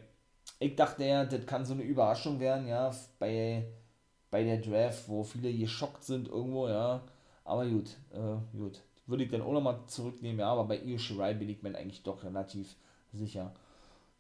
ich 0.59 0.75
dachte 0.75 1.05
ja, 1.05 1.25
das 1.25 1.45
kann 1.45 1.65
so 1.65 1.73
eine 1.73 1.83
Überraschung 1.83 2.39
werden, 2.39 2.67
ja, 2.67 2.93
bei, 3.19 3.65
bei 4.29 4.43
der 4.43 4.57
Draft, 4.57 5.07
wo 5.07 5.23
viele 5.23 5.53
geschockt 5.53 6.03
sind 6.03 6.27
irgendwo, 6.27 6.67
ja. 6.67 7.03
Aber 7.45 7.65
gut, 7.65 7.91
äh, 8.11 8.57
gut. 8.57 8.81
Würde 9.05 9.23
ich 9.25 9.31
dann 9.31 9.41
auch 9.41 9.51
nochmal 9.51 9.79
zurücknehmen, 9.87 10.39
ja, 10.39 10.51
aber 10.51 10.65
bei 10.65 10.79
Io 10.81 10.97
Shirai 10.97 11.33
bin 11.33 11.49
ich 11.49 11.61
mir 11.61 11.75
eigentlich 11.75 12.03
doch 12.03 12.23
relativ 12.23 12.75
sicher. 13.11 13.53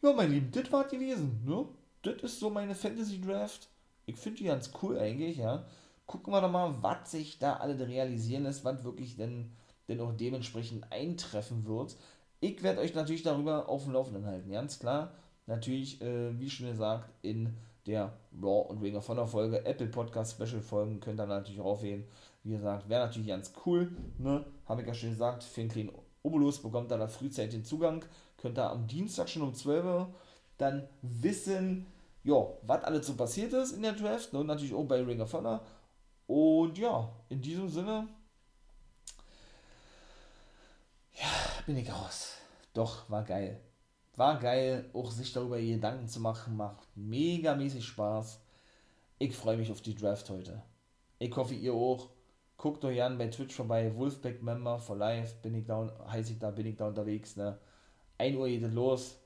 Ja, 0.03 0.11
mein 0.11 0.31
Lieben, 0.31 0.51
das 0.51 0.69
war 0.69 0.83
gewesen, 0.83 1.39
ne? 1.45 1.65
Das 2.01 2.21
ist 2.23 2.39
so 2.41 2.49
meine 2.49 2.75
Fantasy 2.75 3.21
Draft. 3.21 3.69
Ich 4.05 4.17
finde 4.17 4.39
die 4.39 4.43
ganz 4.43 4.69
cool 4.81 4.99
eigentlich, 4.99 5.37
ja. 5.37 5.65
Gucken 6.07 6.33
wir 6.33 6.41
doch 6.41 6.51
mal, 6.51 6.75
was 6.81 7.11
sich 7.11 7.39
da 7.39 7.55
alle 7.55 7.87
realisieren 7.87 8.43
lässt, 8.43 8.65
was 8.65 8.83
wirklich 8.83 9.15
denn, 9.15 9.53
denn 9.87 10.01
auch 10.01 10.11
dementsprechend 10.11 10.91
eintreffen 10.91 11.65
wird. 11.65 11.95
Ich 12.41 12.61
werde 12.63 12.81
euch 12.81 12.93
natürlich 12.93 13.23
darüber 13.23 13.69
auf 13.69 13.85
dem 13.85 13.93
Laufenden 13.93 14.25
halten, 14.25 14.51
ganz 14.51 14.77
klar. 14.77 15.13
Natürlich, 15.45 16.01
äh, 16.01 16.37
wie 16.37 16.49
schon 16.49 16.67
gesagt, 16.67 17.09
in 17.21 17.55
der 17.87 18.11
Raw 18.41 18.67
und 18.69 18.81
Ring 18.81 18.97
of 18.97 19.07
Honor 19.07 19.27
Folge, 19.27 19.65
Apple 19.65 19.87
Podcast 19.87 20.33
Special 20.33 20.61
Folgen 20.61 20.99
könnt 20.99 21.21
ihr 21.21 21.27
natürlich 21.27 21.61
aufwählen. 21.61 22.03
Wie 22.43 22.51
gesagt, 22.51 22.89
wäre 22.89 23.05
natürlich 23.05 23.29
ganz 23.29 23.53
cool, 23.65 23.89
ne? 24.17 24.43
Habe 24.65 24.81
ich 24.81 24.87
ja 24.87 24.93
schon 24.93 25.11
gesagt, 25.11 25.47
kleinen 25.69 25.93
Obolus 26.23 26.61
bekommt 26.61 26.91
da 26.91 27.07
frühzeitig 27.07 27.51
den 27.51 27.63
Zugang 27.63 28.03
könnt 28.43 28.59
ihr 28.59 28.69
am 28.69 28.85
Dienstag 28.87 29.29
schon 29.29 29.41
um 29.41 29.55
12 29.55 29.85
Uhr 29.85 30.13
dann 30.57 30.87
wissen, 31.01 31.87
ja, 32.25 32.45
was 32.61 32.83
alles 32.83 33.07
so 33.07 33.15
passiert 33.15 33.53
ist 33.53 33.71
in 33.71 33.81
der 33.81 33.93
Draft 33.93 34.33
ne, 34.33 34.39
und 34.39 34.47
natürlich 34.47 34.73
auch 34.73 34.83
bei 34.83 35.01
Ring 35.01 35.21
of 35.21 35.31
Honor. 35.31 35.65
Und 36.27 36.77
ja, 36.77 37.09
in 37.29 37.41
diesem 37.41 37.69
Sinne, 37.69 38.09
ja, 41.13 41.29
bin 41.65 41.77
ich 41.77 41.89
raus. 41.89 42.33
Doch, 42.73 43.09
war 43.09 43.23
geil. 43.23 43.61
War 44.17 44.37
geil, 44.39 44.89
auch 44.93 45.09
sich 45.09 45.31
darüber 45.31 45.59
Gedanken 45.59 46.09
zu 46.09 46.19
machen, 46.19 46.57
macht 46.57 46.85
mega 46.95 47.55
mäßig 47.55 47.85
Spaß. 47.85 48.41
Ich 49.19 49.35
freue 49.37 49.55
mich 49.55 49.71
auf 49.71 49.79
die 49.79 49.95
Draft 49.95 50.29
heute. 50.29 50.61
Ich 51.17 51.33
hoffe, 51.33 51.55
ihr 51.55 51.73
auch. 51.73 52.09
Guckt 52.57 52.83
euch 52.83 53.01
an 53.01 53.17
bei 53.17 53.27
Twitch 53.27 53.55
vorbei, 53.55 53.95
Wolfpack 53.95 54.43
Member 54.43 54.79
for 54.79 54.97
Life, 54.97 55.35
bin 55.41 55.55
ich 55.55 55.65
da, 55.65 55.91
heiße 56.09 56.33
ich 56.33 56.39
da, 56.39 56.51
bin 56.51 56.65
ich 56.65 56.75
da 56.75 56.87
unterwegs, 56.87 57.37
ne? 57.37 57.57
1 58.23 58.37
Uhr 58.37 58.47
geht 58.47 58.63
es 58.63 58.73
los. 58.73 59.19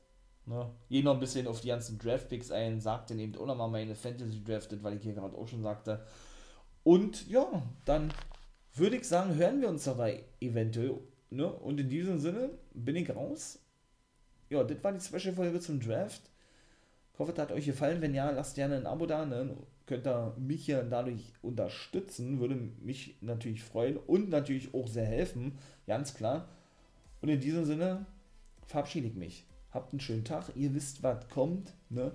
Ne? 0.46 0.70
Gehe 0.90 1.04
noch 1.04 1.14
ein 1.14 1.20
bisschen 1.20 1.46
auf 1.48 1.62
die 1.62 1.68
ganzen 1.68 2.00
Draftpicks 2.00 2.52
ein, 2.52 2.80
sagte 2.80 3.14
eben 3.14 3.36
auch 3.36 3.46
nochmal 3.46 3.70
meine 3.70 3.96
Fantasy 3.96 4.44
drafted, 4.44 4.82
weil 4.82 4.96
ich 4.96 5.04
hier 5.04 5.14
gerade 5.14 5.38
auch 5.38 5.48
schon 5.48 5.62
sagte. 5.62 6.04
Und 6.84 7.28
ja, 7.28 7.62
dann 7.86 8.14
würde 8.74 8.96
ich 8.96 9.08
sagen, 9.08 9.36
hören 9.36 9.62
wir 9.62 9.70
uns 9.70 9.84
dabei 9.84 10.24
eventuell. 10.40 11.00
Ne? 11.30 11.52
Und 11.52 11.80
in 11.80 11.90
diesem 11.90 12.20
Sinne 12.20 12.52
bin 12.74 12.96
ich 12.96 13.14
raus. 13.14 13.60
Ja, 14.50 14.64
das 14.64 14.82
war 14.82 14.94
die 14.94 15.02
Special-Folge 15.02 15.60
zum 15.60 15.82
Draft. 15.82 16.22
Ich 17.14 17.20
hoffe, 17.20 17.34
es 17.34 17.38
hat 17.40 17.52
euch 17.52 17.66
gefallen. 17.66 18.02
Wenn 18.02 18.16
ja, 18.16 18.30
lasst 18.32 18.56
gerne 18.56 18.78
ein 18.78 18.86
Abo 18.86 19.06
da. 19.06 19.26
Ne? 19.26 19.58
Könnt 19.86 20.08
ihr 20.08 20.34
mich 20.38 20.66
ja 20.68 20.82
dadurch 20.84 21.34
unterstützen. 21.42 22.40
Würde 22.40 22.56
mich 22.56 23.18
natürlich 23.20 23.64
freuen 23.64 23.98
und 23.98 24.30
natürlich 24.30 24.74
auch 24.74 24.88
sehr 24.88 25.06
helfen. 25.06 25.58
Ganz 25.88 26.14
klar. 26.14 26.48
Und 27.22 27.28
in 27.28 27.42
diesem 27.42 27.66
Sinne 27.66 28.06
verabschiede 28.68 29.08
ich 29.08 29.16
mich. 29.16 29.46
Habt 29.72 29.94
einen 29.94 30.00
schönen 30.00 30.24
Tag. 30.26 30.52
Ihr 30.56 30.74
wisst, 30.74 31.04
was 31.04 31.28
kommt. 31.30 31.74
Ne? 31.90 32.12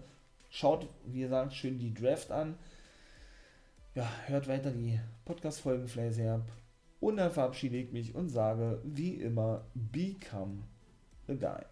Schaut, 0.51 0.89
wie 1.07 1.21
gesagt, 1.21 1.55
schön 1.55 1.79
die 1.79 1.95
Draft 1.95 2.31
an. 2.31 2.57
Ja, 3.95 4.09
hört 4.27 4.49
weiter 4.49 4.71
die 4.71 4.99
Podcast-Folgen 5.25 5.89
fleißig 5.89 6.29
ab. 6.29 6.51
Und 7.01 7.17
dann 7.17 7.33
verabschiede 7.33 7.77
ich 7.77 7.93
mich 7.93 8.15
und 8.15 8.29
sage, 8.29 8.81
wie 8.85 9.15
immer, 9.15 9.67
become 9.75 10.63
a 11.29 11.35
guy. 11.35 11.65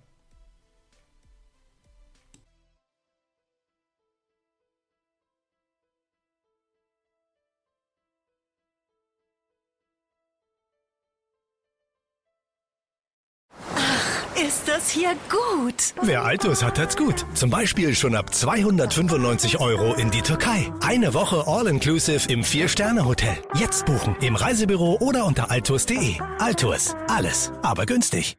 Ist 14.47 14.69
das 14.69 14.89
hier 14.89 15.11
gut? 15.29 15.75
Wer 16.01 16.25
Altus 16.25 16.63
hat, 16.63 16.79
hat's 16.79 16.97
gut. 16.97 17.27
Zum 17.35 17.51
Beispiel 17.51 17.95
schon 17.95 18.15
ab 18.15 18.33
295 18.33 19.61
Euro 19.61 19.93
in 19.95 20.11
die 20.11 20.23
Türkei. 20.23 20.73
Eine 20.81 21.13
Woche 21.13 21.45
All-Inclusive 21.47 22.33
im 22.33 22.43
Vier-Sterne-Hotel. 22.43 23.37
Jetzt 23.59 23.85
buchen 23.85 24.17
im 24.23 24.37
Reisebüro 24.37 24.97
oder 25.01 25.27
unter 25.27 25.51
altus.de. 25.51 26.15
Altus. 26.39 26.95
Alles, 27.09 27.53
aber 27.63 27.85
günstig. 27.85 28.39